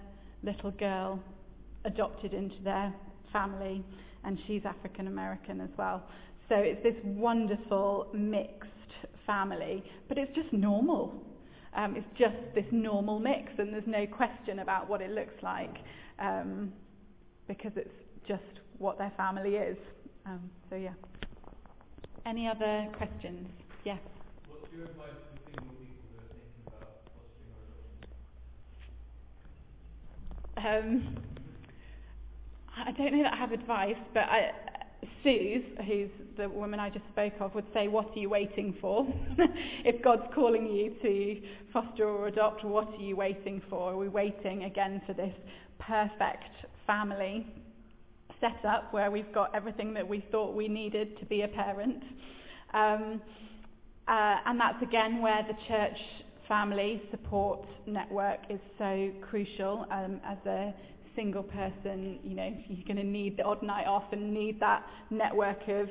little 0.43 0.71
girl 0.73 1.19
adopted 1.85 2.35
into 2.35 2.57
their 2.63 2.95
family, 3.33 3.85
and 4.25 4.39
she's 4.47 4.63
African 4.65 5.07
American 5.07 5.61
as 5.61 5.71
well. 5.79 6.03
So 6.49 6.57
it's 6.57 6.83
this 6.83 6.95
wonderful 7.05 8.09
mixed 8.13 8.71
family, 9.27 9.83
but 10.09 10.19
it's 10.19 10.35
just 10.35 10.53
normal. 10.53 11.15
Um, 11.77 11.97
it's 11.97 12.07
just 12.19 12.37
this 12.55 12.65
normal 12.71 13.19
mix, 13.19 13.53
and 13.59 13.73
there's 13.73 13.87
no 13.87 14.07
question 14.07 14.61
about 14.61 14.89
what 14.89 15.01
it 15.01 15.11
looks 15.11 15.35
like 15.43 15.75
um, 16.19 16.73
because 17.49 17.73
it's 17.77 17.95
just 18.27 18.43
what 18.79 18.99
their 18.99 19.13
family 19.17 19.57
is. 19.57 19.77
Um, 20.25 20.51
so 20.71 20.77
yeah. 20.77 20.95
Any 22.27 22.49
other 22.49 22.89
questions? 22.97 23.49
Yes. 23.85 24.01
What's 24.49 24.67
your 24.75 24.85
advice 24.85 25.11
to 25.11 25.39
single 25.47 25.75
people 25.75 25.95
who 26.11 26.19
are 26.19 26.29
thinking 26.29 26.67
about 26.67 27.07
fostering? 30.57 31.05
Um, 31.07 31.17
I 32.77 32.91
don't 32.93 33.13
know 33.13 33.23
that 33.23 33.33
I 33.33 33.37
have 33.37 33.53
advice, 33.53 33.97
but 34.13 34.25
I, 34.25 34.51
Suze, 35.23 35.65
who's 35.87 36.11
the 36.37 36.49
woman 36.49 36.81
I 36.81 36.91
just 36.91 37.07
spoke 37.13 37.35
of, 37.41 37.55
would 37.55 37.67
say, 37.73 37.89
What 37.89 38.11
are 38.15 38.19
you 38.19 38.29
waiting 38.29 38.77
for? 38.81 39.07
if 39.85 40.03
God's 40.03 40.23
calling 40.35 40.67
you 40.67 40.95
to 41.03 41.43
foster 41.73 42.09
or 42.09 42.29
adopt, 42.29 42.65
what 42.65 42.89
are 42.89 43.03
you 43.03 43.17
waiting 43.17 43.63
for? 43.69 43.93
Are 43.93 43.97
we 43.97 44.09
waiting 44.09 44.65
again 44.65 45.03
for 45.07 45.13
this 45.13 45.35
perfect 45.79 46.45
family 46.87 47.47
set 48.41 48.65
up 48.65 48.93
where 48.93 49.11
we've 49.11 49.33
got 49.33 49.55
everything 49.55 49.95
that 49.95 50.07
we 50.07 50.25
thought 50.31 50.55
we 50.55 50.69
needed 50.69 51.19
to 51.19 51.27
be 51.27 51.43
a 51.43 51.49
parent? 51.49 52.03
Um, 52.75 53.21
uh, 54.09 54.37
and 54.47 54.61
that's 54.61 54.83
again 54.83 55.21
where 55.21 55.43
the 55.43 55.57
church 55.67 55.99
family 56.47 57.03
support 57.11 57.67
network 57.87 58.39
is 58.49 58.61
so 58.79 59.11
crucial 59.21 59.87
um, 59.91 60.21
as 60.25 60.39
a 60.47 60.73
single 61.17 61.43
person, 61.43 62.19
you 62.23 62.35
know, 62.35 62.55
you're 62.69 62.85
going 62.85 62.97
to 62.97 63.03
need 63.03 63.39
the 63.39 63.43
odd 63.43 63.63
night 63.63 63.87
off 63.87 64.05
and 64.13 64.33
need 64.33 64.61
that 64.61 64.85
network 65.11 65.67
of 65.69 65.89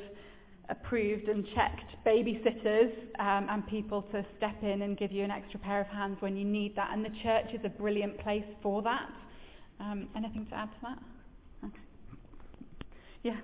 approved 0.70 1.28
and 1.28 1.46
checked 1.56 1.84
babysitters 2.06 2.92
um, 3.20 3.48
and 3.50 3.68
people 3.68 4.04
to 4.04 4.26
step 4.38 4.56
in 4.62 4.84
and 4.84 4.98
give 4.98 5.12
you 5.12 5.24
an 5.24 5.32
extra 5.32 5.60
pair 5.60 5.82
of 5.82 5.88
hands 5.88 6.18
when 6.22 6.38
you 6.38 6.46
need 6.46 6.76
that. 6.76 6.90
And 6.94 7.04
the 7.04 7.14
church 7.24 7.48
is 7.54 7.60
a 7.66 7.70
brilliant 7.70 8.18
place 8.20 8.46
for 8.62 8.82
that. 8.84 9.10
Um, 9.80 10.08
anything 10.16 10.46
to 10.48 10.56
add 10.56 10.72
to 10.72 10.78
that? 10.84 11.00
Yeah. 13.24 13.38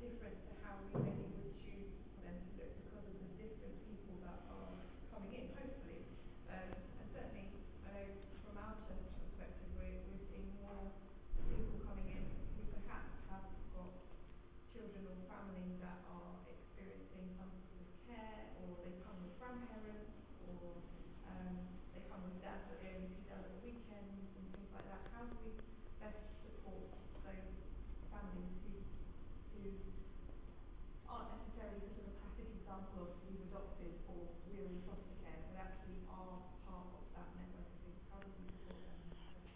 different 0.00 0.38
to 0.46 0.52
how 0.62 0.78
we 0.86 1.02
maybe 1.02 1.26
would 1.34 1.56
choose 1.58 1.90
for 2.14 2.20
them 2.24 2.36
to 2.38 2.50
look 2.62 2.72
because 2.84 3.04
of 3.10 3.16
the 3.18 3.30
different 3.40 3.74
people 3.90 4.16
that 4.22 4.40
are 4.48 4.76
coming 5.10 5.32
in, 5.34 5.46
hopefully. 5.56 6.00
Um, 6.46 6.70
and 7.00 7.06
certainly, 7.10 7.48
I 7.84 7.88
know 7.90 8.06
from 8.46 8.54
our 8.60 8.76
church 8.86 9.02
perspective, 9.18 9.68
we're, 9.74 10.00
we're 10.08 10.24
seeing 10.30 10.52
more 10.62 10.94
people 11.50 11.80
coming 11.84 12.06
in 12.12 12.22
who 12.54 12.62
perhaps 12.80 13.18
have 13.32 13.44
got 13.74 13.92
children 14.72 15.04
or 15.10 15.16
families 15.26 15.74
that 15.82 16.00
are 16.12 16.44
experiencing 16.48 17.26
some 17.40 17.50
sort 17.66 17.82
of 17.82 17.90
care, 18.06 18.52
or 18.62 18.78
they 18.86 18.94
come 19.02 19.16
with 19.26 19.34
grandparents, 19.42 20.12
or 20.46 20.80
um, 21.32 21.56
they 21.96 22.04
come 22.06 22.22
with 22.28 22.38
dads 22.44 22.68
that 22.70 22.78
they 22.84 22.94
only 22.94 23.10
see 23.16 23.24
dad 23.26 23.42
at 23.42 23.52
the 23.56 23.60
weekends 23.64 24.28
and 24.38 24.44
things 24.54 24.70
like 24.76 24.86
that. 24.86 25.02
How 25.16 25.24
do 25.26 25.34
we 25.42 25.56
best 25.98 26.20
support 26.44 26.92
those 27.24 27.52
families 28.12 28.54
who 28.68 28.76
who 29.56 29.72
aren't 31.08 31.32
necessarily 31.40 31.80
sort 31.96 32.04
of 32.04 32.12
a 32.12 32.16
classic 32.20 32.48
example 32.52 32.96
of 33.08 33.10
we've 33.24 33.40
adopted 33.48 33.92
or 34.12 34.28
we're 34.52 34.68
in 34.68 34.76
foster 34.84 35.16
care, 35.24 35.40
but 35.48 35.56
actually 35.56 35.98
are 36.12 36.36
part 36.68 36.92
of 36.92 37.02
that 37.16 37.28
network 37.40 37.64
of 37.64 37.78
things. 37.80 38.00
How 38.12 38.20
do 38.20 38.28
we 38.28 38.44
support 38.52 38.80
them? 38.84 39.00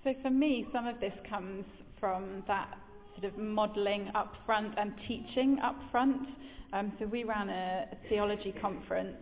So 0.00 0.10
for 0.24 0.32
me, 0.32 0.59
some 0.72 0.86
of 0.86 1.00
this 1.00 1.12
comes 1.28 1.64
from 1.98 2.42
that 2.46 2.78
sort 3.14 3.32
of 3.32 3.38
modelling 3.38 4.10
up 4.14 4.34
front 4.46 4.74
and 4.78 4.92
teaching 5.06 5.58
up 5.62 5.76
front. 5.90 6.28
Um, 6.72 6.92
so 6.98 7.06
we 7.06 7.24
ran 7.24 7.48
a, 7.48 7.86
theology 8.08 8.54
conference 8.60 9.16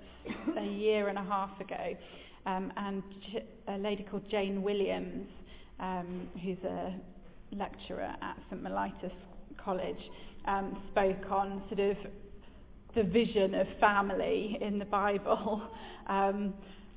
a 0.58 0.64
year 0.64 1.08
and 1.08 1.18
a 1.18 1.22
half 1.22 1.58
ago, 1.60 1.96
um, 2.46 2.72
and 2.76 3.02
a 3.68 3.78
lady 3.78 4.02
called 4.02 4.28
Jane 4.30 4.62
Williams, 4.62 5.28
um, 5.80 6.28
who's 6.42 6.62
a 6.64 6.94
lecturer 7.52 8.14
at 8.20 8.36
St 8.50 8.62
Mellitus 8.62 9.12
College, 9.62 10.10
um, 10.46 10.80
spoke 10.90 11.30
on 11.30 11.62
sort 11.68 11.80
of 11.80 11.96
the 12.94 13.02
vision 13.02 13.54
of 13.54 13.66
family 13.80 14.58
in 14.60 14.78
the 14.78 14.84
Bible. 14.84 15.62
Um, 16.08 16.54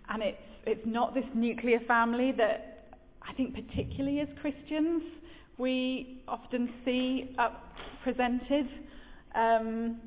and 0.07 0.23
it's, 0.23 0.37
it's 0.65 0.85
not 0.85 1.13
this 1.13 1.25
nuclear 1.35 1.81
family 1.85 2.31
that 2.37 2.70
I 3.27 3.33
think 3.33 3.55
particularly 3.55 4.19
as 4.19 4.27
Christians 4.41 5.03
we 5.57 6.23
often 6.27 6.73
see 6.83 7.35
up 7.37 7.73
presented. 8.03 8.67
Um, 9.35 9.97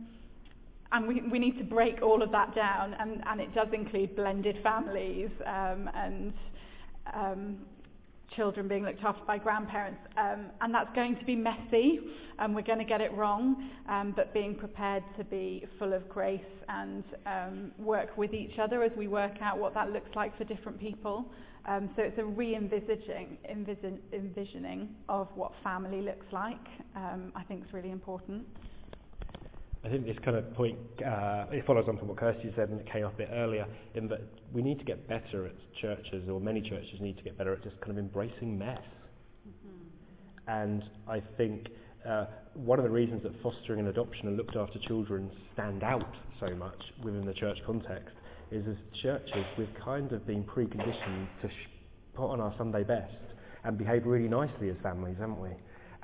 and 0.93 1.09
we, 1.09 1.23
we 1.31 1.39
need 1.39 1.59
to 1.59 1.65
break 1.65 2.03
all 2.03 2.23
of 2.23 2.31
that 2.31 2.55
down, 2.55 2.95
and, 2.95 3.23
and 3.27 3.41
it 3.41 3.53
does 3.53 3.69
include 3.73 4.15
blended 4.15 4.57
families 4.63 5.29
um, 5.45 5.91
and 5.93 6.33
um, 7.13 7.57
children 8.37 8.69
being 8.69 8.85
looked 8.85 9.03
after 9.03 9.25
by 9.25 9.39
grandparents. 9.39 9.99
Um, 10.17 10.47
and 10.61 10.73
that's 10.73 10.95
going 10.95 11.17
to 11.17 11.25
be 11.25 11.35
messy, 11.35 11.99
and 12.39 12.55
we're 12.55 12.63
going 12.63 12.79
to 12.79 12.85
get 12.85 13.01
it 13.01 13.13
wrong, 13.13 13.71
um, 13.89 14.13
but 14.15 14.33
being 14.33 14.55
prepared 14.55 15.03
to 15.19 15.25
be 15.25 15.67
full 15.81 15.93
of 15.93 16.09
grace 16.09 16.41
and 16.69 17.03
um, 17.27 17.73
work 17.79 18.17
with 18.17 18.33
each 18.33 18.59
other 18.61 18.85
as 18.85 18.93
we 18.97 19.09
work 19.09 19.35
out 19.43 19.59
what 19.59 19.75
that 19.75 19.91
looks 19.91 20.11
like 20.15 20.37
for 20.39 20.45
different 20.45 20.79
people. 20.79 21.25
Um, 21.67 21.89
so 21.97 22.03
it's 22.03 22.19
a 22.19 22.25
re-envisaging 22.25 23.39
envision, 23.51 23.99
envisioning 24.13 24.91
of 25.09 25.29
what 25.35 25.53
family 25.63 26.03
looks 26.03 26.27
like. 26.31 26.67
Um, 26.95 27.33
I 27.35 27.43
think 27.45 27.65
is 27.65 27.73
really 27.73 27.91
important. 27.91 28.47
I 29.85 29.89
think 29.89 30.07
this 30.07 30.17
kind 30.25 30.37
of 30.37 30.53
point, 30.55 30.79
uh, 31.05 31.47
it 31.51 31.67
follows 31.67 31.85
on 31.89 31.99
from 31.99 32.09
what 32.09 32.17
Kirsty 32.17 32.53
said 32.57 32.71
and 32.71 32.81
it 32.81 32.91
came 32.91 33.05
up 33.05 33.15
a 33.15 33.19
bit 33.19 33.29
earlier, 33.33 33.67
in 33.95 34.09
that 34.09 34.23
we 34.53 34.63
need 34.63 34.79
to 34.79 34.85
get 34.85 35.07
better 35.09 35.47
at 35.47 35.55
churches, 35.81 36.29
or 36.29 36.41
many 36.41 36.63
churches 36.63 37.01
need 37.01 37.19
to 37.19 37.23
get 37.23 37.37
better 37.37 37.53
at 37.53 37.63
just 37.63 37.79
kind 37.81 37.93
of 37.93 37.99
embracing 37.99 38.59
mess. 38.59 38.81
Mm-hmm. 39.47 40.51
And 40.51 40.85
I 41.07 41.23
think 41.37 41.69
uh, 42.09 42.27
one 42.55 42.79
of 42.79 42.85
the 42.85 42.91
reasons 42.91 43.23
that 43.25 43.33
fostering 43.43 43.81
and 43.81 43.89
adoption 43.89 44.29
and 44.29 44.37
looked 44.37 44.57
after 44.57 44.79
children 44.79 45.31
stand 45.53 45.83
out 45.83 46.15
so 46.41 46.55
much 46.55 46.81
within 47.03 47.27
the 47.27 47.35
church 47.35 47.59
context 47.67 48.15
is 48.55 48.67
as 48.69 48.77
churches 49.03 49.45
we've 49.59 49.75
kind 49.85 50.13
of 50.13 50.27
been 50.27 50.45
preconditioned 50.45 51.27
to 51.43 51.49
sh- 51.49 51.69
put 52.15 52.29
on 52.29 52.41
our 52.41 52.55
Sunday 52.57 52.85
best 52.85 53.13
and 53.65 53.77
behave 53.77 54.07
really 54.07 54.29
nicely 54.29 54.71
as 54.71 54.77
families, 54.83 55.17
haven't 55.19 55.41
we? 55.41 55.51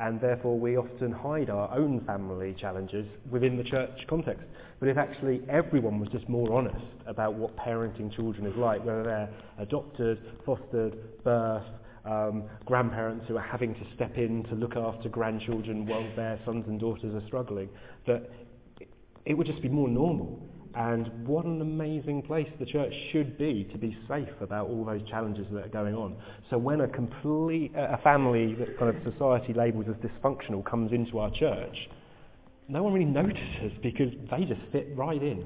and 0.00 0.18
therefore 0.20 0.58
we 0.58 0.76
often 0.76 1.12
hide 1.12 1.50
our 1.50 1.70
own 1.76 2.00
family 2.06 2.56
challenges 2.58 3.06
within 3.30 3.56
the 3.56 3.62
church 3.62 3.90
context. 4.08 4.42
But 4.80 4.88
if 4.88 4.96
actually 4.96 5.42
everyone 5.48 6.00
was 6.00 6.08
just 6.08 6.26
more 6.26 6.50
honest 6.54 6.86
about 7.06 7.34
what 7.34 7.54
parenting 7.56 8.14
children 8.14 8.46
is 8.46 8.56
like, 8.56 8.82
whether 8.84 9.02
they're 9.02 9.28
adopted, 9.58 10.18
fostered, 10.46 10.96
birth, 11.22 11.66
um, 12.06 12.44
grandparents 12.64 13.26
who 13.28 13.36
are 13.36 13.42
having 13.42 13.74
to 13.74 13.86
step 13.94 14.16
in 14.16 14.42
to 14.44 14.54
look 14.54 14.74
after 14.74 15.10
grandchildren 15.10 15.84
while 15.86 16.08
their 16.16 16.40
sons 16.46 16.64
and 16.66 16.80
daughters 16.80 17.14
are 17.14 17.26
struggling, 17.26 17.68
that 18.06 18.30
it 19.26 19.34
would 19.34 19.46
just 19.46 19.60
be 19.60 19.68
more 19.68 19.88
normal. 19.88 20.40
And 20.74 21.26
what 21.26 21.44
an 21.44 21.60
amazing 21.60 22.22
place 22.22 22.48
the 22.60 22.66
church 22.66 22.92
should 23.10 23.36
be 23.36 23.68
to 23.72 23.78
be 23.78 23.96
safe 24.08 24.28
about 24.40 24.68
all 24.68 24.84
those 24.84 25.02
challenges 25.08 25.46
that 25.52 25.64
are 25.64 25.68
going 25.68 25.94
on. 25.94 26.16
So 26.48 26.58
when 26.58 26.80
a 26.80 26.88
complete 26.88 27.72
a 27.74 27.98
family 28.04 28.54
that 28.54 28.78
kind 28.78 28.94
of 28.94 29.12
society 29.12 29.52
labels 29.52 29.86
as 29.88 29.96
dysfunctional 29.96 30.64
comes 30.64 30.92
into 30.92 31.18
our 31.18 31.30
church, 31.32 31.76
no 32.68 32.84
one 32.84 32.92
really 32.92 33.04
notices 33.04 33.72
because 33.82 34.12
they 34.30 34.44
just 34.44 34.60
fit 34.70 34.88
right 34.94 35.20
in. 35.20 35.44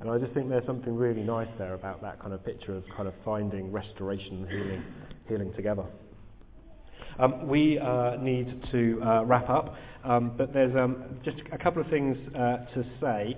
And 0.00 0.10
I 0.10 0.18
just 0.18 0.32
think 0.34 0.48
there's 0.48 0.66
something 0.66 0.94
really 0.94 1.22
nice 1.22 1.48
there 1.56 1.74
about 1.74 2.02
that 2.02 2.20
kind 2.20 2.34
of 2.34 2.44
picture 2.44 2.76
of 2.76 2.82
kind 2.96 3.06
of 3.06 3.14
finding 3.24 3.70
restoration 3.70 4.42
and 4.42 4.48
healing, 4.48 4.84
healing 5.28 5.52
together. 5.54 5.84
Um, 7.18 7.46
we 7.46 7.78
uh, 7.78 8.16
need 8.16 8.60
to 8.72 9.00
uh, 9.02 9.24
wrap 9.24 9.48
up, 9.48 9.76
um, 10.04 10.32
but 10.36 10.52
there's 10.52 10.74
um, 10.74 11.04
just 11.24 11.36
a 11.52 11.58
couple 11.58 11.80
of 11.80 11.88
things 11.88 12.16
uh, 12.34 12.66
to 12.74 12.84
say. 13.00 13.36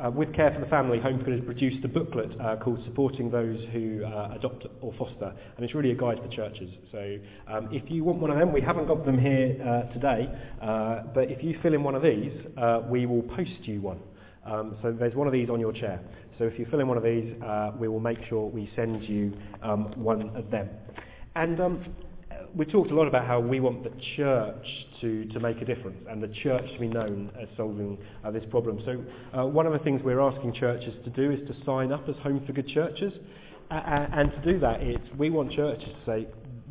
Uh, 0.00 0.10
with 0.10 0.32
Care 0.34 0.50
for 0.54 0.60
the 0.60 0.66
Family, 0.66 0.98
Home 1.00 1.18
for 1.18 1.24
Good 1.24 1.34
has 1.34 1.44
produced 1.44 1.84
a 1.84 1.88
booklet 1.88 2.30
uh, 2.40 2.56
called 2.56 2.82
Supporting 2.86 3.30
Those 3.30 3.58
Who 3.70 4.02
uh, 4.02 4.32
Adopt 4.34 4.66
or 4.80 4.94
Foster, 4.98 5.34
and 5.56 5.64
it's 5.64 5.74
really 5.74 5.90
a 5.90 5.94
guide 5.94 6.18
for 6.22 6.28
churches. 6.28 6.70
So 6.90 7.18
um, 7.46 7.68
if 7.70 7.90
you 7.90 8.02
want 8.02 8.18
one 8.18 8.30
of 8.30 8.38
them, 8.38 8.50
we 8.50 8.62
haven't 8.62 8.86
got 8.86 9.04
them 9.04 9.18
here 9.18 9.58
uh, 9.60 9.92
today, 9.92 10.26
uh, 10.62 11.02
but 11.14 11.30
if 11.30 11.44
you 11.44 11.58
fill 11.62 11.74
in 11.74 11.82
one 11.82 11.94
of 11.94 12.02
these, 12.02 12.32
uh, 12.56 12.80
we 12.88 13.04
will 13.04 13.22
post 13.22 13.50
you 13.64 13.82
one. 13.82 14.00
Um, 14.46 14.76
so 14.80 14.90
there's 14.90 15.14
one 15.14 15.26
of 15.26 15.34
these 15.34 15.50
on 15.50 15.60
your 15.60 15.72
chair. 15.72 16.00
So 16.38 16.44
if 16.44 16.58
you 16.58 16.66
fill 16.70 16.80
in 16.80 16.88
one 16.88 16.96
of 16.96 17.04
these, 17.04 17.34
we 17.78 17.88
will 17.88 18.00
make 18.00 18.24
sure 18.26 18.46
we 18.46 18.70
send 18.74 19.02
you 19.04 19.36
um, 19.62 19.92
one 20.02 20.34
of 20.34 20.50
them. 20.50 20.70
And 21.36 21.60
um, 21.60 21.84
we 22.54 22.64
talked 22.64 22.90
a 22.90 22.94
lot 22.94 23.06
about 23.06 23.26
how 23.26 23.40
we 23.40 23.60
want 23.60 23.84
the 23.84 23.92
church 24.16 24.66
to, 25.00 25.24
to 25.26 25.40
make 25.40 25.60
a 25.62 25.64
difference 25.64 26.04
and 26.08 26.22
the 26.22 26.28
church 26.42 26.64
to 26.72 26.80
be 26.80 26.88
known 26.88 27.30
as 27.40 27.48
solving 27.56 27.98
uh, 28.24 28.30
this 28.30 28.44
problem. 28.50 28.80
So 28.84 29.38
uh, 29.38 29.46
one 29.46 29.66
of 29.66 29.72
the 29.72 29.78
things 29.80 30.00
we're 30.04 30.20
asking 30.20 30.54
churches 30.54 30.94
to 31.04 31.10
do 31.10 31.30
is 31.30 31.40
to 31.48 31.64
sign 31.64 31.92
up 31.92 32.08
as 32.08 32.16
Home 32.22 32.42
for 32.46 32.52
Good 32.52 32.68
churches. 32.68 33.12
Uh, 33.70 33.74
and 34.12 34.32
to 34.32 34.52
do 34.52 34.58
that, 34.58 34.80
it's, 34.80 35.04
we 35.16 35.30
want 35.30 35.52
churches 35.52 35.88
to 35.88 36.06
say, 36.06 36.26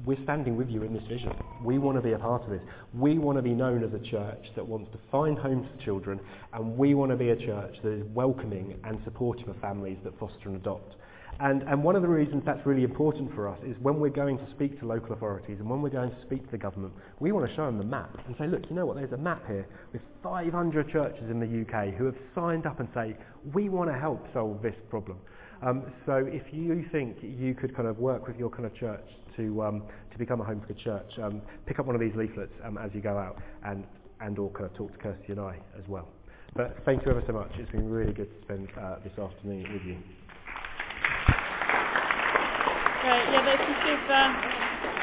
we're 0.05 0.21
standing 0.23 0.57
with 0.57 0.69
you 0.69 0.83
in 0.83 0.93
this 0.93 1.03
vision. 1.07 1.31
We 1.63 1.77
want 1.77 1.97
to 1.97 2.01
be 2.01 2.13
a 2.13 2.17
part 2.17 2.43
of 2.43 2.49
this. 2.49 2.61
We 2.93 3.17
want 3.17 3.37
to 3.37 3.41
be 3.41 3.53
known 3.53 3.83
as 3.83 3.93
a 3.93 4.03
church 4.03 4.45
that 4.55 4.65
wants 4.65 4.91
to 4.91 4.99
find 5.11 5.37
homes 5.37 5.67
for 5.75 5.83
children, 5.83 6.19
and 6.53 6.77
we 6.77 6.93
want 6.93 7.11
to 7.11 7.17
be 7.17 7.29
a 7.29 7.35
church 7.35 7.75
that 7.83 7.91
is 7.91 8.05
welcoming 8.13 8.79
and 8.85 8.99
supportive 9.03 9.47
of 9.47 9.57
families 9.57 9.97
that 10.03 10.17
foster 10.19 10.49
and 10.49 10.55
adopt. 10.55 10.95
And, 11.41 11.63
and 11.63 11.81
one 11.81 11.95
of 11.95 12.01
the 12.01 12.07
reasons 12.07 12.43
that's 12.45 12.65
really 12.65 12.83
important 12.83 13.33
for 13.33 13.47
us 13.47 13.57
is 13.65 13.77
when 13.81 13.99
we're 13.99 14.09
going 14.09 14.37
to 14.37 14.47
speak 14.51 14.77
to 14.81 14.85
local 14.85 15.13
authorities 15.13 15.57
and 15.59 15.69
when 15.69 15.81
we're 15.81 15.89
going 15.89 16.09
to 16.09 16.21
speak 16.25 16.43
to 16.43 16.51
the 16.51 16.57
government, 16.57 16.93
we 17.21 17.31
want 17.31 17.49
to 17.49 17.55
show 17.55 17.65
them 17.65 17.77
the 17.77 17.83
map 17.85 18.17
and 18.27 18.35
say, 18.37 18.45
look, 18.45 18.63
you 18.69 18.75
know 18.75 18.85
what, 18.85 18.97
there's 18.97 19.13
a 19.13 19.17
map 19.17 19.47
here 19.47 19.65
with 19.93 20.01
500 20.21 20.89
churches 20.89 21.23
in 21.29 21.39
the 21.39 21.45
UK 21.45 21.93
who 21.93 22.05
have 22.05 22.15
signed 22.35 22.65
up 22.65 22.81
and 22.81 22.89
say, 22.93 23.15
we 23.53 23.69
want 23.69 23.89
to 23.89 23.97
help 23.97 24.25
solve 24.33 24.61
this 24.61 24.75
problem. 24.89 25.17
Um, 25.61 25.83
so 26.05 26.25
if 26.27 26.43
you 26.51 26.85
think 26.91 27.17
you 27.21 27.53
could 27.53 27.73
kind 27.73 27.87
of 27.87 27.99
work 27.99 28.27
with 28.27 28.37
your 28.37 28.49
kind 28.49 28.65
of 28.65 28.75
church 28.75 29.05
to, 29.37 29.63
um, 29.63 29.83
to 30.11 30.17
become 30.17 30.41
a 30.41 30.43
home 30.43 30.59
for 30.59 30.73
the 30.73 30.79
church, 30.79 31.09
um, 31.23 31.41
pick 31.65 31.79
up 31.79 31.85
one 31.85 31.95
of 31.95 32.01
these 32.01 32.15
leaflets 32.15 32.53
um, 32.65 32.77
as 32.77 32.91
you 32.93 32.99
go 32.99 33.17
out 33.17 33.41
and, 33.63 33.85
and 34.19 34.37
or 34.39 34.49
kind 34.51 34.65
of 34.65 34.73
talk 34.75 34.91
to 34.91 34.97
Kirsty 34.97 35.31
and 35.31 35.39
I 35.39 35.55
as 35.77 35.87
well. 35.87 36.09
But 36.53 36.77
thank 36.83 37.05
you 37.05 37.11
ever 37.11 37.23
so 37.25 37.31
much. 37.31 37.51
It's 37.55 37.71
been 37.71 37.89
really 37.89 38.13
good 38.13 38.29
to 38.29 38.45
spend 38.45 38.67
uh, 38.77 38.95
this 39.03 39.17
afternoon 39.17 39.71
with 39.71 39.83
you. 39.83 40.18
Yeah, 43.09 43.43
that's 43.43 43.57
give 43.85 44.09
uh, 44.09 44.33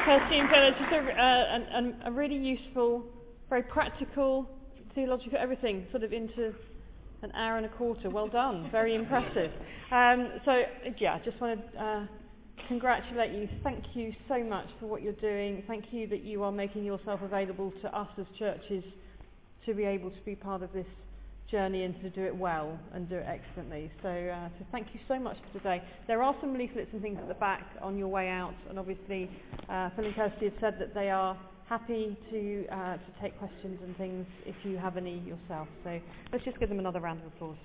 Kirsty 0.05 0.39
and 0.39 0.75
just 0.79 0.93
a, 0.93 2.05
uh, 2.05 2.07
a 2.07 2.11
really 2.11 2.37
useful, 2.37 3.03
very 3.49 3.63
practical, 3.63 4.49
theological, 4.95 5.37
everything 5.37 5.85
sort 5.91 6.03
of 6.03 6.13
into 6.13 6.53
an 7.21 7.33
hour 7.33 7.57
and 7.57 7.65
a 7.65 7.69
quarter. 7.69 8.09
Well 8.09 8.29
done. 8.29 8.69
Very 8.71 8.95
impressive. 8.95 9.51
Um, 9.91 10.39
so, 10.45 10.63
yeah, 10.99 11.15
I 11.15 11.21
just 11.25 11.41
want 11.41 11.59
to 11.73 11.83
uh, 11.83 12.05
congratulate 12.69 13.33
you. 13.33 13.49
Thank 13.61 13.83
you 13.93 14.13
so 14.29 14.41
much 14.41 14.67
for 14.79 14.85
what 14.85 15.01
you're 15.01 15.11
doing. 15.13 15.63
Thank 15.67 15.91
you 15.91 16.07
that 16.07 16.23
you 16.23 16.43
are 16.43 16.51
making 16.51 16.85
yourself 16.85 17.19
available 17.21 17.73
to 17.81 17.93
us 17.93 18.07
as 18.17 18.25
churches 18.39 18.85
to 19.65 19.73
be 19.73 19.83
able 19.83 20.11
to 20.11 20.21
be 20.23 20.33
part 20.33 20.63
of 20.63 20.71
this 20.71 20.87
journey 21.49 21.83
and 21.83 21.99
to 22.01 22.09
do 22.09 22.23
it 22.23 22.35
well 22.35 22.77
and 22.93 23.09
do 23.09 23.15
it 23.15 23.25
excellently. 23.27 23.91
So, 24.01 24.09
uh, 24.09 24.49
so 24.59 24.65
thank 24.71 24.87
you 24.93 24.99
so 25.07 25.19
much 25.19 25.37
for 25.51 25.59
today. 25.59 25.81
There 26.07 26.21
are 26.21 26.35
some 26.41 26.57
leaflets 26.57 26.89
and 26.93 27.01
things 27.01 27.17
at 27.21 27.27
the 27.27 27.33
back 27.35 27.65
on 27.81 27.97
your 27.97 28.07
way 28.07 28.29
out, 28.29 28.55
and 28.69 28.77
obviously 28.77 29.29
uh, 29.69 29.89
Phil 29.95 30.05
and 30.05 30.15
Kirsty 30.15 30.45
have 30.45 30.53
said 30.59 30.75
that 30.79 30.93
they 30.93 31.09
are 31.09 31.37
happy 31.67 32.17
to 32.31 32.65
uh, 32.71 32.95
to 32.95 33.21
take 33.21 33.37
questions 33.37 33.79
and 33.83 33.95
things 33.97 34.25
if 34.45 34.55
you 34.63 34.77
have 34.77 34.97
any 34.97 35.19
yourself. 35.19 35.67
So 35.83 35.99
let's 36.31 36.45
just 36.45 36.59
give 36.59 36.69
them 36.69 36.79
another 36.79 36.99
round 36.99 37.21
of 37.21 37.27
applause. 37.27 37.57